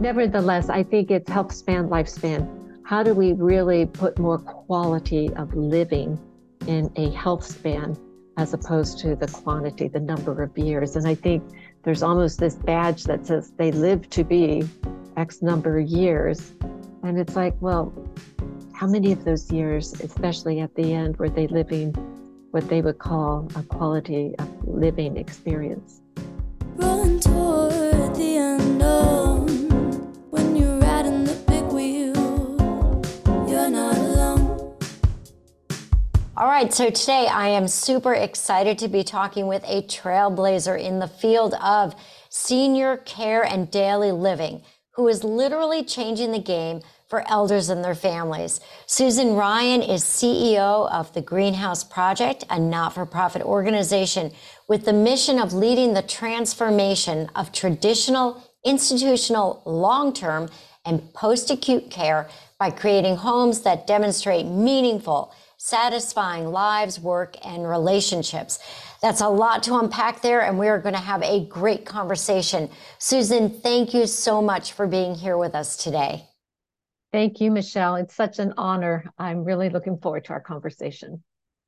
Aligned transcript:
Nevertheless, 0.00 0.68
I 0.68 0.82
think 0.82 1.10
it's 1.10 1.30
health 1.30 1.52
span, 1.52 1.88
lifespan. 1.88 2.46
How 2.84 3.02
do 3.02 3.14
we 3.14 3.32
really 3.32 3.86
put 3.86 4.18
more 4.18 4.38
quality 4.38 5.30
of 5.34 5.54
living 5.54 6.18
in 6.66 6.92
a 6.96 7.10
health 7.10 7.44
span 7.44 7.96
as 8.36 8.52
opposed 8.52 8.98
to 8.98 9.16
the 9.16 9.26
quantity, 9.26 9.88
the 9.88 10.00
number 10.00 10.42
of 10.42 10.56
years? 10.58 10.96
And 10.96 11.08
I 11.08 11.14
think 11.14 11.42
there's 11.82 12.02
almost 12.02 12.38
this 12.38 12.56
badge 12.56 13.04
that 13.04 13.26
says 13.26 13.52
they 13.56 13.72
live 13.72 14.10
to 14.10 14.22
be 14.22 14.68
X 15.16 15.40
number 15.40 15.78
of 15.78 15.88
years. 15.88 16.52
And 17.02 17.18
it's 17.18 17.34
like, 17.34 17.54
well, 17.60 17.90
how 18.74 18.86
many 18.86 19.12
of 19.12 19.24
those 19.24 19.50
years, 19.50 19.98
especially 20.02 20.60
at 20.60 20.74
the 20.74 20.92
end, 20.92 21.16
were 21.16 21.30
they 21.30 21.46
living 21.46 21.92
what 22.50 22.68
they 22.68 22.82
would 22.82 22.98
call 22.98 23.48
a 23.56 23.62
quality 23.62 24.34
of 24.38 24.68
living 24.68 25.16
experience? 25.16 26.02
All 36.38 36.48
right, 36.48 36.70
so 36.70 36.90
today 36.90 37.28
I 37.28 37.48
am 37.48 37.66
super 37.66 38.12
excited 38.12 38.78
to 38.80 38.88
be 38.88 39.02
talking 39.02 39.46
with 39.46 39.64
a 39.64 39.80
trailblazer 39.80 40.78
in 40.78 40.98
the 40.98 41.08
field 41.08 41.54
of 41.54 41.94
senior 42.28 42.98
care 42.98 43.42
and 43.42 43.70
daily 43.70 44.12
living 44.12 44.60
who 44.96 45.08
is 45.08 45.24
literally 45.24 45.82
changing 45.82 46.32
the 46.32 46.38
game 46.38 46.82
for 47.08 47.26
elders 47.30 47.70
and 47.70 47.82
their 47.82 47.94
families. 47.94 48.60
Susan 48.84 49.32
Ryan 49.32 49.80
is 49.80 50.04
CEO 50.04 50.92
of 50.92 51.10
the 51.14 51.22
Green 51.22 51.54
House 51.54 51.82
Project, 51.82 52.44
a 52.50 52.60
not 52.60 52.92
for 52.92 53.06
profit 53.06 53.40
organization 53.40 54.30
with 54.68 54.84
the 54.84 54.92
mission 54.92 55.38
of 55.38 55.54
leading 55.54 55.94
the 55.94 56.02
transformation 56.02 57.30
of 57.34 57.50
traditional, 57.50 58.44
institutional, 58.62 59.62
long 59.64 60.12
term, 60.12 60.50
and 60.84 61.14
post 61.14 61.50
acute 61.50 61.90
care 61.90 62.28
by 62.58 62.70
creating 62.70 63.16
homes 63.16 63.62
that 63.62 63.86
demonstrate 63.86 64.44
meaningful, 64.44 65.34
satisfying 65.56 66.46
lives, 66.46 67.00
work, 67.00 67.36
and 67.44 67.68
relationships. 67.68 68.58
That's 69.00 69.20
a 69.20 69.28
lot 69.28 69.62
to 69.64 69.76
unpack 69.76 70.22
there, 70.22 70.42
and 70.42 70.58
we 70.58 70.68
are 70.68 70.78
going 70.78 70.94
to 70.94 71.00
have 71.00 71.22
a 71.22 71.46
great 71.46 71.84
conversation. 71.84 72.70
Susan, 72.98 73.50
thank 73.50 73.94
you 73.94 74.06
so 74.06 74.42
much 74.42 74.72
for 74.72 74.86
being 74.86 75.14
here 75.14 75.38
with 75.38 75.54
us 75.54 75.76
today. 75.76 76.28
Thank 77.12 77.40
you, 77.40 77.50
Michelle. 77.50 77.96
It's 77.96 78.14
such 78.14 78.38
an 78.38 78.52
honor. 78.58 79.04
I'm 79.18 79.44
really 79.44 79.70
looking 79.70 79.98
forward 79.98 80.24
to 80.26 80.32
our 80.32 80.40
conversation. 80.40 81.22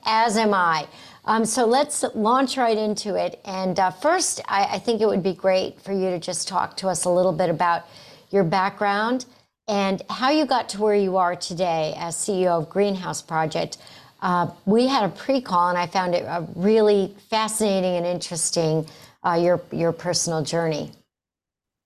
As 0.05 0.37
am 0.37 0.55
I. 0.55 0.87
Um, 1.25 1.45
so 1.45 1.67
let's 1.67 2.05
launch 2.15 2.57
right 2.57 2.77
into 2.77 3.15
it. 3.15 3.41
And 3.45 3.79
uh, 3.81 3.91
first, 3.91 4.41
I, 4.47 4.65
I 4.65 4.79
think 4.79 5.01
it 5.01 5.07
would 5.07 5.23
be 5.23 5.35
great 5.35 5.81
for 5.81 5.93
you 5.93 6.11
to 6.11 6.19
just 6.19 6.47
talk 6.47 6.77
to 6.79 6.89
us 6.89 7.05
a 7.05 7.11
little 7.11 7.33
bit 7.33 7.51
about 7.51 7.85
your 8.31 8.45
background 8.45 9.27
and 9.69 10.03
how 10.09 10.31
you 10.31 10.47
got 10.47 10.71
to 10.71 10.81
where 10.81 10.95
you 10.95 11.19
are 11.19 11.37
today 11.37 11.95
as 11.99 12.17
CEO 12.17 12.63
of 12.63 12.71
Green 12.71 12.95
House 12.95 13.21
Project. 13.23 13.79
Uh, 14.21 14.51
we 14.65 14.87
had 14.87 15.05
a 15.05 15.09
pre-call, 15.11 15.69
and 15.69 15.79
I 15.79 15.87
found 15.87 16.15
it 16.15 16.25
uh, 16.25 16.43
really 16.57 17.15
fascinating 17.31 17.97
and 17.97 18.07
interesting. 18.07 18.87
Uh, 19.25 19.35
your 19.35 19.61
your 19.73 19.93
personal 19.93 20.43
journey. 20.43 20.93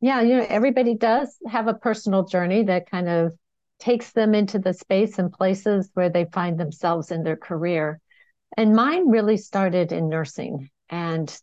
Yeah, 0.02 0.20
you 0.20 0.36
know, 0.36 0.46
everybody 0.48 0.94
does 0.94 1.34
have 1.48 1.66
a 1.66 1.74
personal 1.74 2.24
journey 2.24 2.64
that 2.64 2.90
kind 2.90 3.08
of 3.08 3.32
takes 3.78 4.12
them 4.12 4.34
into 4.34 4.58
the 4.58 4.74
space 4.74 5.18
and 5.18 5.32
places 5.32 5.90
where 5.94 6.10
they 6.10 6.26
find 6.26 6.58
themselves 6.58 7.10
in 7.10 7.24
their 7.24 7.36
career. 7.36 8.00
And 8.56 8.76
mine 8.76 9.08
really 9.08 9.38
started 9.38 9.92
in 9.92 10.08
nursing. 10.08 10.68
And 10.90 11.34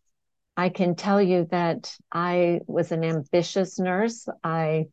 I 0.56 0.70
can 0.70 0.96
tell 0.96 1.22
you 1.22 1.48
that 1.52 1.94
I 2.12 2.62
was 2.68 2.92
an 2.92 3.04
ambitious 3.04 3.80
nurse. 3.80 4.28
I 4.44 4.88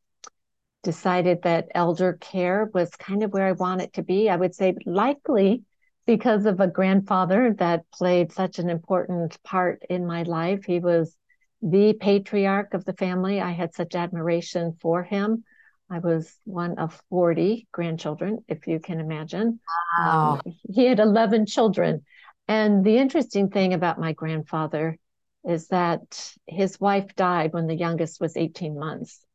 decided 0.87 1.43
that 1.43 1.67
elder 1.75 2.13
care 2.13 2.71
was 2.73 2.89
kind 2.91 3.25
of 3.25 3.33
where 3.33 3.49
I 3.49 3.53
wanted 3.53 3.93
to 3.95 4.05
be. 4.05 4.31
I 4.31 4.37
would 4.37 4.55
say 4.55 4.77
likely 4.87 5.65
because 6.07 6.47
of 6.47 6.61
a 6.61 6.69
grandfather 6.69 7.53
that 7.59 7.91
played 7.93 8.31
such 8.31 8.61
an 8.61 8.71
important 8.71 9.37
part 9.43 9.83
in 9.91 10.07
my 10.07 10.23
life. 10.23 10.65
He 10.65 10.79
was 10.79 11.17
the 11.61 11.95
patriarch 11.95 12.73
of 12.73 12.85
the 12.85 12.93
family. 12.93 13.41
I 13.41 13.51
had 13.51 13.75
such 13.75 13.97
admiration 13.97 14.77
for 14.81 15.03
him. 15.03 15.43
I 15.91 15.99
was 15.99 16.33
one 16.45 16.79
of 16.79 17.03
40 17.11 17.67
grandchildren, 17.73 18.45
if 18.47 18.69
you 18.69 18.79
can 18.79 19.01
imagine. 19.01 19.59
Wow. 19.99 20.41
Um, 20.45 20.53
he 20.73 20.87
had 20.87 21.01
11 21.01 21.47
children. 21.47 22.05
And 22.47 22.85
the 22.85 22.99
interesting 22.99 23.51
thing 23.51 23.75
about 23.75 23.99
my 23.99 24.13
grandfather 24.13 24.99
is 25.45 25.67
that 25.69 26.33
his 26.47 26.79
wife 26.79 27.17
died 27.17 27.53
when 27.53 27.67
the 27.67 27.75
youngest 27.75 28.21
was 28.21 28.37
18 28.37 28.79
months. 28.79 29.26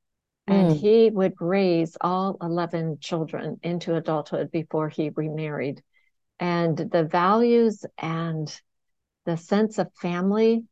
And 0.52 0.72
mm. 0.72 0.80
he 0.80 1.10
would 1.10 1.34
raise 1.40 1.96
all 2.02 2.38
11 2.42 2.98
children 3.00 3.58
into 3.64 3.96
adulthood 3.96 4.52
before 4.52 4.90
he 4.90 5.10
remarried. 5.10 5.82
And 6.40 6.78
the 6.78 7.06
values 7.06 7.86
and 7.98 8.54
the 9.26 9.38
sense 9.38 9.78
of 9.78 9.94
family, 9.94 10.66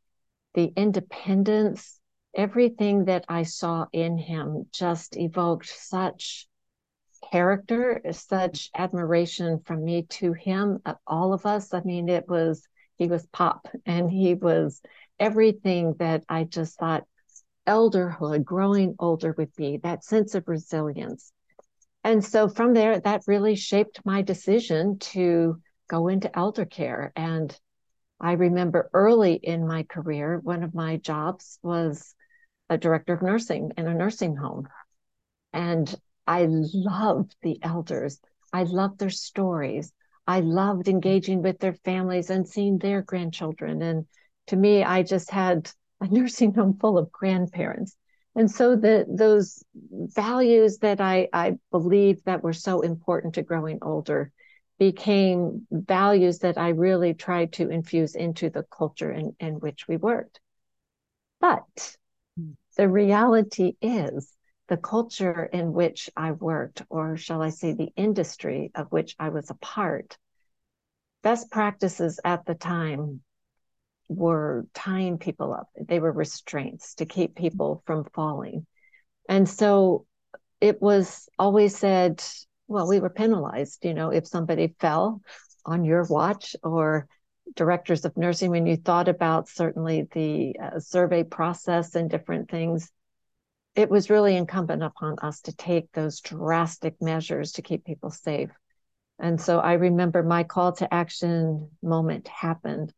the 0.53 0.73
independence, 0.75 1.97
everything 2.35 3.05
that 3.05 3.23
I 3.29 3.43
saw 3.43 3.85
in 3.93 4.17
him 4.17 4.67
just 4.73 5.15
evoked 5.15 5.69
such 5.69 6.47
character, 7.31 8.01
such 8.11 8.71
admiration 8.75 9.59
from 9.59 9.85
me 9.85 10.03
to 10.03 10.33
him, 10.33 10.79
all 11.07 11.31
of 11.31 11.45
us. 11.45 11.73
I 11.73 11.81
mean, 11.83 12.09
it 12.09 12.27
was, 12.27 12.67
he 12.97 13.07
was 13.07 13.25
pop 13.27 13.67
and 13.85 14.11
he 14.11 14.33
was 14.33 14.81
everything 15.19 15.95
that 15.99 16.25
I 16.27 16.43
just 16.43 16.77
thought 16.77 17.05
elderhood, 17.69 18.43
growing 18.43 18.95
older 18.99 19.33
with 19.37 19.57
me, 19.59 19.77
that 19.83 20.03
sense 20.03 20.33
of 20.33 20.47
resilience. 20.47 21.31
And 22.03 22.25
so 22.25 22.49
from 22.49 22.73
there, 22.73 22.99
that 22.99 23.27
really 23.27 23.55
shaped 23.55 24.01
my 24.03 24.23
decision 24.23 24.97
to 25.13 25.61
go 25.87 26.07
into 26.07 26.35
elder 26.37 26.65
care. 26.65 27.13
And 27.15 27.55
I 28.19 28.33
remember 28.33 28.89
early 28.93 29.33
in 29.33 29.67
my 29.67 29.83
career, 29.83 30.39
one 30.41 30.63
of 30.63 30.73
my 30.73 30.97
jobs 30.97 31.59
was 31.61 32.15
a 32.69 32.77
director 32.77 33.13
of 33.13 33.21
nursing 33.21 33.71
in 33.77 33.87
a 33.87 33.93
nursing 33.93 34.35
home. 34.35 34.67
And 35.53 35.93
I 36.25 36.47
loved 36.49 37.35
the 37.41 37.59
elders. 37.61 38.19
I 38.51 38.63
loved 38.63 38.99
their 38.99 39.09
stories. 39.09 39.93
I 40.25 40.39
loved 40.39 40.87
engaging 40.87 41.41
with 41.41 41.59
their 41.59 41.73
families 41.73 42.29
and 42.29 42.47
seeing 42.47 42.77
their 42.77 43.01
grandchildren. 43.01 43.81
And 43.81 44.05
to 44.47 44.55
me, 44.55 44.83
I 44.83 45.03
just 45.03 45.29
had 45.31 45.71
a 46.01 46.07
nursing 46.07 46.53
home 46.53 46.77
full 46.79 46.97
of 46.97 47.11
grandparents. 47.11 47.95
And 48.35 48.49
so 48.49 48.75
the 48.75 49.05
those 49.09 49.63
values 49.73 50.77
that 50.79 51.01
I, 51.01 51.27
I 51.33 51.57
believe 51.71 52.23
that 52.25 52.43
were 52.43 52.53
so 52.53 52.81
important 52.81 53.35
to 53.35 53.41
growing 53.41 53.79
older 53.81 54.31
became 54.77 55.67
values 55.71 56.39
that 56.39 56.57
I 56.57 56.69
really 56.69 57.13
tried 57.13 57.53
to 57.53 57.69
infuse 57.69 58.15
into 58.15 58.49
the 58.49 58.63
culture 58.63 59.11
in, 59.11 59.35
in 59.39 59.55
which 59.55 59.87
we 59.87 59.97
worked. 59.97 60.39
But 61.41 61.97
hmm. 62.37 62.51
the 62.77 62.87
reality 62.87 63.73
is 63.81 64.33
the 64.69 64.77
culture 64.77 65.43
in 65.43 65.73
which 65.73 66.09
I 66.15 66.31
worked, 66.31 66.83
or 66.89 67.17
shall 67.17 67.41
I 67.41 67.49
say, 67.49 67.73
the 67.73 67.91
industry 67.97 68.71
of 68.75 68.91
which 68.91 69.15
I 69.19 69.29
was 69.29 69.49
a 69.49 69.55
part, 69.55 70.17
best 71.23 71.51
practices 71.51 72.19
at 72.23 72.45
the 72.45 72.55
time 72.55 73.21
were 74.09 74.65
tying 74.73 75.19
people 75.19 75.53
up. 75.53 75.69
They 75.79 75.99
were 75.99 76.11
restraints 76.11 76.95
to 76.95 77.05
keep 77.05 77.35
people 77.35 77.83
from 77.85 78.05
falling. 78.13 78.65
And 79.29 79.47
so 79.47 80.05
it 80.59 80.81
was 80.81 81.29
always 81.37 81.77
said, 81.77 82.21
well, 82.67 82.87
we 82.87 82.99
were 82.99 83.09
penalized, 83.09 83.85
you 83.85 83.93
know, 83.93 84.09
if 84.09 84.27
somebody 84.27 84.75
fell 84.79 85.21
on 85.65 85.85
your 85.85 86.03
watch 86.03 86.55
or 86.63 87.07
directors 87.55 88.03
of 88.03 88.17
nursing, 88.17 88.49
when 88.51 88.65
you 88.65 88.75
thought 88.75 89.07
about 89.07 89.47
certainly 89.47 90.07
the 90.11 90.55
uh, 90.59 90.79
survey 90.79 91.23
process 91.23 91.95
and 91.95 92.09
different 92.09 92.49
things, 92.49 92.91
it 93.75 93.89
was 93.89 94.09
really 94.09 94.35
incumbent 94.35 94.83
upon 94.83 95.17
us 95.21 95.41
to 95.41 95.55
take 95.55 95.91
those 95.91 96.19
drastic 96.19 97.01
measures 97.01 97.53
to 97.53 97.61
keep 97.61 97.85
people 97.85 98.09
safe. 98.09 98.49
And 99.19 99.39
so 99.39 99.59
I 99.59 99.73
remember 99.73 100.23
my 100.23 100.43
call 100.43 100.73
to 100.73 100.93
action 100.93 101.69
moment 101.81 102.27
happened 102.27 102.93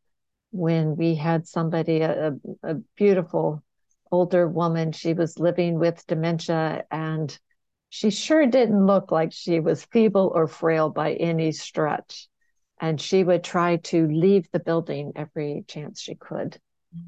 when 0.51 0.95
we 0.95 1.15
had 1.15 1.47
somebody, 1.47 2.01
a, 2.01 2.33
a 2.63 2.75
beautiful 2.95 3.63
older 4.11 4.47
woman, 4.47 4.91
she 4.91 5.13
was 5.13 5.39
living 5.39 5.79
with 5.79 6.05
dementia 6.07 6.83
and 6.91 7.37
she 7.89 8.09
sure 8.09 8.45
didn't 8.45 8.85
look 8.85 9.11
like 9.11 9.31
she 9.33 9.59
was 9.59 9.85
feeble 9.85 10.31
or 10.33 10.47
frail 10.47 10.89
by 10.89 11.13
any 11.13 11.51
stretch 11.51 12.29
and 12.79 12.99
she 12.99 13.23
would 13.23 13.43
try 13.43 13.77
to 13.77 14.07
leave 14.07 14.49
the 14.51 14.59
building 14.59 15.13
every 15.15 15.63
chance 15.67 16.01
she 16.01 16.15
could. 16.15 16.57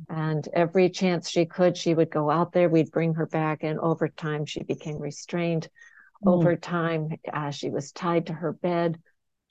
And 0.07 0.47
every 0.53 0.89
chance 0.89 1.29
she 1.29 1.45
could, 1.45 1.75
she 1.75 1.93
would 1.93 2.09
go 2.09 2.29
out 2.29 2.53
there. 2.53 2.69
We'd 2.69 2.91
bring 2.91 3.15
her 3.15 3.25
back. 3.25 3.63
And 3.63 3.79
over 3.79 4.07
time, 4.07 4.45
she 4.45 4.63
became 4.63 4.97
restrained. 4.97 5.67
Mm. 6.23 6.31
Over 6.31 6.55
time, 6.55 7.09
uh, 7.31 7.51
she 7.51 7.69
was 7.69 7.91
tied 7.91 8.27
to 8.27 8.33
her 8.33 8.53
bed. 8.53 8.97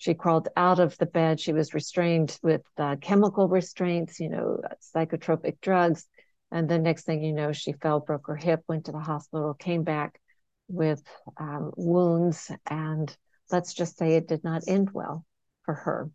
She 0.02 0.14
crawled 0.14 0.48
out 0.56 0.80
of 0.80 0.98
the 0.98 1.06
bed. 1.06 1.38
She 1.38 1.52
was 1.52 1.74
restrained 1.74 2.36
with 2.42 2.62
uh, 2.76 2.96
chemical 2.96 3.46
restraints, 3.46 4.18
you 4.18 4.30
know, 4.30 4.60
psychotropic 4.80 5.60
drugs. 5.60 6.08
And 6.50 6.68
the 6.68 6.80
next 6.80 7.04
thing 7.04 7.22
you 7.22 7.32
know, 7.32 7.52
she 7.52 7.70
fell, 7.74 8.00
broke 8.00 8.26
her 8.26 8.34
hip, 8.34 8.64
went 8.66 8.86
to 8.86 8.92
the 8.92 8.98
hospital, 8.98 9.54
came 9.54 9.84
back 9.84 10.18
with 10.66 11.00
um, 11.36 11.70
wounds, 11.76 12.50
and 12.68 13.16
let's 13.52 13.74
just 13.74 13.96
say 13.96 14.16
it 14.16 14.26
did 14.26 14.42
not 14.42 14.64
end 14.66 14.90
well 14.92 15.24
for 15.62 15.74
her. 15.74 16.10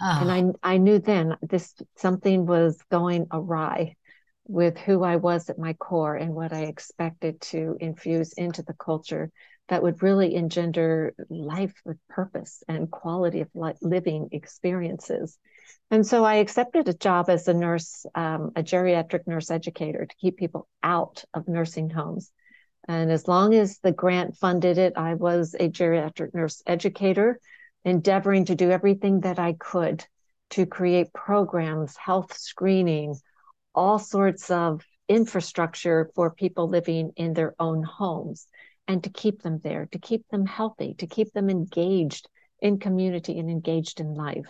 Oh. 0.00 0.18
And 0.22 0.56
I, 0.62 0.72
I 0.76 0.78
knew 0.78 0.98
then 0.98 1.36
this 1.42 1.74
something 1.98 2.46
was 2.46 2.82
going 2.90 3.26
awry 3.30 3.96
with 4.46 4.78
who 4.78 5.04
I 5.04 5.16
was 5.16 5.50
at 5.50 5.58
my 5.58 5.74
core 5.74 6.16
and 6.16 6.34
what 6.34 6.54
I 6.54 6.62
expected 6.62 7.42
to 7.42 7.76
infuse 7.78 8.32
into 8.32 8.62
the 8.62 8.72
culture 8.72 9.30
that 9.68 9.82
would 9.82 10.02
really 10.02 10.34
engender 10.34 11.14
life 11.28 11.74
with 11.84 11.98
purpose 12.08 12.62
and 12.68 12.90
quality 12.90 13.40
of 13.40 13.48
living 13.82 14.28
experiences. 14.32 15.38
And 15.90 16.06
so 16.06 16.24
I 16.24 16.36
accepted 16.36 16.88
a 16.88 16.94
job 16.94 17.28
as 17.28 17.48
a 17.48 17.54
nurse, 17.54 18.06
um, 18.14 18.52
a 18.56 18.62
geriatric 18.62 19.26
nurse 19.26 19.50
educator 19.50 20.06
to 20.06 20.16
keep 20.16 20.36
people 20.36 20.68
out 20.82 21.24
of 21.34 21.48
nursing 21.48 21.90
homes. 21.90 22.30
And 22.86 23.10
as 23.10 23.28
long 23.28 23.54
as 23.54 23.78
the 23.78 23.92
grant 23.92 24.36
funded 24.36 24.78
it, 24.78 24.94
I 24.96 25.14
was 25.14 25.54
a 25.54 25.68
geriatric 25.68 26.34
nurse 26.34 26.62
educator, 26.66 27.38
endeavoring 27.84 28.46
to 28.46 28.54
do 28.54 28.70
everything 28.70 29.20
that 29.20 29.38
I 29.38 29.52
could 29.52 30.04
to 30.50 30.64
create 30.64 31.12
programs, 31.12 31.96
health 31.96 32.34
screening, 32.34 33.14
all 33.74 33.98
sorts 33.98 34.50
of 34.50 34.82
infrastructure 35.08 36.10
for 36.14 36.30
people 36.30 36.68
living 36.68 37.12
in 37.16 37.34
their 37.34 37.54
own 37.58 37.82
homes 37.82 38.46
and 38.88 39.04
to 39.04 39.10
keep 39.10 39.42
them 39.42 39.60
there, 39.62 39.86
to 39.92 39.98
keep 39.98 40.26
them 40.30 40.46
healthy, 40.46 40.94
to 40.94 41.06
keep 41.06 41.32
them 41.32 41.50
engaged 41.50 42.28
in 42.60 42.78
community 42.78 43.38
and 43.38 43.50
engaged 43.50 44.00
in 44.00 44.14
life. 44.14 44.48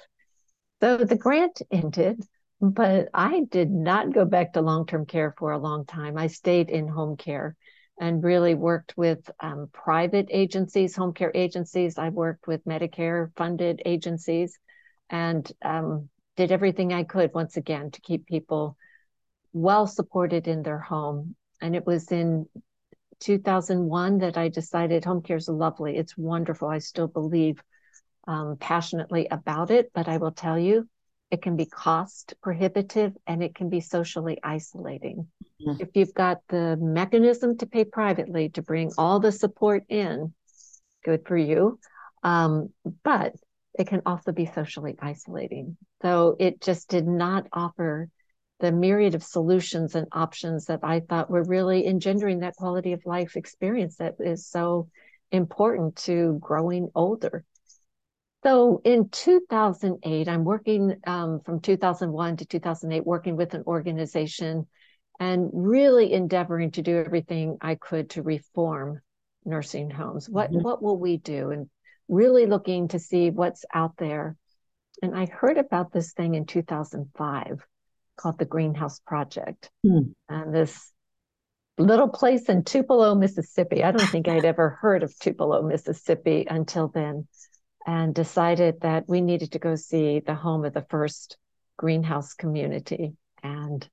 So 0.80 0.98
the 0.98 1.16
grant 1.16 1.60
ended, 1.70 2.22
but 2.60 3.08
I 3.12 3.42
did 3.50 3.70
not 3.70 4.14
go 4.14 4.24
back 4.24 4.52
to 4.52 4.62
long 4.62 4.86
term 4.86 5.04
care 5.04 5.34
for 5.36 5.50
a 5.50 5.58
long 5.58 5.84
time. 5.84 6.16
I 6.16 6.28
stayed 6.28 6.70
in 6.70 6.86
home 6.88 7.16
care 7.16 7.56
and 8.00 8.22
really 8.22 8.54
worked 8.54 8.96
with 8.96 9.28
um, 9.40 9.68
private 9.72 10.28
agencies, 10.30 10.94
home 10.94 11.12
care 11.12 11.32
agencies. 11.34 11.98
I 11.98 12.10
worked 12.10 12.46
with 12.46 12.64
Medicare 12.64 13.30
funded 13.36 13.82
agencies 13.84 14.56
and 15.10 15.50
um, 15.64 16.08
did 16.36 16.52
everything 16.52 16.92
I 16.92 17.02
could 17.02 17.34
once 17.34 17.56
again 17.56 17.90
to 17.90 18.00
keep 18.00 18.26
people 18.26 18.76
well 19.52 19.88
supported 19.88 20.46
in 20.46 20.62
their 20.62 20.78
home. 20.78 21.34
And 21.60 21.74
it 21.74 21.84
was 21.84 22.12
in 22.12 22.46
2001 23.20 24.18
that 24.18 24.36
I 24.36 24.48
decided 24.48 25.04
home 25.04 25.22
care 25.22 25.36
is 25.36 25.48
lovely. 25.48 25.96
It's 25.96 26.16
wonderful. 26.16 26.68
I 26.68 26.78
still 26.78 27.08
believe 27.08 27.62
um, 28.26 28.56
passionately 28.58 29.26
about 29.30 29.70
it, 29.70 29.90
but 29.94 30.08
I 30.08 30.18
will 30.18 30.32
tell 30.32 30.58
you, 30.58 30.88
it 31.30 31.42
can 31.42 31.56
be 31.56 31.66
cost 31.66 32.34
prohibitive 32.42 33.12
and 33.26 33.42
it 33.42 33.54
can 33.54 33.68
be 33.68 33.80
socially 33.80 34.38
isolating. 34.42 35.28
Mm-hmm. 35.60 35.82
If 35.82 35.90
you've 35.94 36.14
got 36.14 36.38
the 36.48 36.76
mechanism 36.80 37.58
to 37.58 37.66
pay 37.66 37.84
privately 37.84 38.48
to 38.50 38.62
bring 38.62 38.92
all 38.96 39.20
the 39.20 39.32
support 39.32 39.84
in, 39.88 40.32
good 41.04 41.26
for 41.26 41.36
you. 41.36 41.78
Um, 42.22 42.70
but 43.04 43.34
it 43.78 43.86
can 43.86 44.02
also 44.06 44.32
be 44.32 44.46
socially 44.46 44.96
isolating. 45.00 45.76
So 46.02 46.36
it 46.38 46.60
just 46.60 46.88
did 46.88 47.06
not 47.06 47.46
offer 47.52 48.08
the 48.60 48.72
myriad 48.72 49.14
of 49.14 49.22
solutions 49.22 49.94
and 49.94 50.06
options 50.12 50.66
that 50.66 50.80
I 50.82 51.00
thought 51.00 51.30
were 51.30 51.44
really 51.44 51.86
engendering 51.86 52.40
that 52.40 52.56
quality 52.56 52.92
of 52.92 53.06
life 53.06 53.36
experience 53.36 53.96
that 53.96 54.16
is 54.18 54.46
so 54.46 54.88
important 55.30 55.96
to 55.96 56.38
growing 56.40 56.90
older. 56.94 57.44
So 58.44 58.80
in 58.84 59.08
2008, 59.08 60.28
I'm 60.28 60.44
working 60.44 60.96
um, 61.06 61.40
from 61.40 61.60
2001 61.60 62.36
to 62.38 62.46
2008, 62.46 63.04
working 63.04 63.36
with 63.36 63.54
an 63.54 63.64
organization 63.66 64.66
and 65.20 65.50
really 65.52 66.12
endeavoring 66.12 66.70
to 66.72 66.82
do 66.82 66.98
everything 66.98 67.58
I 67.60 67.74
could 67.74 68.10
to 68.10 68.22
reform 68.22 69.00
nursing 69.44 69.90
homes. 69.90 70.28
What 70.28 70.50
mm-hmm. 70.50 70.62
what 70.62 70.82
will 70.82 70.98
we 70.98 71.16
do? 71.16 71.50
And 71.50 71.68
really 72.08 72.46
looking 72.46 72.88
to 72.88 72.98
see 72.98 73.30
what's 73.30 73.64
out 73.74 73.96
there. 73.98 74.36
And 75.02 75.16
I 75.16 75.26
heard 75.26 75.58
about 75.58 75.92
this 75.92 76.12
thing 76.12 76.34
in 76.34 76.46
2005 76.46 77.66
called 78.18 78.38
the 78.38 78.44
Green 78.44 78.74
House 78.74 79.00
Project. 79.06 79.70
Mm. 79.86 80.14
And 80.28 80.54
this 80.54 80.92
little 81.78 82.08
place 82.08 82.48
in 82.48 82.64
Tupelo, 82.64 83.14
Mississippi. 83.14 83.82
I 83.82 83.92
don't 83.92 84.08
think 84.08 84.28
I'd 84.28 84.44
ever 84.44 84.70
heard 84.80 85.02
of 85.02 85.16
Tupelo, 85.18 85.62
Mississippi 85.62 86.46
until 86.48 86.88
then, 86.88 87.26
and 87.86 88.14
decided 88.14 88.80
that 88.82 89.08
we 89.08 89.20
needed 89.20 89.52
to 89.52 89.58
go 89.58 89.76
see 89.76 90.20
the 90.20 90.34
home 90.34 90.64
of 90.64 90.74
the 90.74 90.86
first 90.90 91.38
greenhouse 91.76 92.34
community. 92.34 93.14
And 93.42 93.88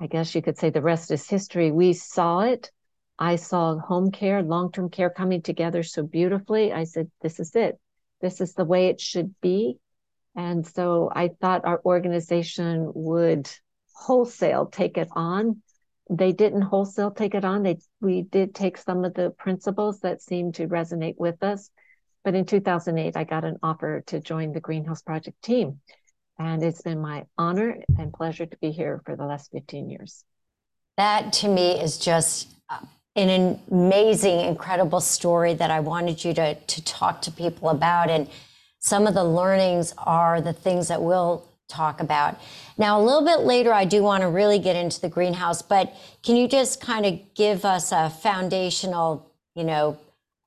I 0.00 0.08
guess 0.08 0.34
you 0.34 0.42
could 0.42 0.58
say 0.58 0.70
the 0.70 0.82
rest 0.82 1.10
is 1.10 1.28
history. 1.28 1.70
We 1.70 1.92
saw 1.92 2.40
it. 2.40 2.70
I 3.18 3.36
saw 3.36 3.78
home 3.78 4.10
care, 4.10 4.42
long 4.42 4.72
term 4.72 4.90
care 4.90 5.10
coming 5.10 5.42
together 5.42 5.82
so 5.82 6.02
beautifully. 6.02 6.72
I 6.72 6.84
said, 6.84 7.10
This 7.20 7.38
is 7.38 7.54
it. 7.54 7.78
This 8.20 8.40
is 8.40 8.54
the 8.54 8.64
way 8.64 8.88
it 8.88 9.00
should 9.00 9.34
be. 9.40 9.78
And 10.36 10.66
so 10.66 11.10
I 11.14 11.30
thought 11.40 11.64
our 11.64 11.80
organization 11.84 12.90
would 12.94 13.50
wholesale 13.92 14.66
take 14.66 14.96
it 14.96 15.08
on. 15.12 15.62
They 16.08 16.32
didn't 16.32 16.62
wholesale 16.62 17.10
take 17.10 17.34
it 17.34 17.44
on. 17.44 17.62
They 17.62 17.78
we 18.00 18.22
did 18.22 18.54
take 18.54 18.78
some 18.78 19.04
of 19.04 19.14
the 19.14 19.30
principles 19.30 20.00
that 20.00 20.22
seemed 20.22 20.56
to 20.56 20.68
resonate 20.68 21.16
with 21.18 21.42
us. 21.42 21.70
But 22.24 22.34
in 22.34 22.44
2008, 22.44 23.16
I 23.16 23.24
got 23.24 23.44
an 23.44 23.58
offer 23.62 24.02
to 24.08 24.20
join 24.20 24.52
the 24.52 24.60
Green 24.60 24.84
House 24.84 25.02
Project 25.02 25.40
team. 25.42 25.80
And 26.38 26.62
it's 26.62 26.82
been 26.82 27.00
my 27.00 27.24
honor 27.36 27.76
and 27.98 28.12
pleasure 28.12 28.46
to 28.46 28.56
be 28.58 28.70
here 28.70 29.02
for 29.04 29.16
the 29.16 29.24
last 29.24 29.50
15 29.52 29.90
years. 29.90 30.24
That 30.96 31.32
to 31.34 31.48
me 31.48 31.80
is 31.80 31.98
just 31.98 32.48
uh, 32.68 32.78
an 33.16 33.60
amazing, 33.70 34.40
incredible 34.40 35.00
story 35.00 35.54
that 35.54 35.70
I 35.70 35.80
wanted 35.80 36.24
you 36.24 36.32
to, 36.34 36.54
to 36.54 36.84
talk 36.84 37.22
to 37.22 37.30
people 37.30 37.68
about. 37.68 38.10
And 38.10 38.28
some 38.80 39.06
of 39.06 39.14
the 39.14 39.24
learnings 39.24 39.94
are 39.98 40.40
the 40.40 40.52
things 40.52 40.88
that 40.88 41.02
we'll 41.02 41.46
talk 41.68 42.00
about. 42.00 42.38
Now, 42.76 43.00
a 43.00 43.02
little 43.02 43.24
bit 43.24 43.40
later, 43.40 43.72
I 43.72 43.84
do 43.84 44.02
want 44.02 44.22
to 44.22 44.28
really 44.28 44.58
get 44.58 44.74
into 44.74 45.00
the 45.00 45.08
greenhouse, 45.08 45.62
but 45.62 45.94
can 46.22 46.36
you 46.36 46.48
just 46.48 46.80
kind 46.80 47.06
of 47.06 47.20
give 47.34 47.64
us 47.64 47.92
a 47.92 48.10
foundational, 48.10 49.30
you 49.54 49.64
know, 49.64 49.98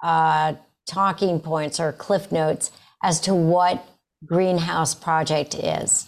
uh, 0.04 0.56
talking 0.86 1.40
points 1.40 1.80
or 1.80 1.94
cliff 1.94 2.32
notes 2.32 2.72
as 3.02 3.22
to 3.22 3.34
what 3.34 3.88
greenhouse 4.26 4.94
project 4.94 5.56
is? 5.56 6.08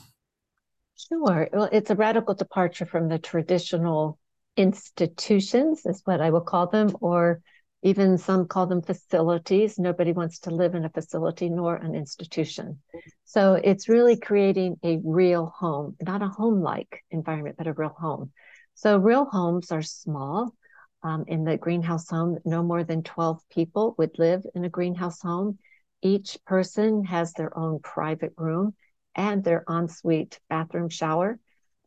Sure. 0.98 1.48
Well, 1.54 1.70
it's 1.72 1.90
a 1.92 1.96
radical 1.96 2.34
departure 2.34 2.86
from 2.86 3.08
the 3.08 3.20
traditional 3.20 4.20
institutions, 4.58 5.86
is 5.86 6.02
what 6.06 6.22
I 6.22 6.32
will 6.32 6.42
call 6.42 6.68
them, 6.68 6.96
or 7.02 7.42
even 7.86 8.18
some 8.18 8.48
call 8.48 8.66
them 8.66 8.82
facilities. 8.82 9.78
Nobody 9.78 10.12
wants 10.12 10.40
to 10.40 10.50
live 10.50 10.74
in 10.74 10.86
a 10.86 10.90
facility 10.90 11.50
nor 11.50 11.76
an 11.76 11.94
institution. 11.94 12.80
So 13.26 13.54
it's 13.64 13.88
really 13.88 14.18
creating 14.18 14.78
a 14.84 15.00
real 15.06 15.54
home, 15.56 15.96
not 16.02 16.24
a 16.24 16.28
home 16.28 16.62
like 16.62 17.04
environment, 17.12 17.58
but 17.60 17.68
a 17.68 17.74
real 17.74 17.96
home. 17.96 18.32
So 18.74 18.98
real 18.98 19.26
homes 19.26 19.72
are 19.72 19.84
small. 19.84 20.56
Um, 21.04 21.26
in 21.28 21.44
the 21.44 21.58
greenhouse 21.58 22.10
home, 22.10 22.40
no 22.44 22.64
more 22.64 22.84
than 22.84 23.04
12 23.04 23.40
people 23.52 23.94
would 24.00 24.18
live 24.18 24.44
in 24.56 24.66
a 24.66 24.70
greenhouse 24.70 25.22
home. 25.22 25.60
Each 26.02 26.40
person 26.48 27.04
has 27.06 27.34
their 27.34 27.56
own 27.56 27.78
private 27.84 28.34
room 28.36 28.74
and 29.14 29.44
their 29.44 29.64
ensuite 29.70 30.40
bathroom 30.50 30.90
shower. 30.90 31.38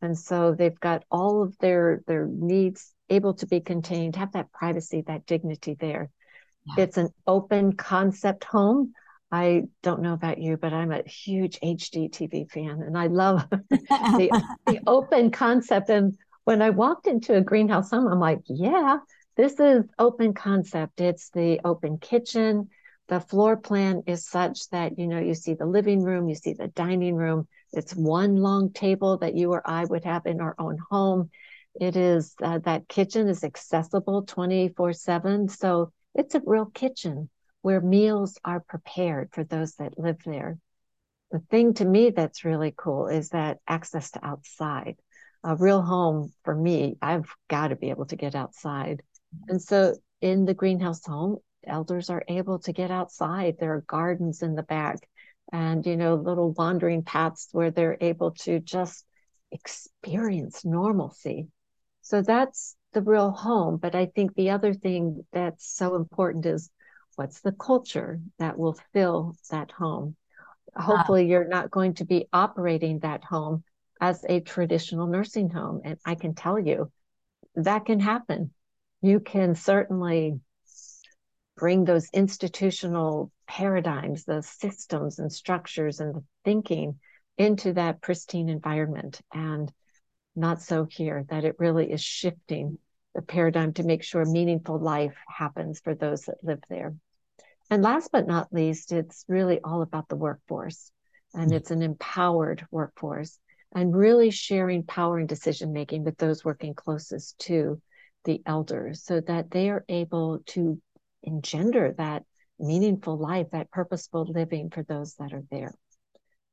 And 0.01 0.17
so 0.17 0.55
they've 0.55 0.79
got 0.79 1.03
all 1.11 1.43
of 1.43 1.59
their 1.59 2.05
their 2.07 2.29
needs 2.31 2.95
able 3.11 3.35
to 3.35 3.47
be 3.47 3.61
contained, 3.61 4.17
have 4.17 4.33
that 4.33 4.53
privacy, 4.53 5.03
that 5.07 5.27
dignity 5.27 5.77
there. 5.79 6.11
Yeah. 6.67 6.85
It's 6.85 6.97
an 6.97 7.11
open 7.27 7.75
concept 7.75 8.45
home. 8.45 8.93
I 9.31 9.65
don't 9.83 10.01
know 10.03 10.15
about 10.15 10.39
you, 10.39 10.57
but 10.57 10.73
I'm 10.73 10.93
a 10.93 11.03
huge 11.03 11.59
HGTV 11.63 12.51
fan 12.51 12.83
and 12.83 12.97
I 12.97 13.09
love 13.09 13.47
the, 13.71 14.43
the 14.67 14.81
open 14.87 15.31
concept. 15.31 15.91
And 15.91 16.17
when 16.45 16.63
I 16.63 16.71
walked 16.71 17.07
into 17.07 17.37
a 17.37 17.43
greenhouse 17.43 17.91
home, 17.91 18.09
I'm 18.09 18.21
like, 18.21 18.41
yeah, 18.47 18.99
this 19.37 19.61
is 19.61 19.85
open 19.99 20.33
concept. 20.33 21.01
It's 21.01 21.31
the 21.31 21.61
open 21.65 21.99
kitchen. 21.99 22.71
The 23.09 23.21
floor 23.21 23.57
plan 23.57 24.03
is 24.07 24.27
such 24.27 24.69
that, 24.71 24.99
you 24.99 25.07
know, 25.07 25.19
you 25.19 25.35
see 25.35 25.55
the 25.55 25.67
living 25.67 26.03
room, 26.03 26.29
you 26.29 26.35
see 26.35 26.55
the 26.55 26.69
dining 26.69 27.15
room. 27.15 27.49
It's 27.73 27.95
one 27.95 28.37
long 28.37 28.73
table 28.73 29.19
that 29.19 29.35
you 29.35 29.53
or 29.53 29.63
I 29.69 29.85
would 29.85 30.05
have 30.05 30.27
in 30.27 30.41
our 30.41 30.55
own 30.59 30.79
home. 30.91 31.31
It 31.81 31.97
is 31.97 32.35
uh, 32.43 32.59
that 32.61 32.89
kitchen 32.89 33.29
is 33.29 33.45
accessible 33.45 34.23
24 34.23 34.93
7. 34.93 35.49
So 35.49 35.93
it's 36.15 36.35
a 36.35 36.43
real 36.45 36.67
kitchen 36.67 37.31
where 37.63 37.81
meals 37.81 38.37
are 38.45 38.61
prepared 38.61 39.31
for 39.33 39.45
those 39.45 39.75
that 39.77 39.99
live 39.99 40.19
there. 40.25 40.59
The 41.31 41.39
thing 41.51 41.75
to 41.75 41.85
me 41.85 42.11
that's 42.11 42.45
really 42.45 42.75
cool 42.77 43.07
is 43.07 43.29
that 43.29 43.59
access 43.69 44.11
to 44.13 44.27
outside. 44.27 44.97
A 45.45 45.55
real 45.55 45.83
home 45.83 46.33
for 46.43 46.55
me, 46.55 46.97
I've 47.01 47.33
got 47.49 47.69
to 47.69 47.77
be 47.77 47.91
able 47.91 48.07
to 48.07 48.17
get 48.17 48.35
outside. 48.35 49.03
And 49.49 49.63
so 49.63 49.95
in 50.21 50.47
the 50.47 50.55
greenhouse 50.55 51.07
home, 51.07 51.37
elders 51.65 52.11
are 52.11 52.25
able 52.27 52.59
to 52.61 52.73
get 52.73 52.91
outside. 52.91 53.57
There 53.61 53.75
are 53.75 53.85
gardens 53.87 54.43
in 54.43 54.57
the 54.57 54.65
back 54.65 54.99
and, 55.53 55.87
you 55.87 55.97
know, 55.97 56.17
little 56.17 56.53
wandering 56.53 57.05
paths 57.05 57.49
where 57.53 57.71
they're 57.71 57.99
able 58.01 58.33
to 58.33 58.59
just 58.59 59.05
experience 59.53 60.65
normalcy 60.65 61.49
so 62.09 62.23
that's 62.23 62.75
the 62.95 63.03
real 63.03 63.31
home. 63.31 63.77
But 63.77 63.95
I 63.95 64.07
think 64.07 64.35
the 64.35 64.49
other 64.49 64.73
thing 64.73 65.27
that's 65.31 65.69
so 65.69 65.95
important 65.95 66.47
is 66.47 66.71
what's 67.17 67.43
the 67.43 67.53
culture 67.53 68.19
that 68.39 68.59
will 68.59 68.79
fill 68.95 69.37
that 69.51 69.73
home. 69.73 70.17
Ah. 70.75 70.83
Hopefully, 70.85 71.27
you're 71.27 71.47
not 71.47 71.71
going 71.71 71.93
to 71.95 72.07
be 72.07 72.27
operating 72.33 73.01
that 73.01 73.25
home 73.25 73.63
as 74.01 74.25
a 74.27 74.41
traditional 74.41 75.07
nursing 75.07 75.51
home. 75.51 75.83
And 75.85 75.99
I 76.07 76.15
can 76.15 76.35
tell 76.35 76.59
you 76.59 76.91
that 77.57 77.85
can 77.85 78.01
happen. 78.01 78.55
You 79.03 79.21
can 79.21 79.55
certainly 79.55 80.41
bring 81.59 81.85
those 81.85 82.09
institutional 82.15 83.31
paradigms, 83.47 84.25
the 84.25 84.41
systems 84.43 85.19
and 85.19 85.31
structures 85.31 86.01
and 86.01 86.15
the 86.15 86.25
thinking 86.43 87.01
into 87.37 87.75
that 87.75 88.01
pristine 88.01 88.49
environment. 88.49 89.21
And 89.31 89.71
not 90.39 90.63
so 90.63 90.87
here, 90.89 91.25
that 91.31 91.45
it 91.45 91.57
really 91.59 91.91
is 91.91 92.03
shifting 92.03 92.79
the 93.15 93.23
paradigm 93.23 93.73
to 93.75 93.83
make 93.83 94.03
sure 94.03 94.25
meaningful 94.25 94.79
life 94.79 95.17
happens 95.29 95.81
for 95.81 95.95
those 95.95 96.23
that 96.23 96.43
live 96.43 96.61
there. 96.69 96.95
And 97.71 97.83
last 97.83 98.11
but 98.13 98.27
not 98.27 98.53
least, 98.53 98.93
it's 98.93 99.25
really 99.29 99.61
all 99.63 99.83
about 99.83 100.09
the 100.09 100.17
workforce. 100.17 100.91
And 101.35 101.53
it's 101.53 101.71
an 101.71 101.83
empowered 101.83 102.67
workforce 102.71 103.39
and 103.75 103.95
really 103.95 104.31
sharing 104.31 104.83
power 104.85 105.19
and 105.19 105.29
decision 105.29 105.73
making 105.73 106.05
with 106.05 106.17
those 106.17 106.45
working 106.45 106.75
closest 106.75 107.39
to 107.41 107.81
the 108.25 108.41
elders 108.47 109.05
so 109.05 109.21
that 109.21 109.51
they 109.51 109.69
are 109.69 109.85
able 109.89 110.41
to 110.47 110.81
engender 111.23 111.95
that 111.99 112.25
meaningful 112.59 113.17
life, 113.17 113.49
that 113.53 113.71
purposeful 113.71 114.25
living 114.25 114.71
for 114.71 114.83
those 114.83 115.15
that 115.15 115.33
are 115.33 115.45
there. 115.51 115.75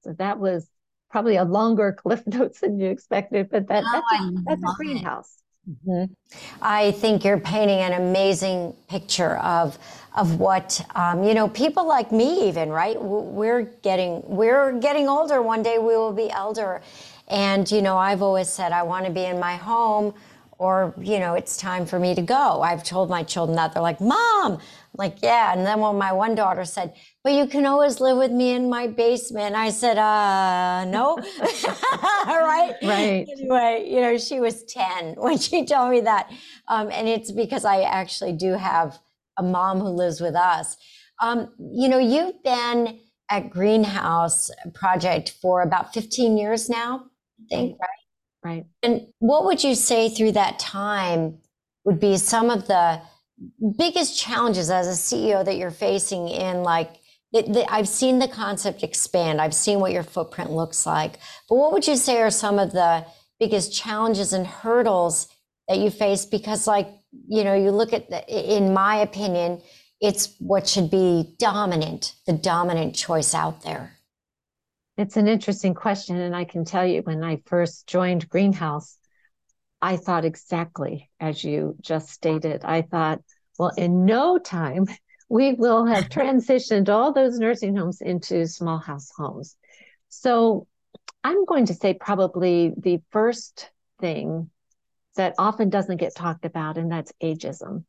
So 0.03 0.13
that 0.17 0.39
was 0.39 0.67
probably 1.15 1.37
a 1.37 1.45
longer 1.45 1.93
cliff 1.93 2.27
notes 2.27 2.59
than 2.59 2.77
you 2.77 2.89
expected, 2.89 3.49
but 3.49 3.69
that, 3.69 3.85
that's, 3.89 4.21
a, 4.21 4.31
that's 4.45 4.61
a 4.61 4.75
greenhouse. 4.75 5.37
Mm-hmm. 5.65 6.11
I 6.61 6.91
think 6.91 7.23
you're 7.23 7.39
painting 7.39 7.79
an 7.79 7.93
amazing 7.93 8.75
picture 8.89 9.37
of 9.37 9.79
of 10.17 10.39
what 10.39 10.85
um, 10.93 11.23
you 11.23 11.33
know. 11.33 11.47
People 11.47 11.87
like 11.87 12.11
me, 12.11 12.49
even 12.49 12.69
right, 12.69 13.01
we're 13.01 13.61
getting 13.81 14.21
we're 14.25 14.73
getting 14.73 15.07
older. 15.07 15.41
One 15.41 15.63
day 15.63 15.77
we 15.79 15.95
will 15.95 16.11
be 16.11 16.29
elder, 16.29 16.81
and 17.29 17.71
you 17.71 17.81
know, 17.81 17.97
I've 17.97 18.21
always 18.21 18.49
said 18.49 18.73
I 18.73 18.83
want 18.83 19.05
to 19.05 19.11
be 19.11 19.23
in 19.23 19.39
my 19.39 19.55
home 19.55 20.13
or 20.57 20.93
you 20.99 21.19
know 21.19 21.33
it's 21.33 21.57
time 21.57 21.85
for 21.85 21.99
me 21.99 22.15
to 22.15 22.21
go 22.21 22.61
i've 22.61 22.81
told 22.81 23.09
my 23.09 23.21
children 23.23 23.57
that 23.57 23.73
they're 23.73 23.83
like 23.83 23.99
mom 23.99 24.53
I'm 24.53 24.59
like 24.97 25.21
yeah 25.21 25.51
and 25.51 25.65
then 25.65 25.81
when 25.81 25.97
my 25.97 26.13
one 26.13 26.33
daughter 26.33 26.63
said 26.63 26.93
but 27.25 27.33
you 27.33 27.47
can 27.47 27.65
always 27.65 27.99
live 27.99 28.17
with 28.17 28.31
me 28.31 28.51
in 28.51 28.69
my 28.69 28.85
basement. 28.85 29.55
I 29.55 29.71
said 29.71 29.97
uh 29.97 30.85
no. 30.85 31.17
Right? 32.27 32.75
Right. 32.83 33.27
Anyway 33.29 33.87
you 33.89 33.99
know 33.99 34.17
she 34.17 34.39
was 34.39 34.63
10 34.65 35.15
when 35.17 35.39
she 35.39 35.65
told 35.65 35.89
me 35.89 36.01
that. 36.01 36.31
Um, 36.67 36.89
and 36.91 37.09
it's 37.09 37.31
because 37.31 37.65
i 37.65 37.81
actually 37.81 38.33
do 38.33 38.53
have 38.53 38.99
a 39.37 39.43
mom 39.43 39.79
who 39.79 39.89
lives 39.89 40.21
with 40.21 40.35
us. 40.35 40.77
Um, 41.19 41.51
you 41.57 41.89
know 41.89 41.97
you've 41.97 42.41
been 42.43 42.99
at 43.31 43.49
greenhouse 43.49 44.51
project 44.75 45.35
for 45.41 45.63
about 45.63 45.93
15 45.95 46.37
years 46.37 46.69
now 46.69 47.05
i 47.41 47.43
think 47.49 47.77
right. 47.81 47.89
Right. 48.43 48.65
And 48.83 49.07
what 49.17 49.45
would 49.45 49.63
you 49.63 49.73
say 49.73 50.09
through 50.09 50.33
that 50.33 50.59
time 50.59 51.39
would 51.85 51.99
be 51.99 52.17
some 52.17 52.51
of 52.51 52.67
the 52.67 53.01
biggest 53.75 54.19
challenges 54.19 54.69
as 54.69 54.87
a 54.87 54.91
CEO 54.91 55.43
that 55.43 55.57
you're 55.57 55.71
facing 55.71 56.27
in 56.27 56.61
like 56.61 56.99
I've 57.33 57.87
seen 57.87 58.19
the 58.19 58.27
concept 58.27 58.83
expand. 58.83 59.41
I've 59.41 59.53
seen 59.53 59.79
what 59.79 59.91
your 59.91 60.03
footprint 60.03 60.51
looks 60.51 60.85
like. 60.85 61.19
But 61.49 61.55
what 61.55 61.73
would 61.73 61.87
you 61.87 61.97
say 61.97 62.21
are 62.21 62.31
some 62.31 62.59
of 62.59 62.71
the 62.71 63.05
biggest 63.39 63.73
challenges 63.73 64.31
and 64.31 64.47
hurdles 64.47 65.27
that 65.67 65.79
you 65.79 65.89
face? 65.89 66.25
Because, 66.25 66.67
like, 66.67 66.87
you 67.27 67.43
know, 67.43 67.53
you 67.53 67.71
look 67.71 67.93
at, 67.93 68.09
the, 68.09 68.25
in 68.27 68.73
my 68.73 68.97
opinion, 68.97 69.61
it's 69.99 70.35
what 70.39 70.67
should 70.67 70.89
be 70.91 71.35
dominant, 71.37 72.13
the 72.25 72.33
dominant 72.33 72.95
choice 72.95 73.33
out 73.33 73.63
there. 73.63 73.91
It's 74.97 75.17
an 75.17 75.27
interesting 75.27 75.73
question. 75.73 76.17
And 76.17 76.35
I 76.35 76.45
can 76.45 76.63
tell 76.63 76.85
you, 76.85 77.01
when 77.01 77.23
I 77.23 77.41
first 77.45 77.87
joined 77.87 78.29
Greenhouse, 78.29 78.97
I 79.81 79.97
thought 79.97 80.25
exactly 80.25 81.09
as 81.19 81.43
you 81.43 81.75
just 81.81 82.09
stated. 82.09 82.63
I 82.63 82.81
thought, 82.81 83.21
well, 83.59 83.71
in 83.77 84.05
no 84.05 84.37
time, 84.37 84.87
we 85.29 85.53
will 85.53 85.85
have 85.85 86.09
transitioned 86.09 86.89
all 86.89 87.13
those 87.13 87.37
nursing 87.39 87.75
homes 87.75 88.01
into 88.01 88.47
small 88.47 88.77
house 88.77 89.11
homes. 89.15 89.55
So 90.09 90.67
I'm 91.23 91.45
going 91.45 91.67
to 91.67 91.73
say 91.73 91.93
probably 91.93 92.73
the 92.77 93.01
first 93.11 93.69
thing 93.99 94.49
that 95.15 95.33
often 95.37 95.69
doesn't 95.69 95.97
get 95.97 96.15
talked 96.15 96.45
about, 96.45 96.77
and 96.77 96.91
that's 96.91 97.11
ageism. 97.23 97.85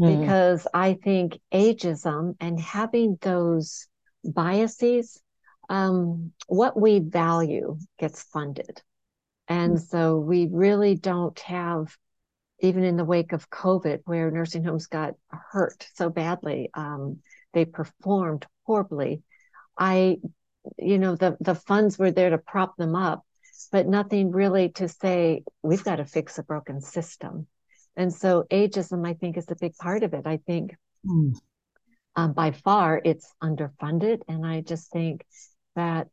Mm. 0.00 0.20
Because 0.20 0.66
I 0.72 0.94
think 0.94 1.38
ageism 1.52 2.34
and 2.40 2.58
having 2.58 3.18
those 3.20 3.86
biases 4.24 5.20
um, 5.68 6.32
what 6.48 6.78
we 6.78 6.98
value 6.98 7.78
gets 7.98 8.22
funded. 8.24 8.82
And 9.46 9.76
mm. 9.76 9.80
so 9.80 10.18
we 10.18 10.48
really 10.50 10.96
don't 10.96 11.38
have, 11.40 11.96
even 12.60 12.84
in 12.84 12.96
the 12.96 13.04
wake 13.04 13.32
of 13.32 13.50
COVID, 13.50 14.00
where 14.04 14.30
nursing 14.30 14.64
homes 14.64 14.86
got 14.86 15.14
hurt 15.28 15.88
so 15.94 16.10
badly, 16.10 16.70
um, 16.74 17.18
they 17.52 17.64
performed 17.64 18.46
horribly. 18.64 19.22
I, 19.78 20.18
you 20.78 20.98
know, 20.98 21.16
the, 21.16 21.36
the 21.40 21.54
funds 21.54 21.98
were 21.98 22.10
there 22.10 22.30
to 22.30 22.38
prop 22.38 22.76
them 22.76 22.94
up, 22.94 23.24
but 23.72 23.86
nothing 23.86 24.30
really 24.30 24.70
to 24.70 24.88
say, 24.88 25.44
we've 25.62 25.84
got 25.84 25.96
to 25.96 26.04
fix 26.04 26.38
a 26.38 26.42
broken 26.42 26.80
system. 26.80 27.46
And 27.96 28.12
so 28.12 28.44
ageism, 28.50 29.06
I 29.06 29.14
think, 29.14 29.36
is 29.36 29.50
a 29.50 29.56
big 29.56 29.74
part 29.76 30.02
of 30.02 30.14
it. 30.14 30.26
I 30.26 30.38
think 30.38 30.76
mm. 31.06 31.34
um, 32.16 32.32
by 32.32 32.52
far 32.52 33.00
it's 33.04 33.32
underfunded. 33.42 34.20
And 34.28 34.46
I 34.46 34.60
just 34.60 34.90
think 34.90 35.24
that 35.76 36.08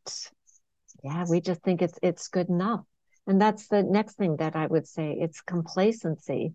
yeah 1.02 1.24
we 1.28 1.40
just 1.40 1.62
think 1.62 1.82
it's 1.82 1.98
it's 2.02 2.28
good 2.28 2.48
enough 2.48 2.84
and 3.28 3.40
that's 3.40 3.68
the 3.68 3.82
next 3.82 4.16
thing 4.16 4.36
that 4.36 4.56
i 4.56 4.66
would 4.66 4.88
say 4.88 5.16
it's 5.20 5.40
complacency 5.42 6.54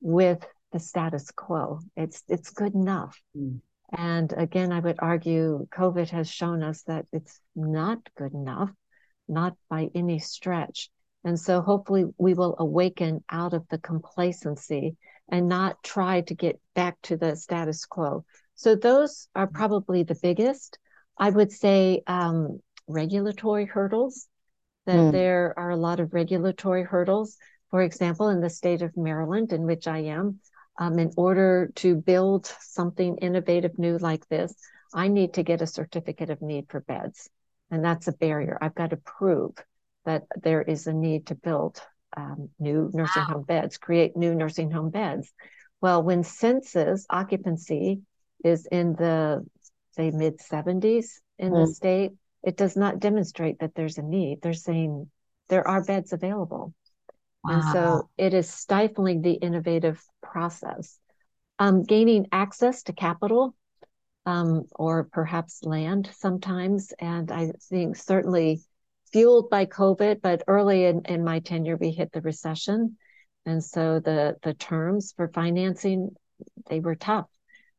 with 0.00 0.44
the 0.72 0.80
status 0.80 1.30
quo. 1.30 1.80
It's 1.96 2.22
it's 2.28 2.50
good 2.50 2.74
enough. 2.74 3.20
Mm. 3.36 3.60
and 3.92 4.32
again 4.32 4.72
i 4.72 4.80
would 4.80 4.96
argue 5.00 5.66
covid 5.70 6.08
has 6.10 6.30
shown 6.30 6.62
us 6.62 6.82
that 6.84 7.04
it's 7.12 7.40
not 7.54 7.98
good 8.16 8.32
enough 8.32 8.70
not 9.28 9.56
by 9.68 9.88
any 9.94 10.18
stretch. 10.18 10.90
And 11.24 11.38
so 11.38 11.62
hopefully 11.62 12.04
we 12.18 12.34
will 12.34 12.56
awaken 12.58 13.24
out 13.30 13.54
of 13.54 13.66
the 13.68 13.78
complacency 13.78 14.96
and 15.30 15.48
not 15.48 15.82
try 15.82 16.20
to 16.22 16.34
get 16.34 16.60
back 16.74 17.00
to 17.02 17.16
the 17.16 17.36
status 17.36 17.86
quo. 17.86 18.24
So 18.54 18.74
those 18.74 19.28
are 19.34 19.46
probably 19.46 20.02
the 20.02 20.18
biggest. 20.20 20.78
I 21.18 21.30
would 21.30 21.52
say 21.52 22.02
um, 22.06 22.60
regulatory 22.86 23.66
hurdles, 23.66 24.26
that 24.86 24.96
mm. 24.96 25.12
there 25.12 25.54
are 25.56 25.70
a 25.70 25.76
lot 25.76 26.00
of 26.00 26.14
regulatory 26.14 26.82
hurdles. 26.82 27.36
For 27.70 27.82
example, 27.82 28.28
in 28.28 28.40
the 28.40 28.50
state 28.50 28.82
of 28.82 28.96
Maryland, 28.96 29.52
in 29.52 29.62
which 29.62 29.86
I 29.86 29.98
am, 29.98 30.40
um, 30.78 30.98
in 30.98 31.12
order 31.16 31.70
to 31.76 31.94
build 31.94 32.46
something 32.60 33.18
innovative 33.18 33.78
new 33.78 33.98
like 33.98 34.26
this, 34.28 34.54
I 34.94 35.08
need 35.08 35.34
to 35.34 35.42
get 35.42 35.62
a 35.62 35.66
certificate 35.66 36.30
of 36.30 36.42
need 36.42 36.66
for 36.68 36.80
beds. 36.80 37.28
And 37.70 37.84
that's 37.84 38.08
a 38.08 38.12
barrier. 38.12 38.58
I've 38.60 38.74
got 38.74 38.90
to 38.90 38.96
prove 38.98 39.52
that 40.04 40.24
there 40.42 40.62
is 40.62 40.86
a 40.86 40.92
need 40.92 41.28
to 41.28 41.34
build 41.34 41.80
um, 42.16 42.50
new 42.58 42.90
nursing 42.92 43.22
wow. 43.22 43.34
home 43.34 43.44
beds, 43.44 43.78
create 43.78 44.16
new 44.16 44.34
nursing 44.34 44.70
home 44.70 44.90
beds. 44.90 45.32
Well, 45.80 46.02
when 46.02 46.24
census 46.24 47.06
occupancy 47.08 48.02
is 48.44 48.66
in 48.66 48.94
the 48.94 49.44
say 49.92 50.10
mid 50.10 50.38
70s 50.38 51.06
in 51.38 51.52
mm. 51.52 51.66
the 51.66 51.72
state, 51.72 52.12
it 52.42 52.56
does 52.56 52.76
not 52.76 52.98
demonstrate 52.98 53.60
that 53.60 53.74
there's 53.74 53.98
a 53.98 54.02
need. 54.02 54.40
They're 54.42 54.52
saying 54.52 55.10
there 55.48 55.66
are 55.66 55.84
beds 55.84 56.12
available. 56.12 56.74
Wow. 57.44 57.52
And 57.52 57.62
so 57.72 58.10
it 58.16 58.34
is 58.34 58.48
stifling 58.48 59.20
the 59.20 59.32
innovative 59.32 60.02
process. 60.22 60.98
Um, 61.58 61.84
gaining 61.84 62.26
access 62.32 62.82
to 62.84 62.92
capital 62.92 63.54
um, 64.26 64.64
or 64.74 65.04
perhaps 65.04 65.62
land 65.62 66.10
sometimes. 66.16 66.92
And 66.98 67.30
I 67.30 67.52
think 67.68 67.96
certainly 67.96 68.62
fueled 69.12 69.50
by 69.50 69.66
COVID, 69.66 70.20
but 70.22 70.42
early 70.48 70.86
in, 70.86 71.02
in 71.04 71.24
my 71.24 71.40
tenure, 71.40 71.76
we 71.76 71.90
hit 71.90 72.12
the 72.12 72.20
recession. 72.20 72.96
And 73.44 73.62
so 73.62 74.00
the, 74.00 74.36
the 74.42 74.54
terms 74.54 75.12
for 75.16 75.28
financing, 75.28 76.14
they 76.68 76.80
were 76.80 76.94
tough. 76.94 77.26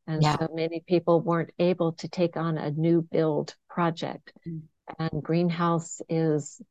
And 0.08 0.22
yeah. 0.22 0.38
so 0.38 0.50
many 0.54 0.84
people 0.86 1.22
weren't 1.22 1.52
able 1.60 1.94
to 1.94 2.08
take 2.10 2.38
on 2.38 2.58
a 2.58 2.72
new 2.72 3.02
build 3.02 3.56
project. 3.70 4.34
Mm. 4.48 4.64
And 5.00 5.24
greenhouse 5.24 6.02
is, 6.10 6.62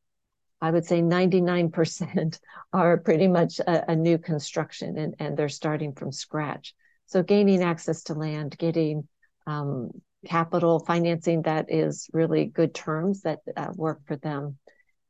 I 0.60 0.70
would 0.70 0.84
say 0.84 1.00
99% 1.02 2.38
are 2.72 2.98
pretty 2.98 3.28
much 3.28 3.58
a, 3.60 3.92
a 3.92 3.96
new 3.96 4.18
construction 4.18 4.98
and, 4.98 5.14
and 5.18 5.36
they're 5.36 5.48
starting 5.48 5.94
from 5.94 6.12
scratch. 6.12 6.74
So 7.06 7.22
gaining 7.22 7.62
access 7.62 8.04
to 8.04 8.14
land, 8.14 8.56
getting 8.58 9.08
um, 9.46 9.90
capital 10.26 10.78
financing 10.80 11.42
that 11.42 11.66
is 11.68 12.08
really 12.12 12.44
good 12.46 12.74
terms 12.74 13.22
that 13.22 13.40
uh, 13.56 13.68
work 13.74 14.00
for 14.06 14.16
them. 14.16 14.58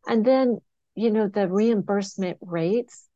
And 0.07 0.25
then, 0.25 0.61
you 0.95 1.11
know, 1.11 1.29
the 1.29 1.49
reimbursement 1.49 2.39
rates 2.41 3.09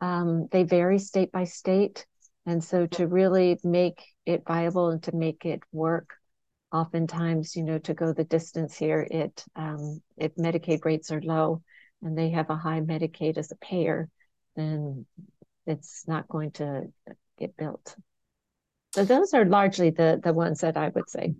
Um, 0.00 0.48
they 0.52 0.64
vary 0.64 0.98
state 0.98 1.32
by 1.32 1.44
state. 1.44 2.06
And 2.46 2.62
so 2.62 2.86
to 2.86 3.06
really 3.06 3.58
make 3.64 4.02
it 4.26 4.44
viable 4.46 4.90
and 4.90 5.02
to 5.04 5.16
make 5.16 5.44
it 5.44 5.60
work, 5.72 6.10
oftentimes, 6.72 7.56
you 7.56 7.62
know, 7.62 7.78
to 7.78 7.94
go 7.94 8.12
the 8.12 8.24
distance 8.24 8.76
here, 8.76 9.06
it 9.10 9.44
um, 9.56 10.02
if 10.16 10.34
Medicaid 10.34 10.84
rates 10.84 11.10
are 11.10 11.22
low 11.22 11.62
and 12.02 12.18
they 12.18 12.30
have 12.30 12.50
a 12.50 12.56
high 12.56 12.80
Medicaid 12.80 13.38
as 13.38 13.50
a 13.52 13.56
payer, 13.56 14.10
then 14.56 15.06
it's 15.66 16.06
not 16.06 16.28
going 16.28 16.50
to 16.52 16.92
get 17.38 17.56
built. 17.56 17.96
So 18.94 19.04
those 19.04 19.34
are 19.34 19.44
largely 19.44 19.90
the 19.90 20.20
the 20.22 20.32
ones 20.32 20.60
that 20.60 20.76
I 20.76 20.88
would 20.88 21.08
say. 21.08 21.34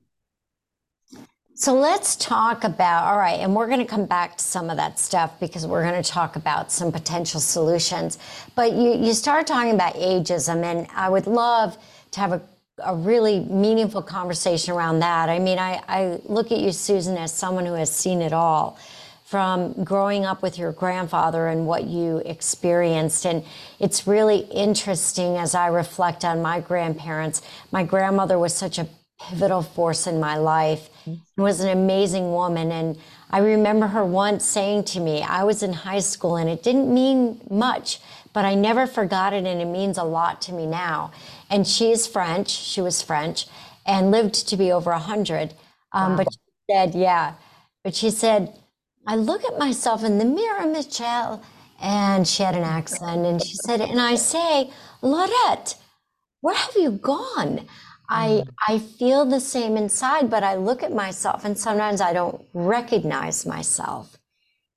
So 1.57 1.73
let's 1.73 2.17
talk 2.17 2.65
about, 2.65 3.05
all 3.05 3.17
right, 3.17 3.39
and 3.39 3.55
we're 3.55 3.69
going 3.69 3.79
to 3.79 3.87
come 3.87 4.07
back 4.07 4.39
to 4.39 4.45
some 4.45 4.71
of 4.71 4.77
that 4.77 4.99
stuff 4.99 5.39
because 5.39 5.65
we're 5.69 5.89
going 5.89 6.03
to 6.03 6.09
talk 6.09 6.35
about 6.35 6.73
some 6.73 6.91
potential 6.91 7.39
solutions. 7.39 8.19
But 8.57 8.73
you, 8.73 8.97
you 8.97 9.15
started 9.15 9.47
talking 9.47 9.73
about 9.73 9.95
ageism, 9.95 10.65
and 10.65 10.89
I 10.97 11.09
would 11.09 11.29
love 11.29 11.79
to 12.11 12.21
have 12.21 12.33
a, 12.33 12.43
a 12.85 12.97
really 12.97 13.39
meaningful 13.39 14.03
conversation 14.03 14.75
around 14.75 14.99
that. 14.99 15.29
I 15.29 15.39
mean, 15.39 15.61
I, 15.61 15.81
I 15.87 16.21
look 16.25 16.51
at 16.51 16.59
you, 16.59 16.73
Susan, 16.73 17.17
as 17.17 17.33
someone 17.33 17.67
who 17.67 17.75
has 17.75 17.95
seen 17.95 18.21
it 18.21 18.33
all 18.33 18.77
from 19.25 19.85
growing 19.85 20.25
up 20.25 20.43
with 20.43 20.59
your 20.59 20.73
grandfather 20.73 21.47
and 21.47 21.69
what 21.69 21.85
you 21.85 22.19
experienced. 22.27 23.27
And 23.27 23.45
it's 23.79 24.09
really 24.09 24.39
interesting 24.39 25.37
as 25.37 25.55
I 25.55 25.69
reflect 25.69 26.25
on 26.25 26.43
my 26.43 26.59
grandparents. 26.59 27.43
My 27.71 27.85
grandmother 27.85 28.41
was 28.41 28.53
such 28.55 28.77
a 28.79 28.89
pivotal 29.29 29.63
force 29.63 30.07
in 30.07 30.21
my 30.21 30.37
life. 30.37 30.89
Was 31.37 31.61
an 31.61 31.69
amazing 31.69 32.33
woman 32.33 32.71
and 32.73 32.97
i 33.31 33.39
remember 33.39 33.89
her 33.89 34.05
once 34.05 34.45
saying 34.45 34.85
to 34.85 35.01
me 35.01 35.23
i 35.23 35.43
was 35.43 35.63
in 35.63 35.73
high 35.73 35.99
school 35.99 36.37
and 36.37 36.49
it 36.49 36.63
didn't 36.63 36.93
mean 36.93 37.41
much 37.51 37.99
but 38.33 38.45
i 38.45 38.55
never 38.55 38.87
forgot 38.87 39.33
it 39.33 39.45
and 39.45 39.61
it 39.61 39.67
means 39.67 39.99
a 39.99 40.05
lot 40.05 40.41
to 40.43 40.53
me 40.53 40.67
now. 40.67 41.11
And 41.51 41.67
she's 41.67 42.07
french 42.07 42.49
she 42.49 42.81
was 42.81 43.03
french 43.03 43.47
and 43.85 44.11
lived 44.11 44.49
to 44.49 44.57
be 44.57 44.73
over 44.73 44.91
100 44.91 45.53
um, 45.93 46.13
wow. 46.13 46.17
but 46.17 46.33
she 46.33 46.39
said 46.71 46.95
yeah 46.95 47.35
but 47.83 47.95
she 47.95 48.11
said 48.11 48.55
i 49.07 49.17
look 49.17 49.45
at 49.45 49.59
myself 49.59 50.05
in 50.05 50.19
the 50.19 50.25
mirror 50.25 50.67
michelle 50.67 51.43
and 51.83 52.27
she 52.27 52.43
had 52.43 52.55
an 52.55 52.63
accent 52.63 53.27
and 53.27 53.43
she 53.43 53.55
said 53.55 53.81
and 53.81 54.01
i 54.01 54.15
say 54.15 54.71
laurette 55.03 55.77
where 56.41 56.57
have 56.57 56.77
you 56.77 56.93
gone 56.93 57.67
I 58.15 58.29
mm. 58.29 58.49
I 58.69 58.79
feel 58.79 59.25
the 59.25 59.41
same 59.41 59.77
inside, 59.77 60.31
but 60.31 60.43
I 60.45 60.55
look 60.57 60.83
at 60.83 60.93
myself 60.93 61.45
and 61.45 61.59
sometimes 61.59 62.01
I 62.01 62.13
don't 62.13 62.45
recognize 62.55 63.45
myself. 63.47 64.17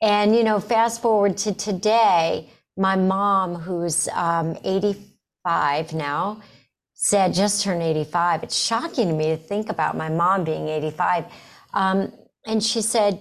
And 0.02 0.36
you 0.36 0.44
know, 0.44 0.60
fast 0.60 1.02
forward 1.02 1.38
to 1.40 1.54
today, 1.54 2.50
my 2.78 2.96
mom, 2.96 3.56
who's 3.56 4.08
um, 4.10 4.58
85 4.64 5.94
now, 5.94 6.42
said 6.94 7.34
just 7.34 7.64
turned 7.64 7.84
85. 7.84 8.44
It's 8.44 8.56
shocking 8.58 9.10
to 9.10 9.14
me 9.14 9.28
to 9.30 9.38
think 9.38 9.70
about 9.70 9.96
my 9.96 10.10
mom 10.10 10.44
being 10.44 10.68
85. 10.68 11.26
Um, 11.74 12.12
and 12.46 12.64
she 12.64 12.82
said, 12.82 13.20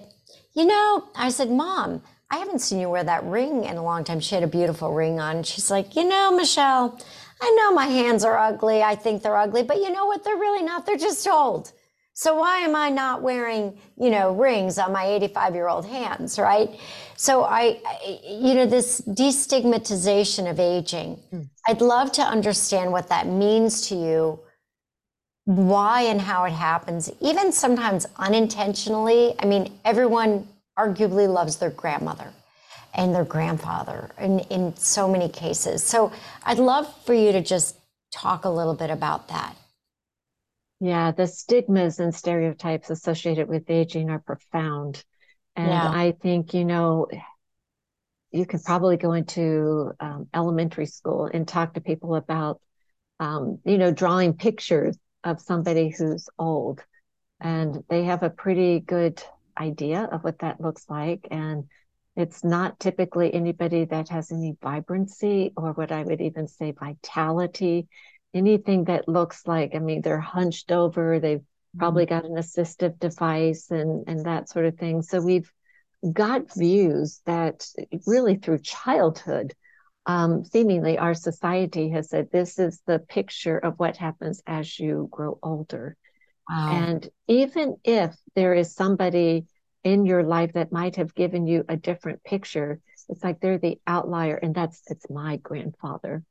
you 0.55 0.65
know, 0.65 1.09
I 1.15 1.29
said, 1.29 1.51
Mom, 1.51 2.01
I 2.31 2.37
haven't 2.37 2.59
seen 2.59 2.79
you 2.79 2.89
wear 2.89 3.03
that 3.03 3.23
ring 3.25 3.65
in 3.65 3.77
a 3.77 3.83
long 3.83 4.03
time. 4.03 4.19
She 4.19 4.33
had 4.35 4.43
a 4.43 4.47
beautiful 4.47 4.93
ring 4.93 5.19
on. 5.19 5.43
She's 5.43 5.69
like, 5.69 5.95
you 5.95 6.03
know, 6.03 6.35
Michelle, 6.35 6.99
I 7.41 7.51
know 7.51 7.73
my 7.73 7.85
hands 7.85 8.23
are 8.23 8.37
ugly. 8.37 8.81
I 8.81 8.95
think 8.95 9.23
they're 9.23 9.37
ugly, 9.37 9.63
but 9.63 9.77
you 9.77 9.91
know 9.91 10.05
what? 10.05 10.23
They're 10.23 10.35
really 10.37 10.63
not. 10.63 10.85
They're 10.85 10.97
just 10.97 11.27
old. 11.27 11.71
So 12.13 12.35
why 12.35 12.57
am 12.59 12.75
I 12.75 12.89
not 12.89 13.21
wearing, 13.21 13.77
you 13.95 14.09
know, 14.09 14.33
rings 14.33 14.79
on 14.79 14.91
my 14.91 15.05
85 15.05 15.53
year 15.53 15.67
old 15.67 15.85
hands, 15.85 16.39
right? 16.39 16.79
So 17.15 17.43
I, 17.43 17.79
you 18.27 18.55
know, 18.55 18.65
this 18.65 19.01
destigmatization 19.01 20.49
of 20.49 20.59
aging, 20.59 21.19
mm. 21.31 21.47
I'd 21.67 21.81
love 21.81 22.11
to 22.13 22.23
understand 22.23 22.91
what 22.91 23.09
that 23.09 23.27
means 23.27 23.87
to 23.89 23.95
you, 23.95 24.39
why 25.45 26.01
and 26.01 26.19
how 26.19 26.45
it 26.45 26.53
happens, 26.53 27.11
even 27.21 27.51
sometimes 27.51 28.07
unintentionally. 28.17 29.35
I 29.37 29.45
mean, 29.45 29.77
everyone 29.85 30.47
arguably 30.77 31.31
loves 31.31 31.57
their 31.57 31.69
grandmother 31.69 32.33
and 32.97 33.13
their 33.13 33.23
grandfather 33.23 34.09
in, 34.19 34.39
in 34.49 34.75
so 34.75 35.07
many 35.07 35.29
cases. 35.29 35.83
So 35.83 36.11
I'd 36.43 36.59
love 36.59 36.91
for 37.05 37.13
you 37.13 37.31
to 37.31 37.41
just 37.41 37.77
talk 38.11 38.43
a 38.43 38.49
little 38.49 38.73
bit 38.73 38.89
about 38.89 39.29
that. 39.29 39.55
Yeah, 40.79 41.11
the 41.11 41.27
stigmas 41.27 41.99
and 41.99 42.13
stereotypes 42.13 42.89
associated 42.89 43.47
with 43.47 43.69
aging 43.69 44.09
are 44.09 44.19
profound. 44.19 45.03
And 45.55 45.69
yeah. 45.69 45.89
I 45.89 46.13
think, 46.21 46.53
you 46.53 46.65
know, 46.65 47.07
you 48.31 48.45
can 48.45 48.59
probably 48.59 48.97
go 48.97 49.13
into 49.13 49.93
um, 49.99 50.27
elementary 50.33 50.85
school 50.85 51.29
and 51.31 51.47
talk 51.47 51.75
to 51.75 51.81
people 51.81 52.15
about, 52.15 52.61
um, 53.19 53.59
you 53.63 53.77
know, 53.77 53.91
drawing 53.91 54.33
pictures 54.33 54.97
of 55.23 55.41
somebody 55.41 55.89
who's 55.89 56.29
old. 56.37 56.83
And 57.39 57.83
they 57.89 58.03
have 58.03 58.23
a 58.23 58.29
pretty 58.29 58.79
good 58.79 59.23
idea 59.57 60.03
of 60.03 60.23
what 60.23 60.39
that 60.39 60.61
looks 60.61 60.85
like. 60.89 61.27
And 61.31 61.65
it's 62.17 62.43
not 62.43 62.79
typically 62.79 63.31
anybody 63.31 63.85
that 63.85 64.09
has 64.09 64.31
any 64.31 64.57
vibrancy 64.61 65.53
or 65.55 65.73
what 65.73 65.91
I 65.91 66.01
would 66.01 66.19
even 66.19 66.47
say 66.47 66.71
vitality, 66.71 67.87
anything 68.33 68.85
that 68.85 69.07
looks 69.07 69.45
like, 69.45 69.75
I 69.75 69.79
mean, 69.79 70.01
they're 70.01 70.19
hunched 70.19 70.71
over, 70.71 71.19
they've 71.19 71.37
mm-hmm. 71.37 71.79
probably 71.79 72.07
got 72.07 72.25
an 72.25 72.35
assistive 72.35 72.97
device 72.97 73.69
and, 73.69 74.03
and 74.07 74.25
that 74.25 74.49
sort 74.49 74.65
of 74.65 74.79
thing. 74.79 75.03
So 75.03 75.21
we've 75.21 75.51
got 76.11 76.55
views 76.55 77.21
that 77.27 77.67
really 78.07 78.37
through 78.37 78.59
childhood, 78.59 79.53
um, 80.07 80.43
seemingly 80.43 80.97
our 80.97 81.13
society 81.13 81.91
has 81.91 82.09
said 82.09 82.31
this 82.31 82.57
is 82.57 82.81
the 82.87 82.97
picture 82.97 83.59
of 83.59 83.77
what 83.77 83.95
happens 83.95 84.41
as 84.47 84.79
you 84.79 85.07
grow 85.11 85.37
older. 85.43 85.95
Wow. 86.49 86.71
And 86.71 87.09
even 87.27 87.75
if 87.83 88.15
there 88.33 88.55
is 88.55 88.73
somebody 88.73 89.45
in 89.87 90.05
your 90.05 90.23
life 90.23 90.53
that 90.53 90.71
might 90.71 90.97
have 90.97 91.15
given 91.15 91.47
you 91.47 91.63
a 91.69 91.77
different 91.77 92.21
picture. 92.23 92.81
It's 93.07 93.23
like 93.23 93.39
they're 93.39 93.57
the 93.57 93.79
outlier, 93.87 94.35
and 94.35 94.53
that's 94.53 94.81
it's 94.87 95.09
my 95.09 95.37
grandfather. 95.37 96.23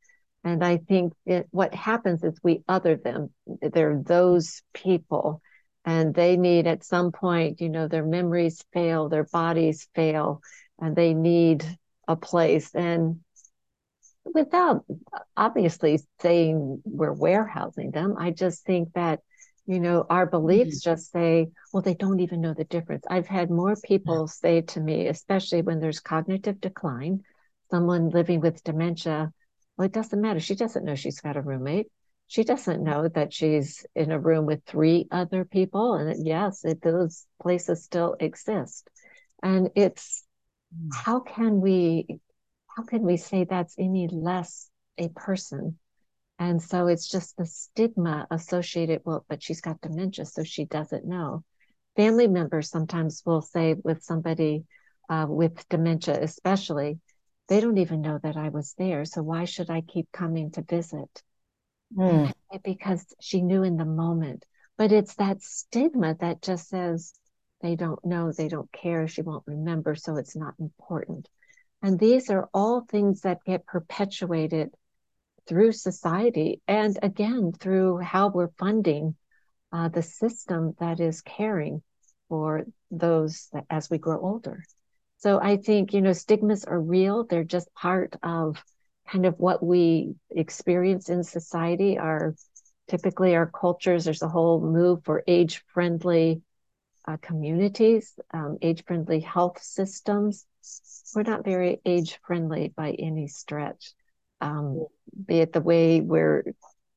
And 0.44 0.62
I 0.62 0.76
think 0.76 1.14
it, 1.24 1.46
what 1.50 1.74
happens 1.74 2.22
is 2.22 2.38
we 2.42 2.62
other 2.68 2.96
them. 2.96 3.30
They're 3.62 4.00
those 4.00 4.62
people, 4.74 5.40
and 5.86 6.14
they 6.14 6.36
need 6.36 6.66
at 6.66 6.84
some 6.84 7.12
point, 7.12 7.62
you 7.62 7.70
know, 7.70 7.88
their 7.88 8.04
memories 8.04 8.62
fail, 8.74 9.08
their 9.08 9.24
bodies 9.24 9.88
fail, 9.94 10.42
and 10.78 10.94
they 10.94 11.14
need 11.14 11.64
a 12.06 12.14
place. 12.14 12.74
And 12.74 13.20
without 14.34 14.84
obviously 15.34 16.00
saying 16.20 16.82
we're 16.84 17.12
warehousing 17.12 17.90
them, 17.90 18.16
I 18.18 18.32
just 18.32 18.66
think 18.66 18.92
that 18.92 19.20
you 19.66 19.80
know 19.80 20.06
our 20.08 20.26
beliefs 20.26 20.80
mm-hmm. 20.80 20.90
just 20.90 21.10
say 21.10 21.48
well 21.72 21.82
they 21.82 21.94
don't 21.94 22.20
even 22.20 22.40
know 22.40 22.54
the 22.54 22.64
difference. 22.64 23.04
I've 23.08 23.26
had 23.26 23.50
more 23.50 23.76
people 23.84 24.28
say 24.28 24.62
to 24.62 24.80
me 24.80 25.08
especially 25.08 25.62
when 25.62 25.80
there's 25.80 26.00
cognitive 26.00 26.60
decline 26.60 27.22
someone 27.70 28.10
living 28.10 28.40
with 28.40 28.62
dementia 28.64 29.32
well 29.76 29.86
it 29.86 29.92
doesn't 29.92 30.20
matter. 30.20 30.40
She 30.40 30.54
doesn't 30.54 30.84
know 30.84 30.94
she's 30.94 31.20
got 31.20 31.36
a 31.36 31.42
roommate. 31.42 31.88
She 32.28 32.42
doesn't 32.42 32.82
know 32.82 33.08
that 33.08 33.32
she's 33.32 33.86
in 33.94 34.10
a 34.10 34.18
room 34.18 34.46
with 34.46 34.64
three 34.64 35.06
other 35.10 35.44
people. 35.44 35.94
And 35.94 36.26
yes 36.26 36.64
it, 36.64 36.82
those 36.82 37.26
places 37.42 37.84
still 37.84 38.16
exist. 38.18 38.88
And 39.42 39.70
it's 39.74 40.24
mm. 40.74 40.88
how 40.94 41.20
can 41.20 41.60
we 41.60 42.20
how 42.76 42.84
can 42.84 43.02
we 43.02 43.16
say 43.16 43.44
that's 43.44 43.74
any 43.78 44.08
less 44.08 44.70
a 44.98 45.08
person 45.08 45.78
and 46.38 46.62
so 46.62 46.86
it's 46.86 47.08
just 47.08 47.36
the 47.36 47.46
stigma 47.46 48.26
associated, 48.30 49.02
well, 49.04 49.24
but 49.28 49.42
she's 49.42 49.60
got 49.60 49.80
dementia, 49.80 50.26
so 50.26 50.44
she 50.44 50.64
doesn't 50.66 51.06
know. 51.06 51.44
Family 51.96 52.26
members 52.26 52.68
sometimes 52.68 53.22
will 53.24 53.40
say 53.40 53.74
with 53.82 54.02
somebody 54.02 54.64
uh, 55.08 55.26
with 55.28 55.66
dementia, 55.68 56.18
especially, 56.20 57.00
they 57.48 57.60
don't 57.60 57.78
even 57.78 58.02
know 58.02 58.18
that 58.22 58.36
I 58.36 58.50
was 58.50 58.74
there. 58.76 59.04
So 59.04 59.22
why 59.22 59.44
should 59.44 59.70
I 59.70 59.80
keep 59.80 60.10
coming 60.12 60.50
to 60.52 60.62
visit? 60.62 61.22
Mm. 61.96 62.32
Because 62.64 63.04
she 63.20 63.42
knew 63.42 63.64
in 63.64 63.76
the 63.76 63.84
moment. 63.84 64.44
But 64.78 64.92
it's 64.92 65.14
that 65.16 65.42
stigma 65.42 66.16
that 66.20 66.40
just 66.40 66.68
says 66.68 67.12
they 67.60 67.76
don't 67.76 68.02
know, 68.04 68.32
they 68.32 68.48
don't 68.48 68.70
care, 68.72 69.08
she 69.08 69.22
won't 69.22 69.44
remember, 69.46 69.94
so 69.94 70.16
it's 70.16 70.36
not 70.36 70.54
important. 70.58 71.28
And 71.82 71.98
these 71.98 72.30
are 72.30 72.48
all 72.54 72.82
things 72.82 73.22
that 73.22 73.44
get 73.44 73.66
perpetuated 73.66 74.70
through 75.46 75.72
society 75.72 76.60
and 76.66 76.98
again 77.02 77.52
through 77.52 77.98
how 77.98 78.28
we're 78.28 78.50
funding 78.58 79.14
uh, 79.72 79.88
the 79.88 80.02
system 80.02 80.74
that 80.80 81.00
is 81.00 81.20
caring 81.22 81.82
for 82.28 82.64
those 82.90 83.48
that, 83.52 83.64
as 83.70 83.90
we 83.90 83.98
grow 83.98 84.20
older. 84.20 84.64
So 85.18 85.40
I 85.40 85.56
think, 85.56 85.92
you 85.92 86.00
know, 86.00 86.12
stigmas 86.12 86.64
are 86.64 86.80
real. 86.80 87.24
They're 87.24 87.44
just 87.44 87.72
part 87.74 88.14
of 88.22 88.62
kind 89.08 89.26
of 89.26 89.38
what 89.38 89.62
we 89.62 90.14
experience 90.30 91.08
in 91.08 91.22
society. 91.22 91.98
Our 91.98 92.34
typically 92.88 93.34
our 93.34 93.46
cultures, 93.46 94.04
there's 94.04 94.22
a 94.22 94.28
whole 94.28 94.60
move 94.60 95.04
for 95.04 95.24
age 95.26 95.64
friendly 95.72 96.42
uh, 97.08 97.16
communities, 97.22 98.14
um, 98.34 98.58
age 98.62 98.84
friendly 98.84 99.20
health 99.20 99.62
systems. 99.62 100.44
We're 101.14 101.22
not 101.22 101.44
very 101.44 101.80
age 101.84 102.18
friendly 102.26 102.72
by 102.76 102.92
any 102.92 103.28
stretch. 103.28 103.94
Um, 104.40 104.86
be 105.26 105.40
it 105.40 105.52
the 105.52 105.60
way 105.60 106.00
we're 106.00 106.44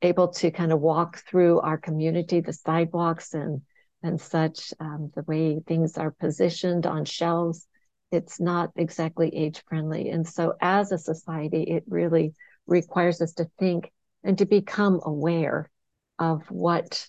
able 0.02 0.30
to 0.30 0.52
kind 0.52 0.72
of 0.72 0.80
walk 0.80 1.24
through 1.28 1.60
our 1.60 1.78
community, 1.78 2.40
the 2.40 2.54
sidewalks 2.54 3.34
and 3.34 3.62
and 4.02 4.20
such, 4.20 4.74
um, 4.80 5.12
the 5.14 5.24
way 5.24 5.60
things 5.60 5.98
are 5.98 6.12
positioned 6.12 6.86
on 6.86 7.04
shelves, 7.04 7.68
it's 8.12 8.40
not 8.40 8.72
exactly 8.78 9.30
age 9.36 9.62
friendly. 9.68 10.10
And 10.10 10.26
so, 10.26 10.54
as 10.62 10.92
a 10.92 10.98
society, 10.98 11.64
it 11.64 11.84
really 11.88 12.34
requires 12.66 13.22
us 13.22 13.34
to 13.34 13.50
think 13.60 13.92
and 14.24 14.38
to 14.38 14.46
become 14.46 15.02
aware 15.04 15.70
of 16.18 16.50
what 16.50 17.08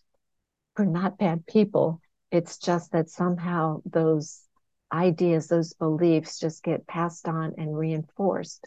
we're 0.76 0.84
not 0.84 1.18
bad 1.18 1.46
people. 1.46 2.00
It's 2.30 2.58
just 2.58 2.92
that 2.92 3.08
somehow 3.08 3.82
those 3.84 4.42
ideas, 4.92 5.48
those 5.48 5.72
beliefs 5.74 6.38
just 6.38 6.62
get 6.62 6.86
passed 6.86 7.28
on 7.28 7.54
and 7.56 7.76
reinforced 7.76 8.66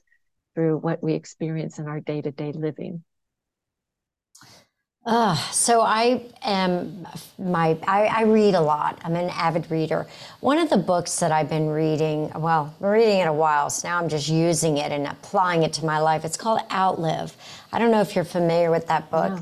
through 0.55 0.77
what 0.77 1.03
we 1.03 1.13
experience 1.13 1.79
in 1.79 1.87
our 1.87 1.99
day 1.99 2.21
to 2.21 2.31
day 2.31 2.51
living. 2.51 3.03
Uh, 5.05 5.35
so 5.51 5.81
I 5.81 6.31
am 6.43 7.05
my 7.37 7.77
I, 7.85 8.05
I, 8.05 8.23
read 8.23 8.55
a 8.55 8.61
lot. 8.61 9.01
I'm 9.03 9.17
an 9.17 9.29
avid 9.31 9.69
reader. 9.69 10.07
One 10.39 10.57
of 10.57 10.69
the 10.69 10.77
books 10.77 11.19
that 11.19 11.29
I've 11.29 11.49
been 11.49 11.67
reading, 11.67 12.31
well, 12.35 12.73
I'm 12.79 12.87
reading 12.87 13.19
it 13.19 13.27
a 13.27 13.33
while, 13.33 13.69
so 13.69 13.85
now 13.85 13.99
I'm 13.99 14.07
just 14.07 14.29
using 14.29 14.77
it 14.77 14.93
and 14.93 15.05
applying 15.05 15.63
it 15.63 15.73
to 15.73 15.85
my 15.85 15.99
life. 15.99 16.23
It's 16.23 16.37
called 16.37 16.61
Outlive. 16.71 17.35
I 17.73 17.79
don't 17.79 17.91
know 17.91 17.99
if 17.99 18.15
you're 18.15 18.23
familiar 18.23 18.71
with 18.71 18.87
that 18.87 19.11
book. 19.11 19.39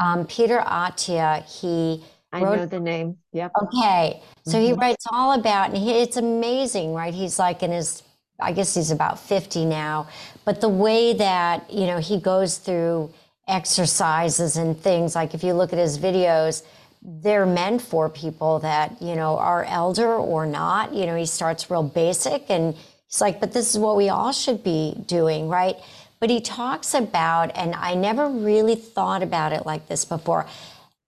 Um, 0.00 0.26
Peter 0.26 0.60
Attia, 0.60 1.42
he 1.42 2.04
I 2.32 2.42
wrote, 2.42 2.56
know 2.56 2.66
the 2.66 2.78
name. 2.80 3.16
Yep. 3.32 3.50
Okay. 3.62 4.22
So 4.46 4.52
mm-hmm. 4.52 4.66
he 4.66 4.72
writes 4.74 5.06
all 5.10 5.32
about, 5.32 5.70
and 5.70 5.78
he, 5.78 5.90
it's 5.90 6.16
amazing, 6.16 6.94
right? 6.94 7.12
He's 7.12 7.38
like 7.38 7.64
in 7.64 7.72
his, 7.72 8.04
I 8.42 8.52
guess 8.52 8.74
he's 8.74 8.90
about 8.90 9.18
50 9.18 9.64
now, 9.64 10.08
but 10.44 10.60
the 10.60 10.68
way 10.68 11.12
that, 11.14 11.70
you 11.70 11.86
know, 11.86 11.98
he 11.98 12.18
goes 12.20 12.58
through 12.58 13.10
exercises 13.48 14.56
and 14.56 14.78
things, 14.78 15.14
like 15.14 15.34
if 15.34 15.42
you 15.42 15.52
look 15.54 15.72
at 15.72 15.78
his 15.78 15.98
videos, 15.98 16.62
they're 17.02 17.46
meant 17.46 17.80
for 17.80 18.08
people 18.08 18.58
that, 18.60 19.00
you 19.00 19.16
know, 19.16 19.38
are 19.38 19.64
elder 19.64 20.14
or 20.14 20.46
not. 20.46 20.92
You 20.92 21.06
know, 21.06 21.16
he 21.16 21.26
starts 21.26 21.70
real 21.70 21.82
basic 21.82 22.50
and 22.50 22.74
he's 23.08 23.20
like, 23.20 23.40
but 23.40 23.52
this 23.52 23.74
is 23.74 23.78
what 23.78 23.96
we 23.96 24.08
all 24.08 24.32
should 24.32 24.62
be 24.62 24.94
doing, 25.06 25.48
right? 25.48 25.76
But 26.20 26.28
he 26.28 26.40
talks 26.40 26.92
about, 26.92 27.56
and 27.56 27.74
I 27.74 27.94
never 27.94 28.28
really 28.28 28.74
thought 28.74 29.22
about 29.22 29.52
it 29.52 29.64
like 29.64 29.88
this 29.88 30.04
before 30.04 30.46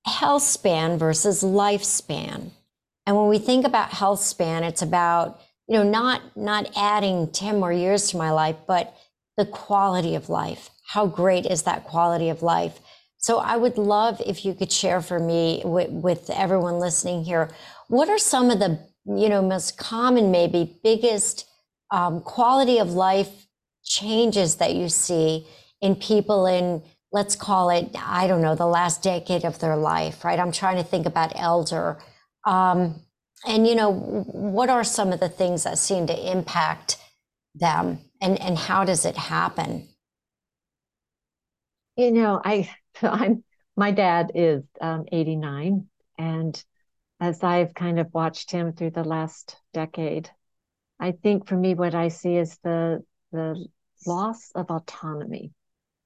health 0.06 0.42
span 0.42 0.98
versus 0.98 1.42
lifespan. 1.42 2.50
And 3.06 3.16
when 3.16 3.28
we 3.28 3.38
think 3.38 3.66
about 3.66 3.90
health 3.90 4.20
span, 4.20 4.64
it's 4.64 4.82
about, 4.82 5.40
you 5.72 5.78
know, 5.78 5.90
not 5.90 6.36
not 6.36 6.70
adding 6.76 7.32
10 7.32 7.58
more 7.58 7.72
years 7.72 8.10
to 8.10 8.18
my 8.18 8.30
life, 8.30 8.56
but 8.66 8.94
the 9.38 9.46
quality 9.46 10.14
of 10.14 10.28
life. 10.28 10.68
How 10.86 11.06
great 11.06 11.46
is 11.46 11.62
that 11.62 11.84
quality 11.84 12.28
of 12.28 12.42
life? 12.42 12.78
So 13.16 13.38
I 13.38 13.56
would 13.56 13.78
love 13.78 14.20
if 14.26 14.44
you 14.44 14.52
could 14.52 14.70
share 14.70 15.00
for 15.00 15.18
me 15.18 15.62
with, 15.64 15.88
with 15.88 16.28
everyone 16.28 16.78
listening 16.78 17.24
here, 17.24 17.48
what 17.88 18.10
are 18.10 18.18
some 18.18 18.50
of 18.50 18.58
the, 18.58 18.80
you 19.06 19.30
know, 19.30 19.40
most 19.40 19.78
common, 19.78 20.30
maybe 20.30 20.78
biggest 20.84 21.46
um, 21.90 22.20
quality 22.20 22.76
of 22.76 22.90
life 22.90 23.46
changes 23.82 24.56
that 24.56 24.74
you 24.74 24.90
see 24.90 25.46
in 25.80 25.96
people 25.96 26.44
in 26.44 26.82
let's 27.12 27.34
call 27.34 27.70
it, 27.70 27.88
I 27.96 28.26
don't 28.26 28.42
know, 28.42 28.56
the 28.56 28.66
last 28.66 29.02
decade 29.02 29.46
of 29.46 29.58
their 29.58 29.76
life, 29.76 30.22
right? 30.22 30.38
I'm 30.38 30.52
trying 30.52 30.76
to 30.76 30.84
think 30.84 31.06
about 31.06 31.32
elder. 31.34 31.98
Um, 32.44 33.02
and, 33.46 33.66
you 33.66 33.74
know, 33.74 33.92
what 33.92 34.70
are 34.70 34.84
some 34.84 35.12
of 35.12 35.20
the 35.20 35.28
things 35.28 35.64
that 35.64 35.78
seem 35.78 36.06
to 36.06 36.30
impact 36.30 36.98
them 37.54 37.98
and, 38.20 38.40
and 38.40 38.56
how 38.56 38.84
does 38.84 39.04
it 39.04 39.16
happen? 39.16 39.88
You 41.96 42.12
know, 42.12 42.40
I, 42.44 42.70
I'm, 43.02 43.44
my 43.76 43.90
dad 43.90 44.32
is 44.34 44.62
um, 44.80 45.04
89 45.10 45.86
and 46.18 46.64
as 47.20 47.42
I've 47.42 47.74
kind 47.74 48.00
of 48.00 48.12
watched 48.12 48.50
him 48.50 48.72
through 48.72 48.90
the 48.90 49.04
last 49.04 49.56
decade, 49.72 50.28
I 50.98 51.12
think 51.12 51.46
for 51.46 51.56
me, 51.56 51.74
what 51.74 51.94
I 51.94 52.08
see 52.08 52.36
is 52.36 52.58
the, 52.64 53.04
the 53.30 53.64
loss 54.06 54.50
of 54.54 54.70
autonomy 54.70 55.52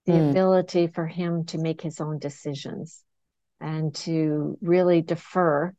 the 0.07 0.13
mm. 0.13 0.31
ability 0.31 0.87
for 0.87 1.07
him 1.07 1.45
to 1.47 1.59
make 1.59 1.83
his 1.83 2.01
own 2.01 2.19
decisions 2.19 3.03
and 3.61 3.95
to 3.95 4.57
really 4.63 5.03
defer 5.03 5.75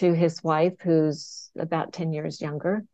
to 0.00 0.14
his 0.14 0.42
wife, 0.42 0.74
who's 0.80 1.50
about 1.58 1.92
10 1.92 2.12
years 2.12 2.40
younger, 2.40 2.84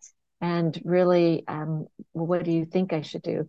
and 0.40 0.80
really, 0.84 1.44
um, 1.48 1.86
well, 2.12 2.26
what 2.26 2.44
do 2.44 2.52
you 2.52 2.64
think 2.64 2.92
I 2.92 3.02
should 3.02 3.22
do? 3.22 3.48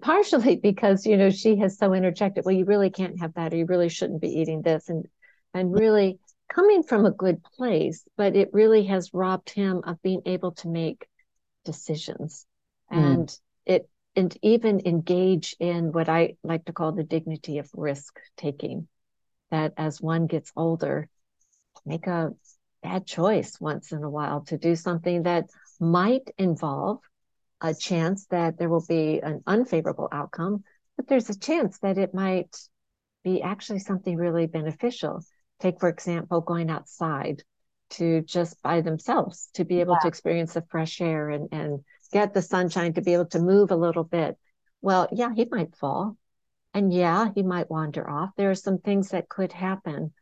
partially 0.00 0.56
because, 0.62 1.06
you 1.06 1.16
know, 1.16 1.30
she 1.30 1.56
has 1.56 1.78
so 1.78 1.92
interjected, 1.92 2.44
well, 2.44 2.54
you 2.54 2.64
really 2.64 2.90
can't 2.90 3.20
have 3.20 3.34
that, 3.34 3.52
or 3.52 3.56
you 3.56 3.66
really 3.66 3.88
shouldn't 3.90 4.20
be 4.20 4.40
eating 4.40 4.62
this. 4.62 4.88
And, 4.88 5.04
and 5.54 5.72
really 5.72 6.18
coming 6.48 6.82
from 6.82 7.04
a 7.04 7.10
good 7.10 7.42
place, 7.42 8.04
but 8.16 8.34
it 8.34 8.50
really 8.52 8.84
has 8.84 9.12
robbed 9.12 9.50
him 9.50 9.82
of 9.86 10.00
being 10.02 10.22
able 10.24 10.52
to 10.52 10.68
make 10.68 11.06
decisions. 11.64 12.46
Mm. 12.92 12.96
And 12.96 13.38
it 13.66 13.88
and 14.16 14.36
even 14.42 14.80
engage 14.84 15.54
in 15.60 15.92
what 15.92 16.08
I 16.08 16.36
like 16.42 16.64
to 16.64 16.72
call 16.72 16.92
the 16.92 17.04
dignity 17.04 17.58
of 17.58 17.70
risk 17.74 18.18
taking. 18.36 18.88
That 19.50 19.74
as 19.76 20.00
one 20.00 20.26
gets 20.26 20.50
older, 20.56 21.08
make 21.86 22.06
a 22.06 22.32
bad 22.82 23.06
choice 23.06 23.60
once 23.60 23.92
in 23.92 24.02
a 24.02 24.10
while 24.10 24.42
to 24.42 24.58
do 24.58 24.76
something 24.76 25.24
that 25.24 25.46
might 25.80 26.30
involve 26.38 27.00
a 27.60 27.74
chance 27.74 28.26
that 28.26 28.58
there 28.58 28.68
will 28.68 28.84
be 28.88 29.20
an 29.20 29.42
unfavorable 29.46 30.08
outcome, 30.12 30.62
but 30.96 31.08
there's 31.08 31.30
a 31.30 31.38
chance 31.38 31.78
that 31.78 31.98
it 31.98 32.14
might 32.14 32.56
be 33.24 33.42
actually 33.42 33.80
something 33.80 34.16
really 34.16 34.46
beneficial. 34.46 35.22
Take, 35.60 35.80
for 35.80 35.88
example, 35.88 36.40
going 36.40 36.70
outside 36.70 37.42
to 37.90 38.22
just 38.22 38.62
by 38.62 38.80
themselves 38.80 39.48
to 39.54 39.64
be 39.64 39.80
able 39.80 39.94
yeah. 39.94 40.00
to 40.00 40.08
experience 40.08 40.54
the 40.54 40.64
fresh 40.70 41.00
air 41.00 41.30
and, 41.30 41.48
and 41.52 41.80
get 42.12 42.32
the 42.32 42.42
sunshine 42.42 42.92
to 42.94 43.02
be 43.02 43.14
able 43.14 43.26
to 43.26 43.40
move 43.40 43.70
a 43.70 43.76
little 43.76 44.04
bit. 44.04 44.36
Well, 44.80 45.08
yeah, 45.10 45.34
he 45.34 45.46
might 45.50 45.74
fall. 45.74 46.16
And 46.74 46.92
yeah, 46.92 47.30
he 47.34 47.42
might 47.42 47.70
wander 47.70 48.08
off. 48.08 48.30
There 48.36 48.50
are 48.50 48.54
some 48.54 48.78
things 48.78 49.08
that 49.08 49.28
could 49.28 49.52
happen. 49.52 50.12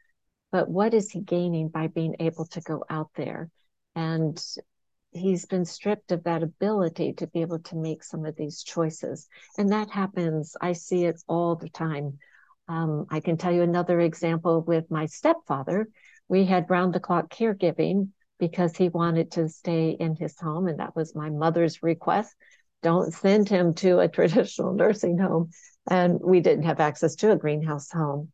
But 0.53 0.69
what 0.69 0.95
is 0.95 1.11
he 1.11 1.21
gaining 1.21 1.69
by 1.69 1.89
being 1.89 2.17
able 2.21 2.47
to 2.47 2.61
go 2.61 2.85
out 2.89 3.11
there? 3.15 3.51
And 3.95 4.43
he's 5.13 5.47
been 5.47 5.65
stripped 5.65 6.13
of 6.13 6.25
that 6.25 6.43
ability 6.43 7.15
to 7.15 7.27
be 7.27 7.41
able 7.41 7.59
to 7.61 7.77
make 7.77 8.03
some 8.03 8.25
of 8.25 8.37
these 8.37 8.63
choices. 8.63 9.29
And 9.59 9.71
that 9.73 9.91
happens. 9.91 10.57
I 10.61 10.73
see 10.73 11.05
it 11.05 11.21
all 11.27 11.57
the 11.57 11.71
time. 11.71 12.19
Um, 12.69 13.07
I 13.11 13.21
can 13.21 13.37
tell 13.37 13.53
you 13.53 13.63
another 13.63 14.01
example 14.01 14.61
with 14.61 14.91
my 14.91 15.07
stepfather. 15.07 15.89
We 16.29 16.45
had 16.45 16.71
round 16.71 16.95
the 16.95 17.01
clock 17.01 17.31
caregiving 17.31 18.09
because 18.39 18.77
he 18.77 18.89
wanted 18.89 19.33
to 19.33 19.49
stay 19.49 19.91
in 19.91 20.17
his 20.17 20.39
home. 20.39 20.69
And 20.69 20.81
that 20.81 20.95
was 20.95 21.15
my 21.15 21.31
mother's 21.31 21.83
request. 21.83 22.35
Don't 22.83 23.13
send 23.13 23.49
him 23.49 23.75
to 23.75 24.01
a 24.01 24.09
traditional 24.17 24.75
nursing 24.75 25.19
home. 25.19 25.51
And 25.89 26.21
we 26.23 26.41
didn't 26.41 26.65
have 26.65 26.81
access 26.81 27.15
to 27.17 27.33
a 27.33 27.37
greenhouse 27.37 27.91
home. 27.91 28.33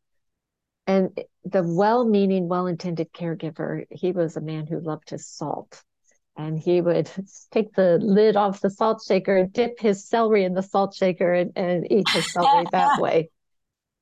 And 0.92 1.18
the 1.44 1.62
well 1.62 2.04
meaning, 2.04 2.48
well 2.48 2.66
intended 2.66 3.12
caregiver, 3.12 3.86
he 3.90 4.12
was 4.12 4.36
a 4.36 4.40
man 4.40 4.66
who 4.66 4.80
loved 4.80 5.10
his 5.10 5.26
salt. 5.26 5.82
And 6.36 6.58
he 6.58 6.80
would 6.80 7.10
take 7.50 7.74
the 7.74 7.98
lid 7.98 8.36
off 8.36 8.60
the 8.60 8.70
salt 8.70 9.02
shaker, 9.06 9.46
dip 9.46 9.80
his 9.80 10.06
celery 10.06 10.44
in 10.44 10.54
the 10.54 10.62
salt 10.62 10.94
shaker, 10.94 11.32
and, 11.32 11.52
and 11.56 11.90
eat 11.90 12.08
his 12.08 12.32
celery 12.32 12.66
that 12.72 13.00
way. 13.00 13.30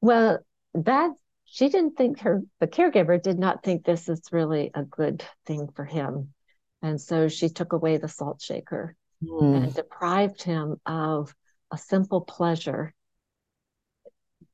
Well, 0.01 0.39
that 0.75 1.13
she 1.45 1.69
didn't 1.69 1.97
think 1.97 2.21
her 2.21 2.43
the 2.61 2.67
caregiver 2.67 3.21
did 3.21 3.39
not 3.39 3.63
think 3.63 3.85
this 3.85 4.09
is 4.09 4.21
really 4.31 4.71
a 4.75 4.85
good 4.85 5.25
thing 5.47 5.69
for 5.75 5.85
him 5.85 6.33
and 6.81 7.01
so 7.01 7.29
she 7.29 7.49
took 7.49 7.73
away 7.73 7.97
the 7.97 8.09
salt 8.09 8.41
shaker 8.41 8.95
mm. 9.23 9.57
and 9.57 9.75
deprived 9.75 10.43
him 10.43 10.77
of 10.87 11.35
a 11.73 11.79
simple 11.79 12.21
pleasure 12.21 12.95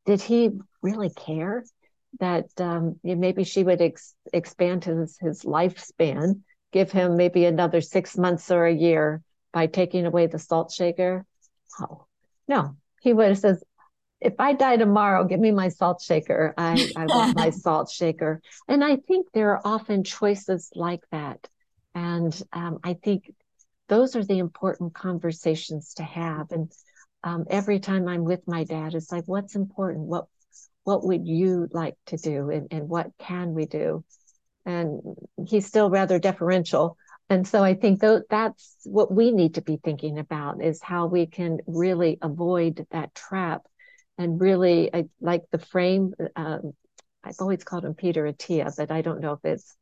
did 0.07 0.23
he 0.23 0.51
really 0.83 1.11
care 1.11 1.65
that 2.21 2.47
um, 2.59 2.99
maybe 3.03 3.45
she 3.45 3.63
would 3.63 3.81
ex- 3.81 4.15
expand 4.33 4.85
his 4.85 5.19
his 5.21 5.43
lifespan 5.43 6.41
give 6.73 6.91
him 6.91 7.17
maybe 7.17 7.45
another 7.45 7.81
six 7.81 8.17
months 8.17 8.51
or 8.51 8.67
a 8.67 8.75
year 8.75 9.23
by 9.53 9.67
taking 9.67 10.07
away 10.07 10.27
the 10.27 10.39
salt 10.39 10.73
shaker 10.73 11.25
oh 11.81 12.07
no 12.49 12.77
he 13.01 13.13
would 13.13 13.29
have 13.29 13.39
said 13.39 13.59
if 14.21 14.35
I 14.39 14.55
die 14.55 14.77
tomorrow, 14.77 15.25
give 15.25 15.41
me 15.41 15.51
my 15.51 15.69
salt 15.69 16.01
shaker. 16.01 16.55
I, 16.57 16.89
I 16.97 17.07
want 17.07 17.37
my 17.37 17.51
salt 17.65 17.91
shaker. 17.91 18.41
And 18.67 18.83
I 18.83 18.97
think 18.97 19.27
there 19.33 19.51
are 19.51 19.61
often 19.65 20.05
choices 20.05 20.71
like 20.75 21.03
that. 21.13 21.47
And 21.95 22.43
um, 22.53 22.79
I 22.83 22.95
think 22.95 23.33
those 23.89 24.17
are 24.17 24.25
the 24.25 24.39
important 24.39 24.95
conversations 24.95 25.95
to 25.95 26.03
have. 26.03 26.51
And 26.51 26.73
um, 27.25 27.45
every 27.51 27.79
time 27.79 28.09
I'm 28.09 28.25
with 28.25 28.47
my 28.47 28.65
dad, 28.65 28.95
it's 28.95 29.13
like, 29.13 29.25
what's 29.27 29.55
important? 29.55 30.07
What 30.07 30.27
what 30.87 31.05
would 31.05 31.27
you 31.27 31.67
like 31.73 31.97
to 32.07 32.17
do? 32.17 32.49
And, 32.49 32.69
and 32.71 32.89
what 32.89 33.11
can 33.19 33.55
we 33.55 33.67
do? 33.67 34.05
And 34.65 35.01
he's 35.45 35.67
still 35.67 35.91
rather 35.91 36.21
deferential. 36.21 36.97
And 37.29 37.47
so 37.47 37.65
I 37.65 37.75
think 37.75 38.01
th- 38.01 38.23
that's 38.31 38.77
what 38.85 39.13
we 39.13 39.33
need 39.33 39.57
to 39.57 39.63
be 39.63 39.81
thinking 39.83 40.17
about 40.21 40.63
is 40.63 40.81
how 40.81 41.07
we 41.07 41.27
can 41.27 41.59
really 41.67 42.19
avoid 42.23 42.87
that 42.93 43.17
trap 43.17 43.63
and 44.17 44.41
really 44.41 44.95
I, 44.95 45.07
like 45.21 45.43
the 45.51 45.59
frame. 45.59 46.15
Um, 46.37 46.73
I've 47.25 47.41
always 47.41 47.65
called 47.65 47.85
him 47.85 47.95
Peter 47.95 48.23
Attia, 48.23 48.73
but 48.77 48.93
I 48.93 49.03
don't 49.03 49.21
know 49.21 49.33
if 49.33 49.45
it's 49.45 49.77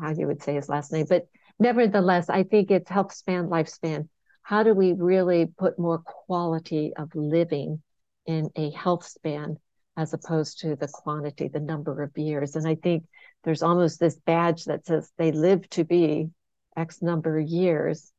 how 0.00 0.12
you 0.12 0.28
would 0.28 0.44
say 0.44 0.54
his 0.54 0.68
last 0.68 0.92
name. 0.92 1.06
But 1.08 1.26
nevertheless, 1.58 2.30
I 2.30 2.44
think 2.44 2.70
it's 2.70 2.88
health 2.88 3.12
span, 3.12 3.48
lifespan. 3.48 4.08
How 4.44 4.62
do 4.62 4.74
we 4.74 4.92
really 4.92 5.46
put 5.46 5.76
more 5.76 5.98
quality 5.98 6.92
of 6.96 7.10
living 7.16 7.82
in 8.26 8.50
a 8.54 8.70
health 8.70 9.04
span 9.04 9.58
as 9.96 10.12
opposed 10.12 10.60
to 10.60 10.76
the 10.76 10.88
quantity, 10.88 11.48
the 11.48 11.60
number 11.60 12.02
of 12.02 12.16
years? 12.16 12.56
And 12.56 12.66
I 12.66 12.74
think 12.74 13.04
there's 13.44 13.62
almost 13.62 14.00
this 14.00 14.16
badge 14.16 14.64
that 14.64 14.86
says 14.86 15.10
they 15.16 15.32
live 15.32 15.68
to 15.70 15.84
be 15.84 16.30
X 16.76 17.02
number 17.02 17.38
of 17.38 17.48
years. 17.48 18.12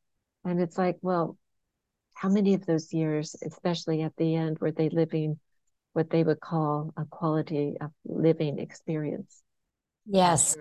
And 0.44 0.60
it's 0.60 0.78
like, 0.78 0.96
well, 1.02 1.36
how 2.14 2.28
many 2.28 2.54
of 2.54 2.66
those 2.66 2.92
years, 2.92 3.36
especially 3.44 4.02
at 4.02 4.16
the 4.16 4.34
end, 4.34 4.58
were 4.58 4.72
they 4.72 4.88
living 4.88 5.38
what 5.92 6.10
they 6.10 6.24
would 6.24 6.40
call 6.40 6.92
a 6.96 7.04
quality 7.04 7.76
of 7.80 7.90
living 8.04 8.58
experience? 8.58 9.42
Yes. 10.06 10.56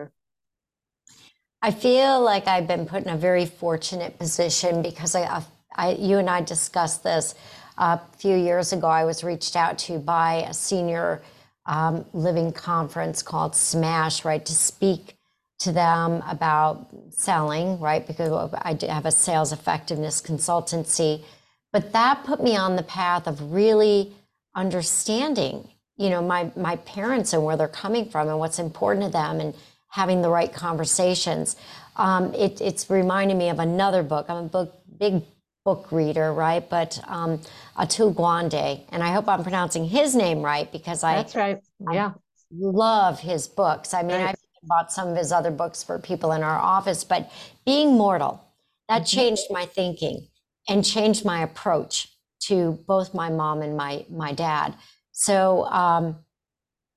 I 1.62 1.72
feel 1.72 2.22
like 2.22 2.48
I've 2.48 2.68
been 2.68 2.86
put 2.86 3.04
in 3.04 3.10
a 3.10 3.18
very 3.18 3.46
fortunate 3.46 4.20
position 4.20 4.82
because 4.84 5.16
I, 5.16 5.44
I, 5.76 5.92
you 5.94 6.18
and 6.18 6.30
I 6.30 6.42
discussed 6.42 7.04
this 7.04 7.34
a 7.78 8.00
few 8.18 8.36
years 8.36 8.74
ago. 8.74 8.88
I 8.88 9.06
was 9.06 9.24
reached 9.24 9.56
out 9.56 9.78
to 9.80 10.00
by 10.00 10.46
a 10.50 10.54
senior 10.54 11.22
um, 11.66 12.06
living 12.14 12.52
conference 12.52 13.22
called 13.22 13.54
SMASH, 13.54 14.26
right, 14.26 14.46
to 14.46 14.54
speak 14.54 15.18
to 15.60 15.72
them 15.72 16.24
about 16.28 16.88
selling, 17.10 17.80
right, 17.80 18.06
because 18.06 18.54
I 18.54 18.78
have 18.88 19.06
a 19.06 19.12
sales 19.12 19.52
effectiveness 19.52 20.22
consultancy 20.22 21.24
but 21.72 21.94
that 21.94 22.24
put 22.24 22.42
me 22.42 22.56
on 22.56 22.76
the 22.76 22.84
path 22.84 23.28
of 23.28 23.52
really 23.52 24.14
understanding, 24.56 25.68
you 25.98 26.10
know, 26.10 26.22
my 26.22 26.52
my 26.56 26.78
parents 26.78 27.34
and 27.34 27.44
where 27.44 27.58
they're 27.58 27.68
coming 27.68 28.10
from 28.10 28.30
and 28.30 28.40
what's 28.40 28.60
important 28.60 29.06
to 29.06 29.12
them 29.12 29.40
and 29.40 29.54
having 29.90 30.22
the 30.22 30.30
right 30.30 30.52
conversations. 30.52 31.56
Um, 31.96 32.34
it, 32.34 32.62
it's 32.62 32.90
reminding 32.90 33.38
me 33.38 33.50
of 33.50 33.60
another 33.60 34.04
book. 34.04 34.28
I'm 34.30 34.46
a 34.46 34.48
book, 34.48 34.74
big 35.00 35.24
book 35.68 35.92
reader, 35.92 36.32
right? 36.32 36.70
But 36.70 36.98
um, 37.08 37.42
Atul 37.78 38.16
Gawande, 38.16 38.86
and 38.88 39.04
I 39.04 39.12
hope 39.12 39.28
I'm 39.28 39.44
pronouncing 39.44 39.84
his 39.84 40.16
name 40.16 40.42
right 40.42 40.72
because 40.72 41.04
I 41.04 41.16
that's 41.16 41.36
right. 41.36 41.60
Yeah, 41.92 42.12
I 42.16 42.56
love 42.58 43.20
his 43.20 43.50
books. 43.50 43.94
I 43.94 44.02
mean, 44.02 44.22
right. 44.22 44.34
I 44.34 44.60
bought 44.64 44.94
some 44.94 45.10
of 45.10 45.18
his 45.18 45.34
other 45.34 45.52
books 45.52 45.84
for 45.84 46.00
people 46.00 46.32
in 46.32 46.42
our 46.42 46.58
office, 46.58 47.04
but 47.04 47.30
being 47.66 47.98
mortal 47.98 48.42
that 48.88 49.02
mm-hmm. 49.02 49.18
changed 49.20 49.44
my 49.50 49.66
thinking 49.66 50.30
and 50.70 50.86
changed 50.86 51.26
my 51.26 51.44
approach 51.44 52.08
to 52.44 52.80
both 52.88 53.14
my 53.14 53.30
mom 53.30 53.62
and 53.62 53.76
my 53.76 54.06
my 54.10 54.32
dad. 54.32 54.74
So 55.12 55.66
um, 55.66 56.16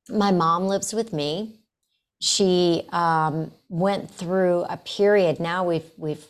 my 0.09 0.30
mom 0.30 0.68
lives 0.68 0.94
with 0.94 1.12
me. 1.12 1.56
She 2.20 2.87
um, 2.92 3.50
went 3.68 4.12
through 4.12 4.62
a 4.68 4.76
period. 4.76 5.40
Now 5.40 5.64
we've 5.64 5.90
we've 5.96 6.24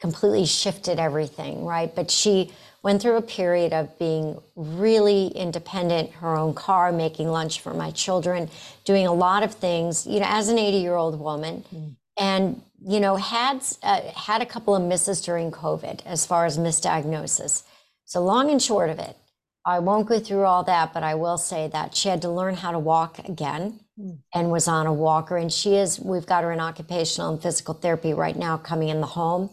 completely 0.00 0.46
shifted 0.46 0.98
everything, 0.98 1.64
right? 1.64 1.94
But 1.94 2.10
she 2.10 2.52
went 2.82 3.02
through 3.02 3.16
a 3.16 3.22
period 3.22 3.72
of 3.72 3.98
being 3.98 4.40
really 4.54 5.28
independent, 5.28 6.12
her 6.12 6.36
own 6.36 6.54
car, 6.54 6.92
making 6.92 7.28
lunch 7.28 7.60
for 7.60 7.74
my 7.74 7.90
children, 7.90 8.48
doing 8.84 9.06
a 9.06 9.12
lot 9.12 9.42
of 9.42 9.54
things, 9.54 10.06
you 10.06 10.20
know, 10.20 10.26
as 10.28 10.48
an 10.48 10.58
80 10.58 10.76
year 10.78 10.94
old 10.94 11.18
woman. 11.18 11.64
Mm. 11.74 11.96
And 12.18 12.62
you 12.86 13.00
know, 13.00 13.16
had 13.16 13.64
uh, 13.82 14.00
had 14.14 14.42
a 14.42 14.46
couple 14.46 14.76
of 14.76 14.82
misses 14.82 15.20
during 15.20 15.50
COVID 15.50 16.04
as 16.06 16.26
far 16.26 16.46
as 16.46 16.58
misdiagnosis. 16.58 17.62
So 18.04 18.22
long 18.22 18.50
and 18.50 18.62
short 18.62 18.90
of 18.90 18.98
it, 18.98 19.16
I 19.64 19.80
won't 19.80 20.06
go 20.06 20.20
through 20.20 20.44
all 20.44 20.62
that, 20.64 20.94
but 20.94 21.02
I 21.02 21.16
will 21.16 21.38
say 21.38 21.68
that 21.68 21.96
she 21.96 22.08
had 22.08 22.22
to 22.22 22.30
learn 22.30 22.54
how 22.54 22.70
to 22.70 22.78
walk 22.78 23.18
again 23.28 23.80
mm. 23.98 24.18
and 24.32 24.52
was 24.52 24.68
on 24.68 24.86
a 24.86 24.92
walker. 24.92 25.36
And 25.36 25.52
she 25.52 25.74
is, 25.74 25.98
we've 25.98 26.26
got 26.26 26.44
her 26.44 26.52
in 26.52 26.60
occupational 26.60 27.32
and 27.32 27.42
physical 27.42 27.74
therapy 27.74 28.14
right 28.14 28.36
now 28.36 28.56
coming 28.56 28.88
in 28.88 29.00
the 29.00 29.08
home. 29.08 29.50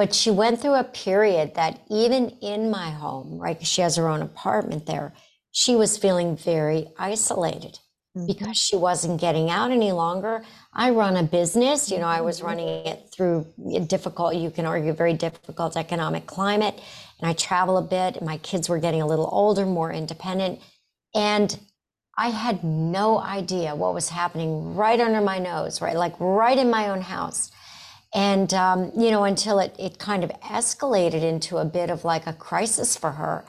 But 0.00 0.14
she 0.14 0.30
went 0.30 0.62
through 0.62 0.76
a 0.76 0.84
period 0.84 1.56
that 1.56 1.82
even 1.90 2.30
in 2.40 2.70
my 2.70 2.88
home, 2.88 3.38
right, 3.38 3.62
she 3.66 3.82
has 3.82 3.96
her 3.96 4.08
own 4.08 4.22
apartment 4.22 4.86
there, 4.86 5.12
she 5.52 5.76
was 5.76 5.98
feeling 5.98 6.38
very 6.38 6.88
isolated 6.98 7.78
mm-hmm. 8.16 8.26
because 8.26 8.56
she 8.56 8.76
wasn't 8.76 9.20
getting 9.20 9.50
out 9.50 9.70
any 9.70 9.92
longer. 9.92 10.42
I 10.72 10.88
run 10.88 11.18
a 11.18 11.22
business, 11.22 11.90
you 11.90 11.98
know, 11.98 12.06
I 12.06 12.22
was 12.22 12.38
mm-hmm. 12.38 12.46
running 12.46 12.86
it 12.86 13.10
through 13.12 13.46
a 13.74 13.80
difficult, 13.80 14.36
you 14.36 14.50
can 14.50 14.64
argue, 14.64 14.94
very 14.94 15.12
difficult 15.12 15.76
economic 15.76 16.24
climate. 16.24 16.80
And 17.20 17.28
I 17.28 17.34
travel 17.34 17.76
a 17.76 17.82
bit. 17.82 18.22
My 18.22 18.38
kids 18.38 18.70
were 18.70 18.78
getting 18.78 19.02
a 19.02 19.06
little 19.06 19.28
older, 19.30 19.66
more 19.66 19.92
independent. 19.92 20.60
And 21.14 21.60
I 22.16 22.30
had 22.30 22.64
no 22.64 23.18
idea 23.18 23.76
what 23.76 23.92
was 23.92 24.08
happening 24.08 24.74
right 24.74 24.98
under 24.98 25.20
my 25.20 25.38
nose, 25.38 25.82
right? 25.82 25.94
Like 25.94 26.14
right 26.18 26.56
in 26.56 26.70
my 26.70 26.88
own 26.88 27.02
house. 27.02 27.50
And, 28.12 28.52
um, 28.54 28.90
you 28.96 29.10
know, 29.10 29.24
until 29.24 29.58
it, 29.60 29.74
it 29.78 29.98
kind 29.98 30.24
of 30.24 30.30
escalated 30.40 31.22
into 31.22 31.58
a 31.58 31.64
bit 31.64 31.90
of 31.90 32.04
like 32.04 32.26
a 32.26 32.32
crisis 32.32 32.96
for 32.96 33.12
her. 33.12 33.44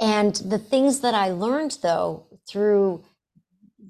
And 0.00 0.34
the 0.36 0.58
things 0.58 1.00
that 1.00 1.14
I 1.14 1.30
learned, 1.30 1.78
though, 1.82 2.26
through 2.48 3.04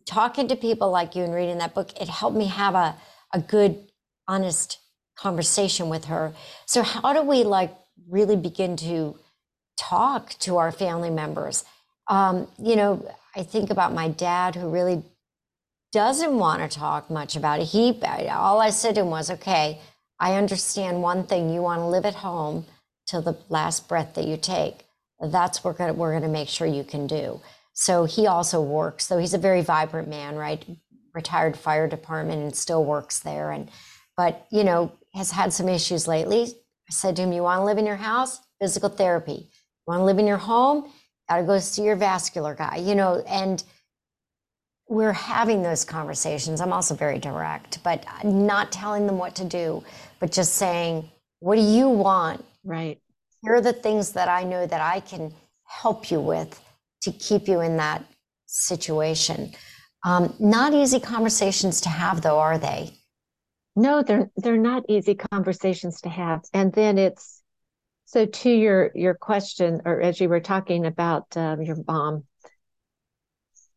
talking 0.07 0.48
to 0.48 0.57
people 0.57 0.90
like 0.90 1.14
you 1.14 1.24
and 1.24 1.35
reading 1.35 1.59
that 1.59 1.74
book, 1.74 1.90
it 2.00 2.09
helped 2.09 2.37
me 2.37 2.46
have 2.46 2.74
a, 2.74 2.96
a 3.33 3.40
good, 3.40 3.79
honest 4.29 4.79
conversation 5.16 5.88
with 5.88 6.07
her. 6.07 6.33
So 6.66 6.83
how 6.83 7.12
do 7.12 7.22
we 7.22 7.44
like 7.44 7.74
really 8.09 8.37
begin 8.37 8.76
to 8.76 9.18
talk 9.76 10.31
to 10.40 10.57
our 10.59 10.72
family 10.72 11.11
members? 11.11 11.64
Um, 12.09 12.48
you 12.59 12.76
know, 12.76 13.07
I 13.35 13.42
think 13.42 13.70
about 13.70 13.92
my 13.92 14.09
dad 14.09 14.55
who 14.55 14.68
really 14.68 15.02
doesn't 15.92 16.38
want 16.38 16.70
to 16.70 16.79
talk 16.79 17.11
much 17.11 17.37
about 17.37 17.61
it. 17.61 17.64
He 17.64 18.00
all 18.31 18.61
I 18.61 18.70
said 18.70 18.94
to 18.96 19.00
him 19.00 19.11
was, 19.11 19.31
"Okay, 19.31 19.81
I 20.18 20.35
understand 20.35 21.02
one 21.02 21.26
thing. 21.26 21.52
You 21.52 21.62
want 21.62 21.81
to 21.81 21.87
live 21.87 22.05
at 22.07 22.16
home 22.16 22.66
till 23.07 23.22
the 23.22 23.37
last 23.48 23.88
breath 23.88 24.14
that 24.14 24.26
you 24.26 24.37
take. 24.37 24.85
That's 25.20 25.62
what 25.62 25.74
we're 25.74 25.79
going 25.79 25.96
we're 25.96 26.12
going 26.12 26.22
to 26.22 26.29
make 26.29 26.48
sure 26.48 26.66
you 26.66 26.85
can 26.85 27.07
do." 27.07 27.40
So 27.79 28.05
he 28.05 28.26
also 28.26 28.62
works, 28.62 29.07
though 29.07 29.18
he's 29.18 29.35
a 29.35 29.38
very 29.38 29.61
vibrant 29.61 30.09
man, 30.09 30.35
right? 30.37 30.64
Retired 31.14 31.59
fire 31.59 31.87
department 31.87 32.42
and 32.42 32.57
still 32.57 32.83
works 32.85 33.20
there. 33.20 33.50
And, 33.50 33.70
but, 34.16 34.46
you 34.50 34.64
know, 34.64 34.92
has 35.14 35.31
had 35.31 35.52
some 35.52 35.68
issues 35.68 36.09
lately. 36.09 36.44
I 36.44 36.92
said 36.92 37.16
to 37.16 37.22
him, 37.22 37.33
You 37.33 37.42
want 37.42 37.61
to 37.61 37.64
live 37.64 37.76
in 37.76 37.85
your 37.87 37.96
house? 37.96 38.40
Physical 38.61 38.88
therapy. 38.88 39.33
You 39.33 39.85
want 39.87 40.00
to 40.00 40.05
live 40.05 40.18
in 40.18 40.26
your 40.26 40.38
home? 40.38 40.90
Got 41.29 41.38
to 41.38 41.42
go 41.42 41.59
see 41.59 41.83
your 41.83 41.96
vascular 41.96 42.55
guy, 42.55 42.76
you 42.76 42.94
know, 42.94 43.22
and 43.29 43.62
we're 44.88 45.12
having 45.12 45.62
those 45.62 45.85
conversations. 45.85 46.61
I'm 46.62 46.72
also 46.72 46.94
very 46.94 47.18
direct, 47.18 47.83
but 47.83 48.07
not 48.24 48.72
telling 48.72 49.07
them 49.07 49.18
what 49.18 49.35
to 49.35 49.44
do, 49.44 49.85
but 50.20 50.33
just 50.33 50.55
saying, 50.55 51.11
What 51.40 51.57
do 51.57 51.62
you 51.62 51.88
want? 51.88 52.44
Right. 52.64 53.00
Here 53.42 53.55
are 53.55 53.61
the 53.61 53.72
things 53.72 54.12
that 54.12 54.29
I 54.29 54.42
know 54.42 54.66
that 54.66 54.81
I 54.81 55.00
can 55.00 55.33
help 55.64 56.11
you 56.11 56.20
with 56.20 56.61
to 57.02 57.12
keep 57.12 57.48
you 57.48 57.61
in 57.61 57.76
that 57.76 58.05
situation. 58.46 59.52
Um, 60.05 60.35
not 60.38 60.72
easy 60.72 61.00
conversations 61.00 61.81
to 61.83 61.88
have, 61.88 62.22
though, 62.22 62.38
are 62.38 62.59
they? 62.59 62.92
No, 63.74 64.02
they're 64.02 64.31
they're 64.37 64.57
not 64.57 64.85
easy 64.88 65.14
conversations 65.14 66.00
to 66.02 66.09
have. 66.09 66.42
And 66.55 66.72
then 66.72 66.96
it's 66.96 67.42
so 68.07 68.24
to 68.24 68.50
your 68.50 68.90
your 68.94 69.14
question, 69.14 69.83
or 69.85 70.00
as 70.00 70.20
you 70.20 70.29
were 70.29 70.40
talking 70.40 70.87
about 70.87 71.37
um, 71.37 71.61
your 71.61 71.76
mom 71.87 72.24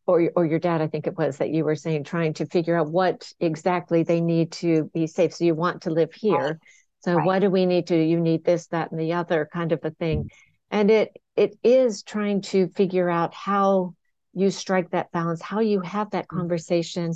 or 0.09 0.31
or 0.35 0.45
your 0.45 0.57
dad, 0.57 0.81
I 0.81 0.87
think 0.87 1.05
it 1.05 1.17
was 1.17 1.37
that 1.37 1.51
you 1.51 1.63
were 1.63 1.75
saying 1.75 2.03
trying 2.03 2.33
to 2.33 2.45
figure 2.47 2.75
out 2.75 2.89
what 2.89 3.31
exactly 3.39 4.01
they 4.01 4.21
need 4.21 4.51
to 4.53 4.89
be 4.91 5.05
safe. 5.05 5.35
So 5.35 5.45
you 5.45 5.53
want 5.53 5.83
to 5.83 5.91
live 5.91 6.11
here. 6.13 6.35
Right. 6.35 6.55
So 7.01 7.13
right. 7.13 7.25
what 7.25 7.39
do 7.39 7.51
we 7.51 7.67
need 7.67 7.85
to? 7.87 7.95
You 7.95 8.19
need 8.19 8.43
this, 8.43 8.67
that, 8.67 8.91
and 8.91 8.99
the 8.99 9.13
other 9.13 9.47
kind 9.53 9.71
of 9.71 9.79
a 9.83 9.91
thing. 9.91 10.31
And 10.71 10.89
it 10.89 11.15
it 11.35 11.57
is 11.63 12.01
trying 12.01 12.41
to 12.53 12.67
figure 12.69 13.09
out 13.09 13.33
how 13.35 13.93
you 14.33 14.49
strike 14.49 14.89
that 14.91 15.11
balance, 15.11 15.41
how 15.43 15.59
you 15.59 15.81
have 15.81 16.09
that 16.11 16.25
mm. 16.25 16.37
conversation. 16.37 17.13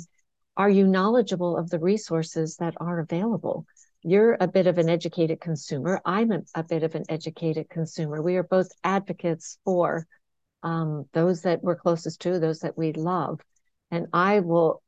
Are 0.56 0.70
you 0.70 0.86
knowledgeable 0.86 1.56
of 1.56 1.70
the 1.70 1.80
resources 1.80 2.56
that 2.58 2.74
are 2.78 3.00
available? 3.00 3.66
You're 4.02 4.36
a 4.38 4.46
bit 4.46 4.68
of 4.68 4.78
an 4.78 4.88
educated 4.88 5.40
consumer. 5.40 6.00
I'm 6.04 6.30
a, 6.30 6.42
a 6.54 6.62
bit 6.62 6.84
of 6.84 6.94
an 6.94 7.04
educated 7.08 7.68
consumer. 7.70 8.22
We 8.22 8.36
are 8.36 8.44
both 8.44 8.68
advocates 8.84 9.58
for 9.64 10.06
um, 10.64 11.06
those 11.12 11.42
that 11.42 11.62
we're 11.62 11.76
closest 11.76 12.20
to, 12.22 12.38
those 12.38 12.60
that 12.60 12.76
we 12.76 12.92
love. 12.92 13.40
And 13.90 14.08
I 14.12 14.40
will 14.40 14.82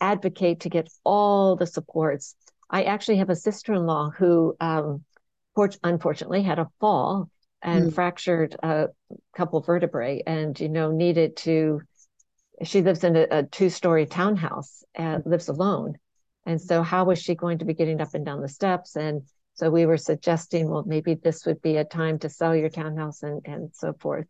advocate 0.00 0.60
to 0.60 0.68
get 0.68 0.88
all 1.04 1.56
the 1.56 1.66
supports. 1.66 2.36
I 2.70 2.84
actually 2.84 3.16
have 3.16 3.30
a 3.30 3.36
sister 3.36 3.72
in 3.72 3.86
law 3.86 4.10
who, 4.10 4.54
um, 4.60 5.04
unfortunately, 5.82 6.42
had 6.42 6.58
a 6.58 6.68
fall 6.78 7.30
and 7.62 7.90
mm. 7.90 7.94
fractured 7.94 8.54
a 8.62 8.88
couple 9.34 9.60
vertebrae 9.60 10.22
and 10.26 10.58
you 10.60 10.68
know 10.68 10.90
needed 10.90 11.36
to 11.36 11.80
she 12.62 12.82
lives 12.82 13.04
in 13.04 13.16
a, 13.16 13.26
a 13.30 13.42
two-story 13.44 14.06
townhouse 14.06 14.84
and 14.94 15.24
lives 15.26 15.48
alone 15.48 15.94
and 16.44 16.60
so 16.60 16.82
how 16.82 17.04
was 17.04 17.20
she 17.20 17.34
going 17.34 17.58
to 17.58 17.64
be 17.64 17.74
getting 17.74 18.00
up 18.00 18.14
and 18.14 18.26
down 18.26 18.42
the 18.42 18.48
steps 18.48 18.94
and 18.96 19.22
so 19.54 19.70
we 19.70 19.86
were 19.86 19.96
suggesting 19.96 20.68
well 20.68 20.84
maybe 20.86 21.14
this 21.14 21.46
would 21.46 21.62
be 21.62 21.76
a 21.76 21.84
time 21.84 22.18
to 22.18 22.28
sell 22.28 22.54
your 22.54 22.68
townhouse 22.68 23.22
and 23.22 23.40
and 23.46 23.70
so 23.74 23.94
forth 23.94 24.26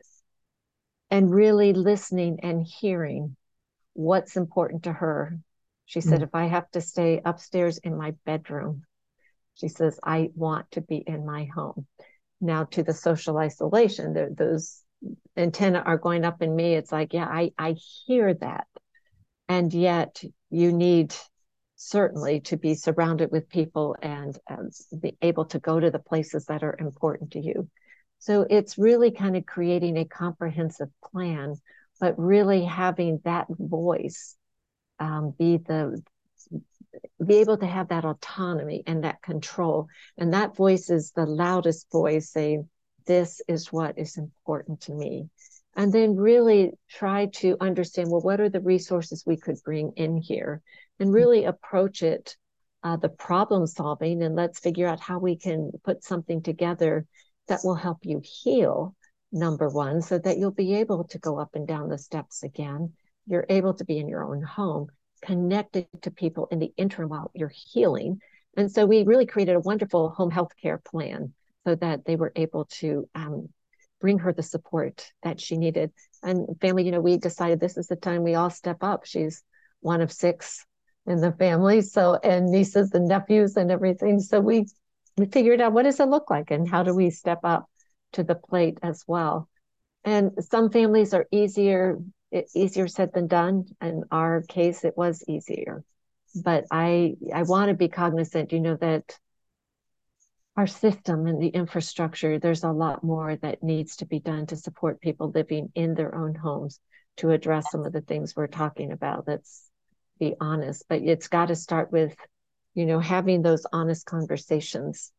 and 1.10 1.30
really 1.30 1.72
listening 1.72 2.40
and 2.42 2.66
hearing 2.66 3.36
what's 3.92 4.36
important 4.36 4.84
to 4.84 4.92
her. 4.92 5.38
She 5.84 6.00
said, 6.00 6.20
mm. 6.20 6.24
if 6.24 6.34
I 6.34 6.46
have 6.46 6.70
to 6.72 6.80
stay 6.80 7.20
upstairs 7.24 7.78
in 7.78 7.96
my 7.96 8.14
bedroom, 8.24 8.82
she 9.54 9.68
says, 9.68 9.98
I 10.02 10.30
want 10.34 10.70
to 10.72 10.80
be 10.80 10.96
in 10.96 11.24
my 11.24 11.44
home. 11.44 11.86
Now, 12.40 12.64
to 12.64 12.82
the 12.82 12.92
social 12.92 13.38
isolation, 13.38 14.34
those 14.36 14.82
antenna 15.36 15.78
are 15.78 15.96
going 15.96 16.24
up 16.24 16.42
in 16.42 16.54
me. 16.54 16.74
It's 16.74 16.92
like, 16.92 17.14
yeah, 17.14 17.26
I, 17.26 17.52
I 17.56 17.76
hear 18.06 18.34
that. 18.34 18.66
And 19.48 19.72
yet, 19.72 20.22
you 20.50 20.72
need 20.72 21.14
certainly 21.76 22.40
to 22.40 22.56
be 22.56 22.74
surrounded 22.74 23.30
with 23.30 23.48
people 23.48 23.96
and 24.02 24.36
um, 24.50 24.70
be 25.00 25.16
able 25.22 25.44
to 25.46 25.58
go 25.58 25.78
to 25.78 25.90
the 25.90 25.98
places 25.98 26.46
that 26.46 26.62
are 26.62 26.76
important 26.78 27.32
to 27.32 27.40
you. 27.40 27.68
So 28.18 28.46
it's 28.48 28.78
really 28.78 29.10
kind 29.10 29.36
of 29.36 29.46
creating 29.46 29.96
a 29.96 30.04
comprehensive 30.04 30.88
plan, 31.12 31.54
but 32.00 32.18
really 32.18 32.64
having 32.64 33.20
that 33.24 33.46
voice 33.50 34.36
um, 34.98 35.34
be 35.38 35.58
the 35.58 36.02
be 37.24 37.36
able 37.36 37.58
to 37.58 37.66
have 37.66 37.88
that 37.88 38.04
autonomy 38.04 38.82
and 38.86 39.04
that 39.04 39.22
control. 39.22 39.88
And 40.16 40.32
that 40.32 40.56
voice 40.56 40.90
is 40.90 41.12
the 41.12 41.26
loudest 41.26 41.90
voice 41.90 42.30
saying, 42.30 42.68
This 43.06 43.40
is 43.48 43.72
what 43.72 43.98
is 43.98 44.16
important 44.16 44.80
to 44.82 44.94
me. 44.94 45.28
And 45.74 45.92
then 45.92 46.16
really 46.16 46.72
try 46.88 47.26
to 47.34 47.56
understand 47.60 48.10
well, 48.10 48.22
what 48.22 48.40
are 48.40 48.48
the 48.48 48.60
resources 48.60 49.24
we 49.26 49.36
could 49.36 49.56
bring 49.62 49.92
in 49.96 50.16
here? 50.16 50.62
And 50.98 51.12
really 51.12 51.44
approach 51.44 52.02
it, 52.02 52.36
uh, 52.82 52.96
the 52.96 53.10
problem 53.10 53.66
solving, 53.66 54.22
and 54.22 54.34
let's 54.34 54.58
figure 54.58 54.86
out 54.86 55.00
how 55.00 55.18
we 55.18 55.36
can 55.36 55.70
put 55.84 56.02
something 56.02 56.42
together 56.42 57.06
that 57.48 57.60
will 57.64 57.74
help 57.74 57.98
you 58.02 58.20
heal, 58.22 58.94
number 59.32 59.68
one, 59.68 60.02
so 60.02 60.18
that 60.18 60.38
you'll 60.38 60.50
be 60.50 60.74
able 60.74 61.04
to 61.04 61.18
go 61.18 61.38
up 61.38 61.50
and 61.54 61.66
down 61.66 61.88
the 61.88 61.98
steps 61.98 62.42
again. 62.42 62.92
You're 63.26 63.46
able 63.48 63.74
to 63.74 63.84
be 63.84 63.98
in 63.98 64.08
your 64.08 64.24
own 64.24 64.42
home 64.42 64.88
connected 65.22 65.86
to 66.02 66.10
people 66.10 66.46
in 66.50 66.58
the 66.58 66.72
interim 66.76 67.08
while 67.08 67.30
you're 67.34 67.52
healing. 67.72 68.20
And 68.56 68.70
so 68.70 68.86
we 68.86 69.04
really 69.04 69.26
created 69.26 69.56
a 69.56 69.60
wonderful 69.60 70.10
home 70.10 70.30
health 70.30 70.52
care 70.60 70.78
plan 70.78 71.32
so 71.66 71.74
that 71.74 72.04
they 72.04 72.16
were 72.16 72.32
able 72.36 72.66
to 72.66 73.08
um, 73.14 73.48
bring 74.00 74.18
her 74.20 74.32
the 74.32 74.42
support 74.42 75.10
that 75.22 75.40
she 75.40 75.56
needed. 75.56 75.90
And 76.22 76.46
family, 76.60 76.84
you 76.84 76.92
know, 76.92 77.00
we 77.00 77.16
decided 77.16 77.60
this 77.60 77.76
is 77.76 77.88
the 77.88 77.96
time 77.96 78.22
we 78.22 78.34
all 78.34 78.50
step 78.50 78.78
up. 78.82 79.04
She's 79.04 79.42
one 79.80 80.00
of 80.00 80.12
six 80.12 80.64
in 81.06 81.20
the 81.20 81.32
family, 81.32 81.80
so 81.82 82.18
and 82.22 82.46
nieces 82.46 82.92
and 82.92 83.08
nephews 83.08 83.56
and 83.56 83.70
everything. 83.70 84.20
So 84.20 84.40
we 84.40 84.66
we 85.16 85.26
figured 85.26 85.60
out 85.60 85.72
what 85.72 85.84
does 85.84 86.00
it 86.00 86.08
look 86.08 86.30
like 86.30 86.50
and 86.50 86.68
how 86.68 86.82
do 86.82 86.94
we 86.94 87.10
step 87.10 87.40
up 87.44 87.68
to 88.12 88.22
the 88.22 88.34
plate 88.34 88.78
as 88.82 89.04
well. 89.06 89.48
And 90.04 90.32
some 90.40 90.70
families 90.70 91.14
are 91.14 91.26
easier 91.30 91.98
easier 92.54 92.88
said 92.88 93.12
than 93.14 93.28
done. 93.28 93.64
In 93.80 94.04
our 94.10 94.42
case, 94.42 94.84
it 94.84 94.96
was 94.96 95.24
easier. 95.26 95.84
But 96.34 96.64
I 96.70 97.16
I 97.32 97.44
want 97.44 97.68
to 97.68 97.74
be 97.74 97.88
cognizant, 97.88 98.52
you 98.52 98.60
know, 98.60 98.76
that 98.76 99.18
our 100.56 100.66
system 100.66 101.26
and 101.26 101.40
the 101.40 101.48
infrastructure, 101.48 102.38
there's 102.38 102.64
a 102.64 102.70
lot 102.70 103.04
more 103.04 103.36
that 103.36 103.62
needs 103.62 103.96
to 103.96 104.06
be 104.06 104.20
done 104.20 104.46
to 104.46 104.56
support 104.56 105.00
people 105.00 105.30
living 105.30 105.70
in 105.74 105.94
their 105.94 106.14
own 106.14 106.34
homes 106.34 106.80
to 107.18 107.30
address 107.30 107.70
some 107.70 107.84
of 107.84 107.92
the 107.92 108.00
things 108.00 108.34
we're 108.34 108.46
talking 108.46 108.92
about. 108.92 109.26
Let's 109.26 109.70
be 110.18 110.34
honest. 110.40 110.84
But 110.88 111.02
it's 111.02 111.28
got 111.28 111.46
to 111.48 111.56
start 111.56 111.92
with, 111.92 112.14
you 112.76 112.84
know, 112.84 113.00
having 113.00 113.42
those 113.42 113.66
honest 113.72 114.06
conversations 114.06 115.10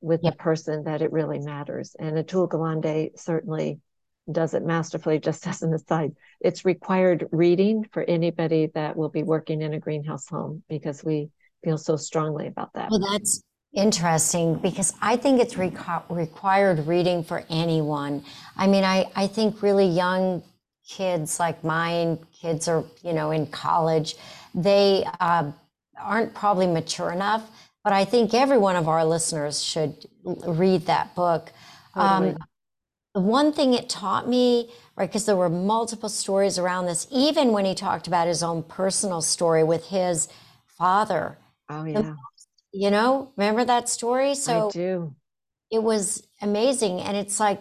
with 0.00 0.20
yep. 0.24 0.32
the 0.32 0.38
person 0.38 0.84
that 0.84 1.02
it 1.02 1.12
really 1.12 1.38
matters. 1.38 1.94
And 1.98 2.16
Atul 2.16 2.48
Gawande 2.48 3.16
certainly 3.16 3.78
does 4.30 4.54
it 4.54 4.64
masterfully, 4.64 5.18
just 5.28 5.46
as 5.46 5.62
an 5.62 5.74
aside. 5.74 6.16
It's 6.40 6.64
required 6.64 7.28
reading 7.30 7.86
for 7.92 8.02
anybody 8.02 8.70
that 8.74 8.96
will 8.96 9.10
be 9.10 9.22
working 9.22 9.60
in 9.60 9.74
a 9.74 9.78
Green 9.78 10.02
House 10.02 10.26
home 10.26 10.64
because 10.68 11.04
we 11.04 11.28
feel 11.62 11.78
so 11.78 11.96
strongly 11.96 12.46
about 12.46 12.72
that. 12.72 12.90
Well, 12.90 13.06
that's 13.12 13.42
interesting 13.74 14.54
because 14.56 14.94
I 15.02 15.16
think 15.16 15.38
it's 15.38 15.54
reco- 15.54 16.04
required 16.08 16.86
reading 16.86 17.22
for 17.22 17.44
anyone. 17.50 18.24
I 18.56 18.66
mean, 18.66 18.84
I, 18.84 19.04
I 19.14 19.26
think 19.26 19.62
really 19.62 19.86
young 19.86 20.42
kids 20.88 21.38
like 21.38 21.62
mine, 21.62 22.18
kids 22.32 22.68
are, 22.68 22.84
you 23.02 23.12
know, 23.12 23.30
in 23.30 23.46
college, 23.46 24.16
they 24.54 25.04
uh, 25.20 25.52
aren't 26.02 26.34
probably 26.34 26.66
mature 26.66 27.10
enough. 27.10 27.48
But 27.84 27.92
I 27.92 28.04
think 28.04 28.32
every 28.32 28.58
one 28.58 28.76
of 28.76 28.88
our 28.88 29.04
listeners 29.04 29.62
should 29.62 30.06
read 30.24 30.86
that 30.86 31.14
book. 31.16 31.52
Totally. 31.94 32.30
Um, 32.30 32.38
the 33.14 33.20
one 33.20 33.52
thing 33.52 33.74
it 33.74 33.88
taught 33.88 34.28
me, 34.28 34.70
right, 34.96 35.08
because 35.08 35.26
there 35.26 35.36
were 35.36 35.48
multiple 35.48 36.08
stories 36.08 36.58
around 36.58 36.86
this, 36.86 37.06
even 37.10 37.52
when 37.52 37.64
he 37.64 37.74
talked 37.74 38.06
about 38.06 38.28
his 38.28 38.42
own 38.42 38.62
personal 38.62 39.20
story 39.20 39.64
with 39.64 39.86
his 39.86 40.28
father. 40.66 41.38
Oh, 41.68 41.84
yeah. 41.84 42.14
You 42.72 42.90
know, 42.90 43.32
remember 43.36 43.64
that 43.64 43.88
story? 43.88 44.34
So 44.34 44.68
I 44.68 44.70
do. 44.70 45.14
It 45.70 45.82
was 45.82 46.26
amazing. 46.40 47.00
And 47.00 47.16
it's 47.16 47.40
like, 47.40 47.60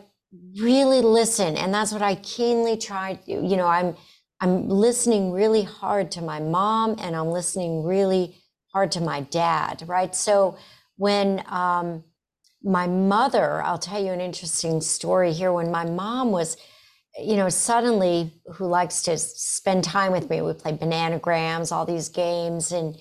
really 0.57 1.01
listen. 1.01 1.57
And 1.57 1.73
that's 1.73 1.91
what 1.91 2.01
I 2.01 2.15
keenly 2.15 2.77
tried. 2.77 3.19
You 3.25 3.57
know, 3.57 3.67
I'm, 3.67 3.95
I'm 4.41 4.67
listening 4.67 5.31
really 5.31 5.63
hard 5.63 6.11
to 6.13 6.21
my 6.21 6.39
mom 6.39 6.95
and 6.99 7.15
I'm 7.15 7.29
listening 7.29 7.83
really 7.83 8.35
hard 8.73 8.91
to 8.93 9.01
my 9.01 9.21
dad, 9.21 9.83
right? 9.87 10.15
So 10.15 10.57
when, 10.97 11.43
um, 11.47 12.03
my 12.63 12.87
mother, 12.87 13.61
I'll 13.63 13.79
tell 13.79 14.03
you 14.03 14.11
an 14.11 14.21
interesting 14.21 14.81
story 14.81 15.33
here. 15.33 15.51
When 15.51 15.71
my 15.71 15.85
mom 15.85 16.31
was, 16.31 16.57
you 17.19 17.35
know, 17.35 17.49
suddenly 17.49 18.33
who 18.53 18.67
likes 18.67 19.01
to 19.03 19.17
spend 19.17 19.83
time 19.83 20.11
with 20.11 20.29
me, 20.29 20.41
we 20.41 20.53
played 20.53 20.79
bananagrams, 20.79 21.71
all 21.71 21.85
these 21.85 22.09
games, 22.09 22.71
and 22.71 22.97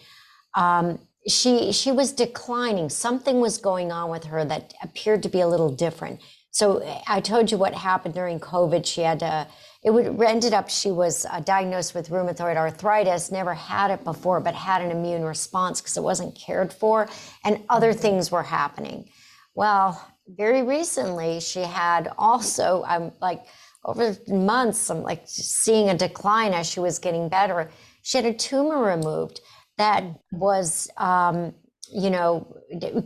um, 0.57 0.99
she 1.29 1.73
she 1.73 1.93
was 1.93 2.13
declining. 2.13 2.89
Something 2.89 3.41
was 3.41 3.59
going 3.59 3.93
on 3.93 4.11
with 4.11 4.25
her 4.25 4.45
that 4.47 4.73
appeared 4.83 5.23
to 5.25 5.29
be 5.29 5.41
a 5.41 5.49
little 5.49 5.71
different. 5.71 6.21
So 6.51 6.83
I 7.07 7.21
told 7.21 7.53
you 7.53 7.59
what 7.59 7.75
happened 7.75 8.15
during 8.15 8.41
COVID. 8.41 8.87
She 8.87 9.03
had 9.03 9.21
to. 9.21 9.47
It 9.83 9.91
would, 9.91 10.21
ended 10.23 10.53
up 10.53 10.69
she 10.69 10.91
was 10.91 11.25
uh, 11.25 11.41
diagnosed 11.41 11.95
with 11.95 12.11
rheumatoid 12.11 12.57
arthritis. 12.57 13.31
Never 13.31 13.55
had 13.55 13.91
it 13.91 14.05
before, 14.05 14.41
but 14.41 14.55
had 14.55 14.83
an 14.83 14.91
immune 14.91 15.25
response 15.25 15.81
because 15.81 15.97
it 15.97 16.03
wasn't 16.03 16.35
cared 16.35 16.73
for, 16.73 17.09
and 17.45 17.63
other 17.69 17.93
mm-hmm. 17.93 18.01
things 18.01 18.31
were 18.31 18.43
happening. 18.43 19.09
Well, 19.55 20.07
very 20.29 20.63
recently, 20.63 21.41
she 21.41 21.63
had 21.63 22.13
also, 22.19 22.85
I'm 22.87 23.13
like, 23.21 23.45
over 23.85 24.17
months, 24.29 24.91
I'm 24.91 25.03
like 25.03 25.23
seeing 25.25 25.89
a 25.89 25.97
decline 25.97 26.53
as 26.53 26.69
she 26.69 26.81
was 26.81 26.99
getting 26.99 27.29
better. 27.29 27.71
She 28.03 28.19
had 28.19 28.27
a 28.27 28.35
tumor 28.35 28.83
removed 28.85 29.41
that 29.79 30.05
was, 30.31 30.91
um, 30.99 31.55
you 31.91 32.11
know, 32.11 32.55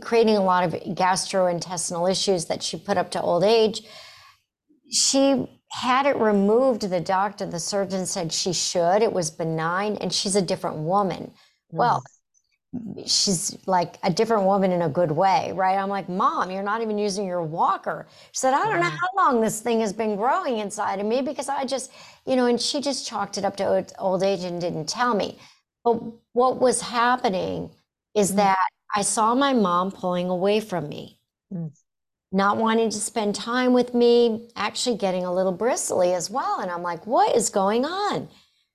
creating 0.01 0.35
a 0.35 0.43
lot 0.43 0.65
of 0.65 0.73
gastrointestinal 0.73 2.11
issues 2.11 2.45
that 2.45 2.61
she 2.61 2.77
put 2.77 2.97
up 2.97 3.11
to 3.11 3.21
old 3.21 3.43
age. 3.43 3.83
She 4.91 5.47
had 5.71 6.05
it 6.05 6.15
removed. 6.17 6.81
The 6.81 7.01
doctor, 7.01 7.45
the 7.45 7.59
surgeon 7.59 8.05
said 8.05 8.31
she 8.31 8.53
should. 8.53 9.01
It 9.01 9.11
was 9.11 9.29
benign, 9.31 9.97
and 9.97 10.11
she's 10.13 10.35
a 10.35 10.41
different 10.41 10.77
woman. 10.77 11.31
Mm. 11.73 11.77
Well, 11.77 12.03
she's 13.05 13.57
like 13.67 13.97
a 14.03 14.09
different 14.09 14.43
woman 14.43 14.71
in 14.71 14.81
a 14.81 14.89
good 14.89 15.11
way, 15.11 15.51
right? 15.53 15.77
I'm 15.77 15.89
like, 15.89 16.09
Mom, 16.09 16.51
you're 16.51 16.63
not 16.63 16.81
even 16.81 16.97
using 16.97 17.25
your 17.25 17.43
walker. 17.43 18.07
She 18.31 18.39
said, 18.39 18.53
I 18.53 18.65
don't 18.69 18.81
know 18.81 18.89
how 18.89 19.09
long 19.15 19.41
this 19.41 19.61
thing 19.61 19.79
has 19.81 19.93
been 19.93 20.15
growing 20.15 20.57
inside 20.59 20.99
of 20.99 21.05
me 21.05 21.21
because 21.21 21.49
I 21.49 21.65
just, 21.65 21.91
you 22.25 22.35
know, 22.35 22.47
and 22.47 22.59
she 22.59 22.81
just 22.81 23.07
chalked 23.07 23.37
it 23.37 23.45
up 23.45 23.55
to 23.57 23.85
old 23.99 24.23
age 24.23 24.43
and 24.43 24.59
didn't 24.59 24.89
tell 24.89 25.13
me. 25.13 25.37
But 25.83 26.01
what 26.33 26.59
was 26.59 26.81
happening 26.81 27.69
is 28.13 28.31
mm. 28.31 28.37
that 28.37 28.67
I 28.95 29.01
saw 29.01 29.35
my 29.35 29.53
mom 29.53 29.91
pulling 29.91 30.29
away 30.29 30.59
from 30.59 30.89
me, 30.89 31.19
mm. 31.53 31.71
Not 32.35 32.57
wanting 32.57 32.89
to 32.89 32.97
spend 32.97 33.33
time 33.33 33.71
with 33.71 33.93
me, 33.93 34.49
actually 34.57 34.97
getting 34.97 35.23
a 35.23 35.33
little 35.33 35.53
bristly 35.53 36.13
as 36.13 36.29
well. 36.29 36.59
And 36.59 36.69
I'm 36.69 36.83
like, 36.83 37.07
what 37.07 37.33
is 37.33 37.49
going 37.49 37.85
on? 37.85 38.27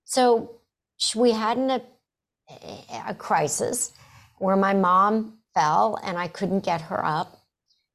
So 0.05 0.57
we 1.15 1.33
had 1.33 1.59
an 1.59 1.83
a 3.07 3.15
crisis 3.15 3.93
where 4.39 4.57
my 4.57 4.73
mom 4.73 5.39
fell 5.55 5.99
and 6.03 6.17
I 6.17 6.27
couldn't 6.27 6.65
get 6.65 6.81
her 6.81 7.05
up. 7.05 7.39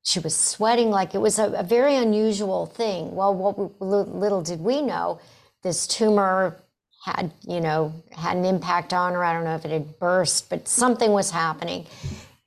She 0.04 0.20
was 0.20 0.36
sweating 0.36 0.92
like 0.92 1.16
it 1.16 1.18
was 1.18 1.40
a, 1.40 1.48
a 1.54 1.64
very 1.64 1.96
unusual 1.96 2.68
thing. 2.68 3.16
Well, 3.16 3.34
what 3.34 3.82
little 3.82 4.44
did 4.44 4.62
we 4.62 4.84
know, 4.84 5.20
this 5.64 5.88
tumor 5.88 6.62
had, 7.04 7.32
you 7.42 7.60
know, 7.60 7.92
had 8.12 8.38
an 8.38 8.46
impact 8.46 8.94
on 8.94 9.14
her. 9.14 9.24
I 9.24 9.34
don't 9.34 9.44
know 9.44 9.56
if 9.56 9.66
it 9.66 9.72
had 9.72 9.98
burst, 9.98 10.48
but 10.48 10.68
something 10.68 11.12
was 11.12 11.32
happening. 11.32 11.88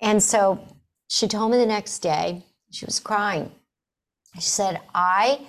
And 0.01 0.23
so 0.23 0.61
she 1.09 1.27
told 1.27 1.51
me 1.51 1.59
the 1.59 1.67
next 1.67 1.99
day, 1.99 2.45
she 2.71 2.85
was 2.85 3.01
crying. 3.01 3.51
She 4.35 4.43
said, 4.43 4.81
I 4.95 5.41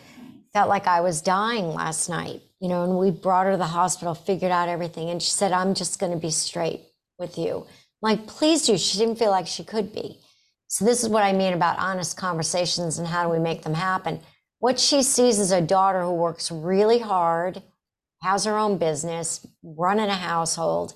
felt 0.54 0.70
like 0.70 0.88
I 0.88 1.02
was 1.02 1.22
dying 1.22 1.74
last 1.74 2.10
night 2.10 2.42
you 2.60 2.68
know, 2.68 2.84
and 2.84 2.98
we 2.98 3.12
brought 3.12 3.46
her 3.46 3.54
to 3.54 3.58
the 3.58 3.66
hospital, 3.66 4.14
figured 4.14 4.52
out 4.52 4.70
everything. 4.70 5.10
And 5.10 5.22
she 5.22 5.32
said, 5.32 5.52
I'm 5.52 5.74
just 5.74 6.00
going 6.00 6.12
to 6.12 6.18
be 6.18 6.32
straight 6.32 6.82
with 7.18 7.38
you. 7.38 7.66
I'm 8.04 8.18
like, 8.18 8.28
please 8.28 8.66
do. 8.66 8.78
She 8.78 8.98
didn't 8.98 9.18
feel 9.18 9.32
like 9.32 9.48
she 9.48 9.64
could 9.64 9.94
be. 9.94 10.20
So 10.68 10.86
this 10.86 11.02
is 11.02 11.10
what 11.10 11.24
I 11.24 11.34
mean 11.34 11.54
about 11.54 11.80
honest 11.80 12.18
conversations 12.18 13.00
and 13.00 13.08
how 13.08 13.24
do 13.24 13.30
we 13.30 13.40
make 13.40 13.64
them 13.64 13.74
happen. 13.74 14.20
what 14.60 14.78
she 14.78 15.02
sees 15.04 15.40
is 15.40 15.52
a 15.52 15.62
daughter 15.62 16.02
who 16.04 16.14
works 16.14 16.52
really 16.52 17.00
hard, 17.00 17.64
has 18.22 18.44
her 18.44 18.58
own 18.58 18.78
business, 18.78 19.48
running 19.64 20.10
a 20.10 20.16
household. 20.16 20.94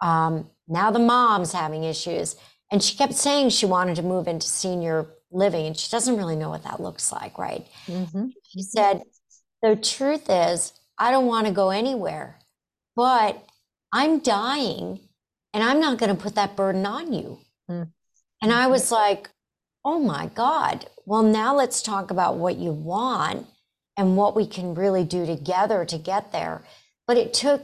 Um, 0.00 0.48
now 0.66 0.90
the 0.90 0.98
mom's 0.98 1.52
having 1.52 1.84
issues. 1.84 2.36
And 2.70 2.82
she 2.82 2.96
kept 2.96 3.12
saying 3.12 3.50
she 3.50 3.66
wanted 3.66 3.96
to 3.96 4.02
move 4.02 4.28
into 4.28 4.46
senior 4.46 5.08
living, 5.32 5.66
and 5.66 5.76
she 5.76 5.90
doesn't 5.90 6.16
really 6.16 6.36
know 6.36 6.50
what 6.50 6.64
that 6.64 6.80
looks 6.80 7.12
like, 7.12 7.38
right? 7.38 7.66
Mm-hmm. 7.86 8.26
She 8.44 8.62
said, 8.62 9.02
The 9.62 9.76
truth 9.76 10.28
is, 10.28 10.72
I 10.98 11.10
don't 11.10 11.26
want 11.26 11.46
to 11.46 11.52
go 11.52 11.70
anywhere, 11.70 12.38
but 12.96 13.44
I'm 13.92 14.20
dying 14.20 15.00
and 15.52 15.62
I'm 15.62 15.80
not 15.80 15.98
going 15.98 16.14
to 16.14 16.22
put 16.22 16.34
that 16.34 16.56
burden 16.56 16.86
on 16.86 17.12
you. 17.12 17.38
Mm-hmm. 17.70 17.90
And 18.42 18.52
I 18.52 18.66
was 18.66 18.90
like, 18.90 19.30
Oh 19.84 19.98
my 19.98 20.26
God. 20.34 20.86
Well, 21.06 21.22
now 21.22 21.56
let's 21.56 21.82
talk 21.82 22.10
about 22.10 22.36
what 22.36 22.56
you 22.56 22.72
want 22.72 23.46
and 23.96 24.16
what 24.16 24.36
we 24.36 24.46
can 24.46 24.74
really 24.74 25.04
do 25.04 25.26
together 25.26 25.84
to 25.84 25.98
get 25.98 26.32
there. 26.32 26.62
But 27.06 27.18
it 27.18 27.34
took 27.34 27.62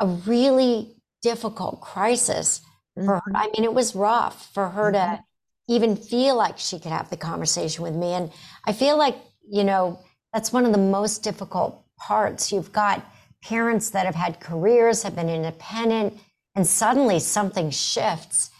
a 0.00 0.06
really 0.06 0.94
difficult 1.22 1.80
crisis 1.80 2.60
for 2.94 3.04
her. 3.04 3.16
Mm-hmm. 3.16 3.36
I 3.36 3.48
mean, 3.52 3.64
it 3.64 3.74
was 3.74 3.94
rough 3.94 4.52
for 4.54 4.68
her 4.68 4.92
mm-hmm. 4.92 5.16
to 5.16 5.24
even 5.68 5.96
feel 5.96 6.36
like 6.36 6.58
she 6.58 6.78
could 6.78 6.92
have 6.92 7.10
the 7.10 7.16
conversation 7.16 7.82
with 7.82 7.94
me. 7.94 8.12
And 8.12 8.32
I 8.66 8.72
feel 8.72 8.96
like, 8.98 9.16
you 9.48 9.64
know, 9.64 10.00
that's 10.32 10.52
one 10.52 10.64
of 10.64 10.72
the 10.72 10.78
most 10.78 11.22
difficult 11.22 11.84
parts. 11.96 12.52
You've 12.52 12.72
got 12.72 13.04
parents 13.42 13.90
that 13.90 14.06
have 14.06 14.14
had 14.14 14.40
careers, 14.40 15.02
have 15.02 15.16
been 15.16 15.28
independent, 15.28 16.18
and 16.54 16.66
suddenly 16.66 17.18
something 17.18 17.70
shifts. 17.70 18.50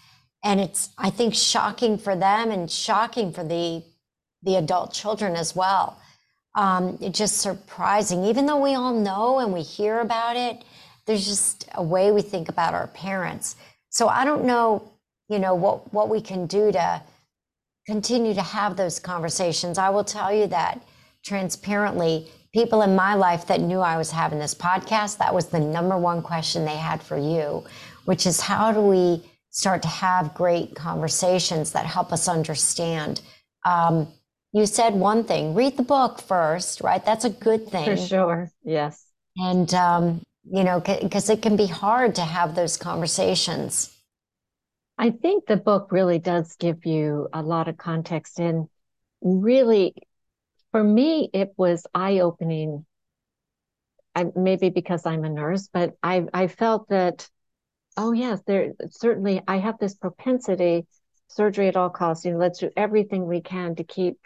And 0.43 0.59
it's, 0.59 0.89
I 0.97 1.09
think, 1.09 1.35
shocking 1.35 1.97
for 1.97 2.15
them 2.15 2.51
and 2.51 2.69
shocking 2.69 3.31
for 3.31 3.43
the 3.43 3.83
the 4.43 4.55
adult 4.55 4.91
children 4.91 5.35
as 5.35 5.55
well. 5.55 5.99
Um, 6.55 6.97
it's 6.99 7.17
just 7.17 7.37
surprising, 7.37 8.25
even 8.25 8.45
though 8.45 8.59
we 8.59 8.73
all 8.73 8.93
know 8.93 9.39
and 9.39 9.53
we 9.53 9.61
hear 9.61 9.99
about 9.99 10.35
it. 10.35 10.63
There's 11.05 11.25
just 11.25 11.69
a 11.75 11.83
way 11.83 12.11
we 12.11 12.21
think 12.21 12.49
about 12.49 12.73
our 12.73 12.87
parents. 12.87 13.55
So 13.89 14.07
I 14.07 14.25
don't 14.25 14.45
know, 14.45 14.90
you 15.31 15.39
know, 15.39 15.55
what 15.55 15.91
what 15.93 16.09
we 16.09 16.19
can 16.19 16.45
do 16.45 16.73
to 16.73 17.01
continue 17.87 18.33
to 18.33 18.41
have 18.41 18.75
those 18.75 18.99
conversations. 18.99 19.77
I 19.77 19.89
will 19.89 20.03
tell 20.03 20.31
you 20.33 20.45
that 20.47 20.83
transparently, 21.23 22.27
people 22.53 22.81
in 22.81 22.95
my 22.97 23.13
life 23.13 23.47
that 23.47 23.61
knew 23.61 23.79
I 23.79 23.95
was 23.97 24.11
having 24.11 24.39
this 24.39 24.53
podcast, 24.53 25.17
that 25.19 25.33
was 25.33 25.47
the 25.47 25.59
number 25.59 25.97
one 25.97 26.21
question 26.21 26.65
they 26.65 26.75
had 26.75 27.01
for 27.01 27.17
you, 27.17 27.63
which 28.03 28.27
is 28.27 28.41
how 28.41 28.73
do 28.73 28.81
we 28.81 29.23
start 29.51 29.81
to 29.83 29.87
have 29.87 30.33
great 30.33 30.75
conversations 30.75 31.71
that 31.71 31.85
help 31.85 32.11
us 32.11 32.27
understand? 32.27 33.21
Um, 33.65 34.09
you 34.51 34.65
said 34.65 34.93
one 34.93 35.23
thing 35.23 35.55
read 35.55 35.77
the 35.77 35.83
book 35.83 36.19
first 36.19 36.81
right? 36.81 37.05
That's 37.05 37.23
a 37.23 37.29
good 37.29 37.69
thing. 37.69 37.85
for 37.85 37.95
sure 37.95 38.51
yes. 38.65 39.05
And 39.37 39.73
um, 39.73 40.21
you 40.43 40.65
know 40.65 40.81
because 40.81 41.29
it 41.29 41.41
can 41.41 41.55
be 41.55 41.67
hard 41.67 42.15
to 42.15 42.21
have 42.21 42.53
those 42.53 42.75
conversations 42.75 43.90
i 45.01 45.09
think 45.09 45.45
the 45.45 45.57
book 45.57 45.91
really 45.91 46.19
does 46.19 46.55
give 46.55 46.85
you 46.85 47.27
a 47.33 47.41
lot 47.41 47.67
of 47.67 47.77
context 47.77 48.39
and 48.39 48.67
really 49.21 49.93
for 50.71 50.81
me 50.83 51.29
it 51.33 51.49
was 51.57 51.85
eye-opening. 51.93 52.85
I, 54.15 54.27
maybe 54.35 54.69
because 54.69 55.05
i'm 55.05 55.25
a 55.25 55.29
nurse 55.29 55.69
but 55.71 55.95
i 56.03 56.25
i 56.33 56.47
felt 56.47 56.87
that 56.89 57.29
oh 57.97 58.13
yes 58.13 58.41
there 58.47 58.73
certainly 58.89 59.41
i 59.47 59.57
have 59.57 59.79
this 59.79 59.95
propensity 59.95 60.85
surgery 61.27 61.67
at 61.67 61.77
all 61.77 61.89
costs 61.89 62.25
you 62.25 62.31
know 62.31 62.37
let's 62.37 62.59
do 62.59 62.69
everything 62.77 63.25
we 63.25 63.41
can 63.41 63.75
to 63.75 63.83
keep 63.83 64.17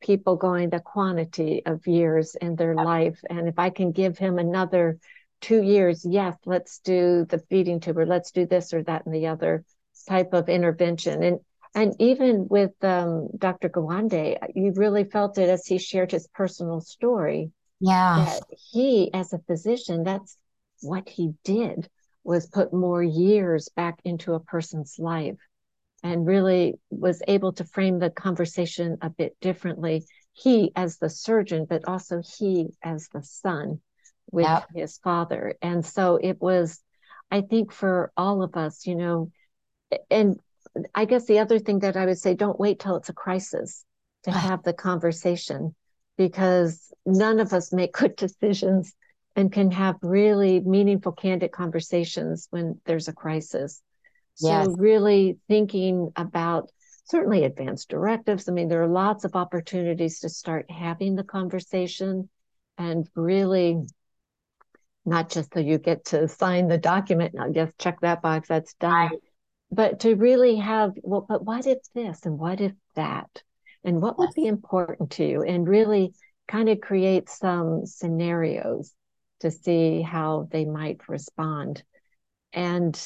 people 0.00 0.36
going 0.36 0.70
the 0.70 0.80
quantity 0.80 1.62
of 1.66 1.86
years 1.86 2.36
in 2.40 2.56
their 2.56 2.74
life. 2.74 3.20
And 3.28 3.48
if 3.48 3.58
I 3.58 3.70
can 3.70 3.92
give 3.92 4.18
him 4.18 4.38
another 4.38 4.98
two 5.40 5.62
years, 5.62 6.04
yes, 6.04 6.36
let's 6.46 6.78
do 6.80 7.26
the 7.28 7.38
feeding 7.38 7.80
tube 7.80 7.98
or 7.98 8.06
let's 8.06 8.30
do 8.30 8.46
this 8.46 8.72
or 8.72 8.82
that 8.84 9.06
and 9.06 9.14
the 9.14 9.28
other 9.28 9.64
type 10.08 10.32
of 10.32 10.48
intervention. 10.48 11.22
And 11.22 11.38
and 11.74 11.94
even 11.98 12.48
with 12.48 12.72
um, 12.82 13.28
Dr. 13.36 13.68
Gawande, 13.68 14.36
you 14.54 14.72
really 14.74 15.04
felt 15.04 15.38
it 15.38 15.48
as 15.48 15.66
he 15.66 15.78
shared 15.78 16.10
his 16.10 16.26
personal 16.28 16.80
story. 16.80 17.52
Yeah. 17.78 18.38
He, 18.72 19.12
as 19.12 19.32
a 19.32 19.38
physician, 19.38 20.02
that's 20.02 20.36
what 20.80 21.08
he 21.08 21.34
did 21.44 21.88
was 22.24 22.46
put 22.46 22.72
more 22.72 23.02
years 23.02 23.68
back 23.76 24.00
into 24.04 24.34
a 24.34 24.40
person's 24.40 24.98
life 24.98 25.38
and 26.02 26.26
really 26.26 26.74
was 26.90 27.22
able 27.28 27.52
to 27.52 27.64
frame 27.64 27.98
the 27.98 28.10
conversation 28.10 28.98
a 29.02 29.10
bit 29.10 29.36
differently. 29.40 30.06
He 30.32 30.72
as 30.76 30.98
the 30.98 31.10
surgeon, 31.10 31.66
but 31.68 31.86
also 31.86 32.22
he 32.38 32.68
as 32.82 33.08
the 33.12 33.22
son 33.22 33.80
with 34.30 34.46
yep. 34.46 34.66
his 34.74 34.98
father. 34.98 35.54
And 35.62 35.84
so 35.84 36.18
it 36.20 36.40
was, 36.40 36.80
I 37.30 37.40
think, 37.40 37.72
for 37.72 38.12
all 38.16 38.42
of 38.42 38.56
us, 38.56 38.86
you 38.86 38.94
know, 38.94 39.30
and 40.10 40.38
I 40.94 41.04
guess 41.04 41.26
the 41.26 41.38
other 41.38 41.58
thing 41.58 41.80
that 41.80 41.96
I 41.96 42.06
would 42.06 42.18
say, 42.18 42.34
don't 42.34 42.60
wait 42.60 42.78
till 42.80 42.96
it's 42.96 43.08
a 43.08 43.14
crisis 43.14 43.84
to 44.24 44.30
have 44.30 44.62
the 44.62 44.72
conversation 44.72 45.74
because 46.16 46.92
none 47.06 47.40
of 47.40 47.52
us 47.52 47.72
make 47.72 47.92
good 47.94 48.16
decisions 48.16 48.94
and 49.36 49.52
can 49.52 49.70
have 49.70 49.96
really 50.02 50.60
meaningful, 50.60 51.12
candid 51.12 51.52
conversations 51.52 52.48
when 52.50 52.80
there's 52.84 53.08
a 53.08 53.12
crisis. 53.12 53.80
So 54.34 54.48
yes. 54.48 54.68
really 54.76 55.38
thinking 55.48 56.12
about 56.16 56.70
certainly 57.04 57.44
advanced 57.44 57.88
directives. 57.88 58.48
I 58.48 58.52
mean, 58.52 58.68
there 58.68 58.82
are 58.82 58.88
lots 58.88 59.24
of 59.24 59.34
opportunities 59.34 60.20
to 60.20 60.28
start 60.28 60.70
having 60.70 61.14
the 61.14 61.24
conversation 61.24 62.28
and 62.76 63.08
really 63.14 63.78
not 65.04 65.30
just 65.30 65.54
so 65.54 65.60
you 65.60 65.78
get 65.78 66.04
to 66.06 66.28
sign 66.28 66.68
the 66.68 66.78
document, 66.78 67.34
and 67.34 67.42
I 67.42 67.50
guess 67.50 67.72
check 67.78 68.00
that 68.00 68.22
box, 68.22 68.48
that's 68.48 68.74
done. 68.74 68.92
Right. 68.92 69.18
But 69.70 70.00
to 70.00 70.14
really 70.14 70.56
have, 70.56 70.92
well, 71.02 71.26
but 71.28 71.44
what 71.44 71.66
if 71.66 71.78
this 71.94 72.24
and 72.24 72.38
what 72.38 72.60
if 72.60 72.72
that? 72.94 73.42
And 73.84 74.00
what 74.00 74.18
would 74.18 74.30
be 74.34 74.46
important 74.46 75.12
to 75.12 75.24
you? 75.24 75.42
And 75.42 75.68
really 75.68 76.14
kind 76.46 76.68
of 76.68 76.80
create 76.80 77.28
some 77.28 77.84
scenarios 77.86 78.92
to 79.40 79.50
see 79.50 80.02
how 80.02 80.48
they 80.50 80.64
might 80.64 81.08
respond. 81.08 81.82
And 82.52 82.98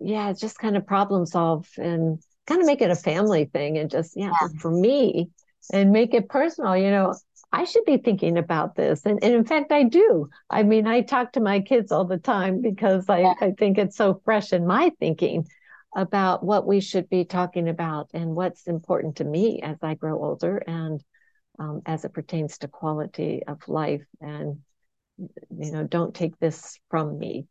yeah, 0.00 0.32
just 0.32 0.58
kind 0.58 0.76
of 0.76 0.86
problem 0.86 1.26
solve 1.26 1.68
and 1.76 2.18
kind 2.46 2.60
of 2.60 2.66
make 2.66 2.80
it 2.80 2.90
a 2.90 2.96
family 2.96 3.44
thing 3.44 3.78
and 3.78 3.90
just, 3.90 4.16
yeah, 4.16 4.32
yeah. 4.40 4.48
for 4.58 4.70
me 4.70 5.30
and 5.72 5.92
make 5.92 6.14
it 6.14 6.28
personal. 6.28 6.76
You 6.76 6.90
know, 6.90 7.14
I 7.52 7.64
should 7.64 7.84
be 7.84 7.98
thinking 7.98 8.38
about 8.38 8.74
this. 8.74 9.04
And, 9.04 9.22
and 9.22 9.34
in 9.34 9.44
fact, 9.44 9.72
I 9.72 9.82
do. 9.82 10.30
I 10.48 10.62
mean, 10.62 10.86
I 10.86 11.02
talk 11.02 11.32
to 11.32 11.40
my 11.40 11.60
kids 11.60 11.92
all 11.92 12.06
the 12.06 12.18
time 12.18 12.62
because 12.62 13.08
I, 13.08 13.20
yeah. 13.20 13.34
I 13.40 13.50
think 13.50 13.76
it's 13.76 13.96
so 13.96 14.20
fresh 14.24 14.52
in 14.52 14.66
my 14.66 14.90
thinking 14.98 15.46
about 15.94 16.42
what 16.42 16.66
we 16.66 16.80
should 16.80 17.10
be 17.10 17.24
talking 17.26 17.68
about 17.68 18.08
and 18.14 18.34
what's 18.34 18.66
important 18.66 19.16
to 19.16 19.24
me 19.24 19.60
as 19.60 19.76
I 19.82 19.94
grow 19.94 20.22
older 20.22 20.56
and 20.66 21.04
um, 21.58 21.82
as 21.84 22.06
it 22.06 22.14
pertains 22.14 22.56
to 22.58 22.68
quality 22.68 23.42
of 23.46 23.68
life. 23.68 24.04
And, 24.20 24.60
you 25.18 25.72
know, 25.72 25.84
don't 25.84 26.14
take 26.14 26.38
this 26.38 26.80
from 26.88 27.18
me. 27.18 27.46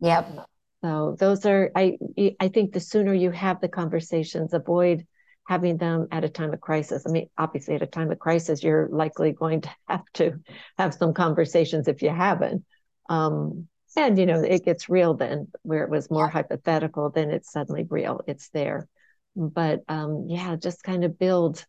Yep. 0.00 0.48
So 0.82 1.16
those 1.18 1.46
are 1.46 1.70
I 1.74 1.96
I 2.38 2.48
think 2.48 2.72
the 2.72 2.80
sooner 2.80 3.14
you 3.14 3.30
have 3.30 3.60
the 3.60 3.68
conversations, 3.68 4.52
avoid 4.52 5.06
having 5.46 5.76
them 5.76 6.08
at 6.10 6.24
a 6.24 6.28
time 6.28 6.52
of 6.52 6.60
crisis. 6.60 7.04
I 7.06 7.10
mean, 7.10 7.28
obviously 7.38 7.74
at 7.76 7.82
a 7.82 7.86
time 7.86 8.10
of 8.10 8.18
crisis, 8.18 8.62
you're 8.62 8.88
likely 8.90 9.32
going 9.32 9.62
to 9.62 9.70
have 9.88 10.04
to 10.14 10.40
have 10.76 10.94
some 10.94 11.14
conversations 11.14 11.88
if 11.88 12.02
you 12.02 12.10
haven't. 12.10 12.64
Um, 13.08 13.68
and 13.96 14.18
you 14.18 14.26
know, 14.26 14.42
it 14.42 14.64
gets 14.64 14.88
real 14.88 15.14
then, 15.14 15.48
where 15.62 15.84
it 15.84 15.90
was 15.90 16.10
more 16.10 16.28
hypothetical, 16.28 17.10
then 17.10 17.30
it's 17.30 17.50
suddenly 17.50 17.86
real. 17.88 18.20
It's 18.26 18.50
there. 18.50 18.88
But 19.34 19.82
um, 19.88 20.26
yeah, 20.28 20.56
just 20.56 20.82
kind 20.82 21.04
of 21.04 21.18
build 21.18 21.64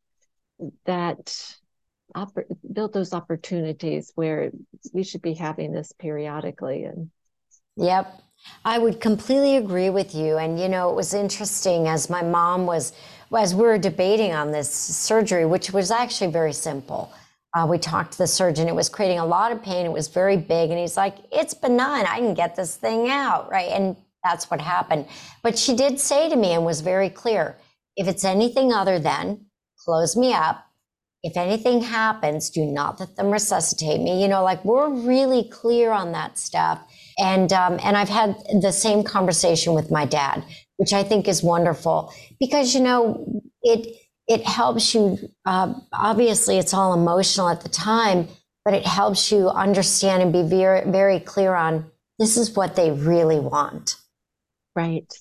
that 0.86 1.56
build 2.74 2.94
those 2.94 3.14
opportunities 3.14 4.12
where 4.16 4.50
we 4.92 5.04
should 5.04 5.22
be 5.22 5.34
having 5.34 5.72
this 5.72 5.92
periodically 6.00 6.86
and 6.86 7.12
yep 7.76 8.22
I 8.64 8.78
would 8.78 9.00
completely 9.00 9.58
agree 9.58 9.90
with 9.90 10.14
you. 10.14 10.38
And, 10.38 10.60
you 10.60 10.70
know, 10.70 10.90
it 10.90 10.96
was 10.96 11.14
interesting 11.14 11.88
as 11.88 12.10
my 12.10 12.22
mom 12.22 12.66
was, 12.66 12.94
as 13.36 13.56
we 13.56 13.62
were 13.62 13.78
debating 13.78 14.34
on 14.34 14.52
this 14.52 14.70
surgery, 14.70 15.46
which 15.46 15.72
was 15.72 15.92
actually 15.92 16.32
very 16.32 16.54
simple. 16.54 17.12
Uh, 17.56 17.66
we 17.66 17.78
talked 17.78 18.12
to 18.14 18.18
the 18.20 18.28
surgeon. 18.28 18.68
It 18.68 18.76
was 18.76 18.90
creating 18.90 19.20
a 19.20 19.26
lot 19.26 19.52
of 19.52 19.64
pain. 19.64 19.86
It 19.86 19.92
was 19.92 20.08
very 20.08 20.38
big. 20.38 20.70
And 20.70 20.80
he's 20.80 20.98
like, 20.98 21.16
it's 21.32 21.54
benign. 21.54 22.06
I 22.06 22.20
can 22.20 22.34
get 22.34 22.56
this 22.56 22.76
thing 22.76 23.10
out. 23.10 23.50
Right. 23.50 23.72
And 23.72 23.96
that's 24.24 24.52
what 24.52 24.62
happened. 24.62 25.08
But 25.44 25.58
she 25.58 25.76
did 25.76 26.00
say 26.00 26.30
to 26.30 26.36
me 26.36 26.54
and 26.54 26.66
was 26.66 26.82
very 26.82 27.10
clear 27.10 27.56
if 27.96 28.08
it's 28.08 28.24
anything 28.24 28.72
other 28.72 29.00
than 29.00 29.46
close 29.84 30.16
me 30.16 30.34
up, 30.34 30.66
if 31.24 31.36
anything 31.36 31.82
happens, 31.82 32.50
do 32.50 32.66
not 32.66 33.00
let 33.00 33.16
them 33.16 33.32
resuscitate 33.32 34.02
me. 34.02 34.22
You 34.22 34.28
know, 34.28 34.44
like 34.44 34.64
we're 34.64 34.90
really 34.90 35.50
clear 35.50 35.92
on 35.92 36.12
that 36.12 36.38
stuff. 36.38 36.80
And 37.18 37.52
um, 37.52 37.80
and 37.84 37.98
I've 37.98 38.10
had 38.10 38.36
the 38.62 38.72
same 38.72 39.04
conversation 39.04 39.74
with 39.74 39.90
my 39.90 40.06
dad, 40.06 40.44
which 40.78 40.94
I 40.94 41.04
think 41.04 41.28
is 41.28 41.44
wonderful 41.44 42.14
because 42.40 42.74
you 42.74 42.82
know 42.82 43.42
it 43.62 43.98
it 44.28 44.46
helps 44.46 44.94
you, 44.94 45.18
uh, 45.46 45.74
obviously, 45.94 46.58
it's 46.58 46.74
all 46.74 46.94
emotional 46.94 47.48
at 47.48 47.62
the 47.62 47.70
time, 47.70 48.28
but 48.66 48.74
it 48.74 48.86
helps 48.86 49.32
you 49.32 49.50
understand 49.50 50.22
and 50.22 50.34
be 50.34 50.44
very, 50.44 50.90
very 50.90 51.20
clear 51.22 51.56
on 51.56 51.90
this 52.20 52.36
is 52.36 52.56
what 52.56 52.76
they 52.76 52.92
really 52.92 53.40
want. 53.40 53.96
Right. 54.76 55.12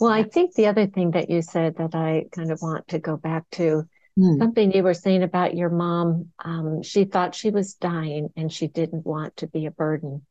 Well, 0.00 0.10
I 0.10 0.22
think 0.22 0.54
the 0.54 0.66
other 0.66 0.86
thing 0.86 1.10
that 1.10 1.28
you 1.28 1.42
said 1.42 1.76
that 1.76 1.94
I 1.94 2.24
kind 2.32 2.50
of 2.50 2.62
want 2.62 2.88
to 2.88 2.98
go 2.98 3.16
back 3.16 3.44
to 3.52 3.84
mm. 4.18 4.38
something 4.38 4.72
you 4.72 4.82
were 4.82 4.94
saying 4.94 5.22
about 5.22 5.54
your 5.54 5.68
mom. 5.68 6.30
Um, 6.42 6.82
she 6.82 7.04
thought 7.04 7.34
she 7.34 7.50
was 7.50 7.74
dying 7.74 8.30
and 8.36 8.50
she 8.50 8.66
didn't 8.66 9.04
want 9.04 9.36
to 9.38 9.46
be 9.46 9.66
a 9.66 9.70
burden. 9.70 10.22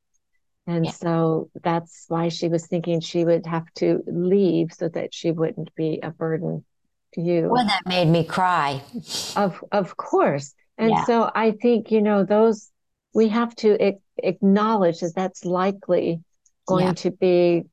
And 0.66 0.86
yeah. 0.86 0.91
so 0.91 1.49
that's 1.61 2.05
why 2.07 2.30
she 2.30 2.47
was 2.47 2.68
thinking 2.68 3.01
she 3.01 3.26
would 3.26 3.45
have 3.45 3.66
to 3.76 4.01
leave 4.07 4.72
so 4.74 4.88
that 4.89 5.14
she 5.14 5.32
wouldn't 5.32 5.76
be 5.76 5.99
a 6.01 6.09
burden 6.09 6.64
to 7.16 7.22
you. 7.22 7.49
Well, 7.49 7.66
that 7.66 7.82
made 7.86 8.07
me 8.07 8.24
cry. 8.24 8.82
Of 9.36 9.64
of 9.72 9.97
course. 9.97 10.53
And 10.78 10.91
yeah. 10.91 11.05
so 11.05 11.30
I 11.34 11.51
think, 11.51 11.91
you 11.91 12.01
know, 12.01 12.24
those 12.24 12.72
we 13.14 13.28
have 13.30 13.55
to 13.57 13.97
acknowledge 14.18 15.01
that 15.01 15.14
that's 15.16 15.45
likely 15.45 16.22
going 16.66 16.88
yeah. 16.88 16.93
to 16.93 17.11
be 17.11 17.64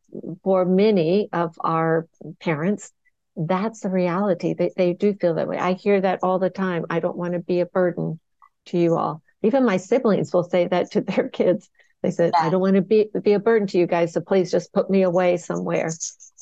for 0.43 0.65
many 0.65 1.29
of 1.33 1.55
our 1.61 2.09
parents. 2.41 2.93
That's 3.37 3.81
the 3.81 3.89
reality. 3.89 4.55
They, 4.55 4.73
they 4.77 4.93
do 4.93 5.15
feel 5.15 5.35
that 5.35 5.49
way. 5.49 5.57
I 5.57 5.75
hear 5.75 6.01
that 6.01 6.19
all 6.23 6.39
the 6.39 6.51
time. 6.51 6.85
I 6.91 7.01
don't 7.01 7.17
want 7.17 7.33
to 7.35 7.39
be 7.39 7.61
a 7.61 7.67
burden 7.67 8.21
to 8.67 8.79
you 8.79 8.97
all. 8.97 9.23
Even 9.43 9.65
my 9.65 9.79
siblings 9.79 10.33
will 10.35 10.45
say 10.45 10.67
that 10.67 10.91
to 10.93 11.01
their 11.01 11.29
kids. 11.29 11.71
They 12.03 12.11
said, 12.11 12.33
yeah. 12.35 12.47
I 12.47 12.51
don't 12.51 12.61
want 12.61 12.77
to 12.77 12.83
be, 12.83 13.09
be 13.23 13.33
a 13.33 13.39
burden 13.39 13.67
to 13.69 13.79
you 13.79 13.87
guys, 13.87 14.15
so 14.15 14.21
please 14.21 14.51
just 14.51 14.73
put 14.73 14.89
me 14.89 15.03
away 15.03 15.37
somewhere. 15.37 15.91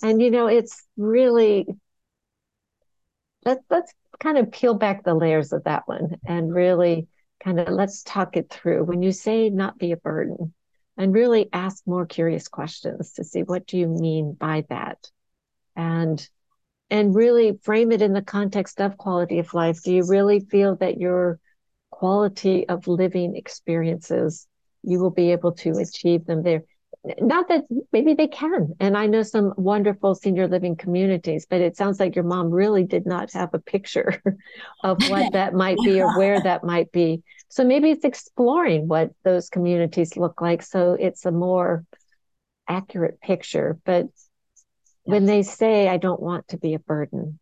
And, 0.03 0.23
you 0.23 0.31
know, 0.31 0.47
it's 0.47 0.85
really, 0.97 1.67
let, 3.45 3.59
let's 3.69 3.93
kind 4.21 4.39
of 4.39 4.53
peel 4.53 4.75
back 4.75 5.05
the 5.05 5.15
layers 5.15 5.53
of 5.53 5.65
that 5.65 5.83
one 5.87 6.17
and 6.27 6.55
really 6.55 7.09
kind 7.43 7.61
of 7.61 7.69
let's 7.69 8.03
talk 8.03 8.37
it 8.37 8.51
through. 8.51 8.85
When 8.85 9.03
you 9.03 9.13
say 9.13 9.51
not 9.51 9.79
be 9.79 9.93
a 9.93 9.97
burden, 9.97 10.55
and 11.01 11.15
really 11.15 11.49
ask 11.53 11.87
more 11.87 12.07
curious 12.07 12.49
questions 12.49 13.13
to 13.13 13.23
see 13.23 13.45
what 13.45 13.69
do 13.69 13.79
you 13.79 13.87
mean 13.87 14.33
by 14.33 14.65
that, 14.69 15.09
and 15.77 16.29
and 16.91 17.15
really 17.15 17.57
frame 17.63 17.93
it 17.93 18.03
in 18.03 18.13
the 18.13 18.21
context 18.21 18.81
of 18.81 18.99
quality 18.99 19.39
of 19.39 19.55
life. 19.55 19.81
Do 19.81 19.95
you 19.95 20.05
really 20.05 20.41
feel 20.41 20.75
that 20.77 20.99
your 20.99 21.39
quality 21.91 22.69
of 22.69 22.89
living 22.89 23.37
experiences 23.37 24.48
you 24.83 24.99
will 24.99 25.11
be 25.11 25.33
able 25.33 25.53
to 25.53 25.79
achieve 25.79 26.27
them 26.27 26.43
there? 26.43 26.63
not 27.21 27.49
that 27.49 27.65
maybe 27.93 28.15
they 28.15 28.27
can. 28.27 28.75
And 28.81 28.97
I 28.97 29.07
know 29.07 29.23
some 29.23 29.55
wonderful 29.57 30.15
senior 30.15 30.49
living 30.49 30.77
communities, 30.77 31.47
but 31.49 31.61
it 31.61 31.77
sounds 31.77 32.01
like 32.01 32.15
your 32.15 32.25
mom 32.25 32.51
really 32.51 32.85
did 32.85 33.07
not 33.07 33.33
have 33.33 33.55
a 33.55 33.59
picture 33.59 34.23
of 34.85 35.09
what 35.09 35.33
that 35.33 35.55
might 35.55 35.79
be 35.85 36.01
or 36.01 36.09
where 36.17 36.41
that 36.41 36.65
might 36.65 36.91
be. 36.93 37.23
So 37.49 37.65
maybe 37.65 37.91
it's 37.91 38.05
exploring 38.05 38.89
what 38.89 39.11
those 39.25 39.49
communities 39.49 40.17
look 40.17 40.41
like. 40.41 40.63
So 40.63 40.97
it's 40.99 41.25
a 41.25 41.33
more 41.33 41.85
accurate 42.67 43.21
picture. 43.21 43.79
But 43.85 44.07
when 45.05 45.25
they 45.25 45.43
say, 45.43 45.89
I 45.89 45.97
don't 45.97 46.21
want 46.21 46.49
to 46.49 46.59
be 46.59 46.75
a 46.75 46.79
burden, 46.79 47.39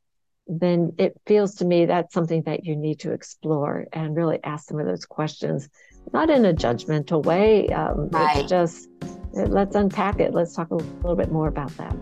then 0.47 0.93
it 0.99 1.20
feels 1.26 1.57
to 1.57 1.64
me 1.64 1.87
that's 1.87 2.14
something 2.14 2.43
that 2.43 2.64
you 2.64 2.76
need 2.76 3.01
to 3.01 3.12
explore 3.12 3.87
and 3.93 4.14
really 4.14 4.39
ask 4.45 4.68
some 4.68 4.78
of 4.78 4.87
those 4.87 5.05
questions, 5.05 5.68
not 6.12 6.30
in 6.30 6.44
a 6.44 6.52
judgmental 6.52 7.24
way. 7.24 7.68
Um, 7.68 8.09
right. 8.11 8.38
It's 8.38 8.50
just 8.50 8.88
let's 9.32 9.76
unpack 9.76 10.20
it. 10.20 10.32
Let's 10.32 10.54
talk 10.54 10.70
a 10.70 10.76
little 10.76 11.16
bit 11.16 11.30
more 11.30 11.48
about 11.48 11.76
that. 11.76 11.96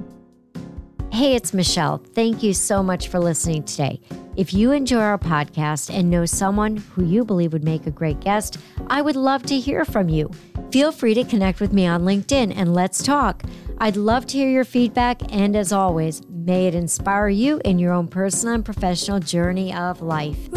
Hey, 1.12 1.36
it's 1.36 1.54
Michelle. 1.54 1.98
Thank 1.98 2.42
you 2.42 2.52
so 2.52 2.82
much 2.82 3.06
for 3.06 3.20
listening 3.20 3.62
today. 3.62 4.00
If 4.36 4.52
you 4.52 4.72
enjoy 4.72 4.98
our 4.98 5.18
podcast 5.18 5.96
and 5.96 6.10
know 6.10 6.26
someone 6.26 6.78
who 6.78 7.04
you 7.04 7.24
believe 7.24 7.52
would 7.52 7.62
make 7.62 7.86
a 7.86 7.92
great 7.92 8.18
guest, 8.18 8.58
I 8.88 9.00
would 9.00 9.14
love 9.14 9.44
to 9.44 9.60
hear 9.60 9.84
from 9.84 10.08
you. 10.08 10.28
Feel 10.72 10.90
free 10.90 11.14
to 11.14 11.22
connect 11.22 11.60
with 11.60 11.72
me 11.72 11.86
on 11.86 12.02
LinkedIn 12.02 12.52
and 12.56 12.74
let's 12.74 13.00
talk. 13.00 13.44
I'd 13.78 13.96
love 13.96 14.26
to 14.26 14.38
hear 14.38 14.50
your 14.50 14.64
feedback, 14.64 15.20
and 15.32 15.54
as 15.54 15.72
always, 15.72 16.22
may 16.28 16.66
it 16.66 16.74
inspire 16.74 17.28
you 17.28 17.60
in 17.64 17.78
your 17.78 17.92
own 17.92 18.08
personal 18.08 18.56
and 18.56 18.64
professional 18.64 19.20
journey 19.20 19.72
of 19.72 20.02
life. 20.02 20.48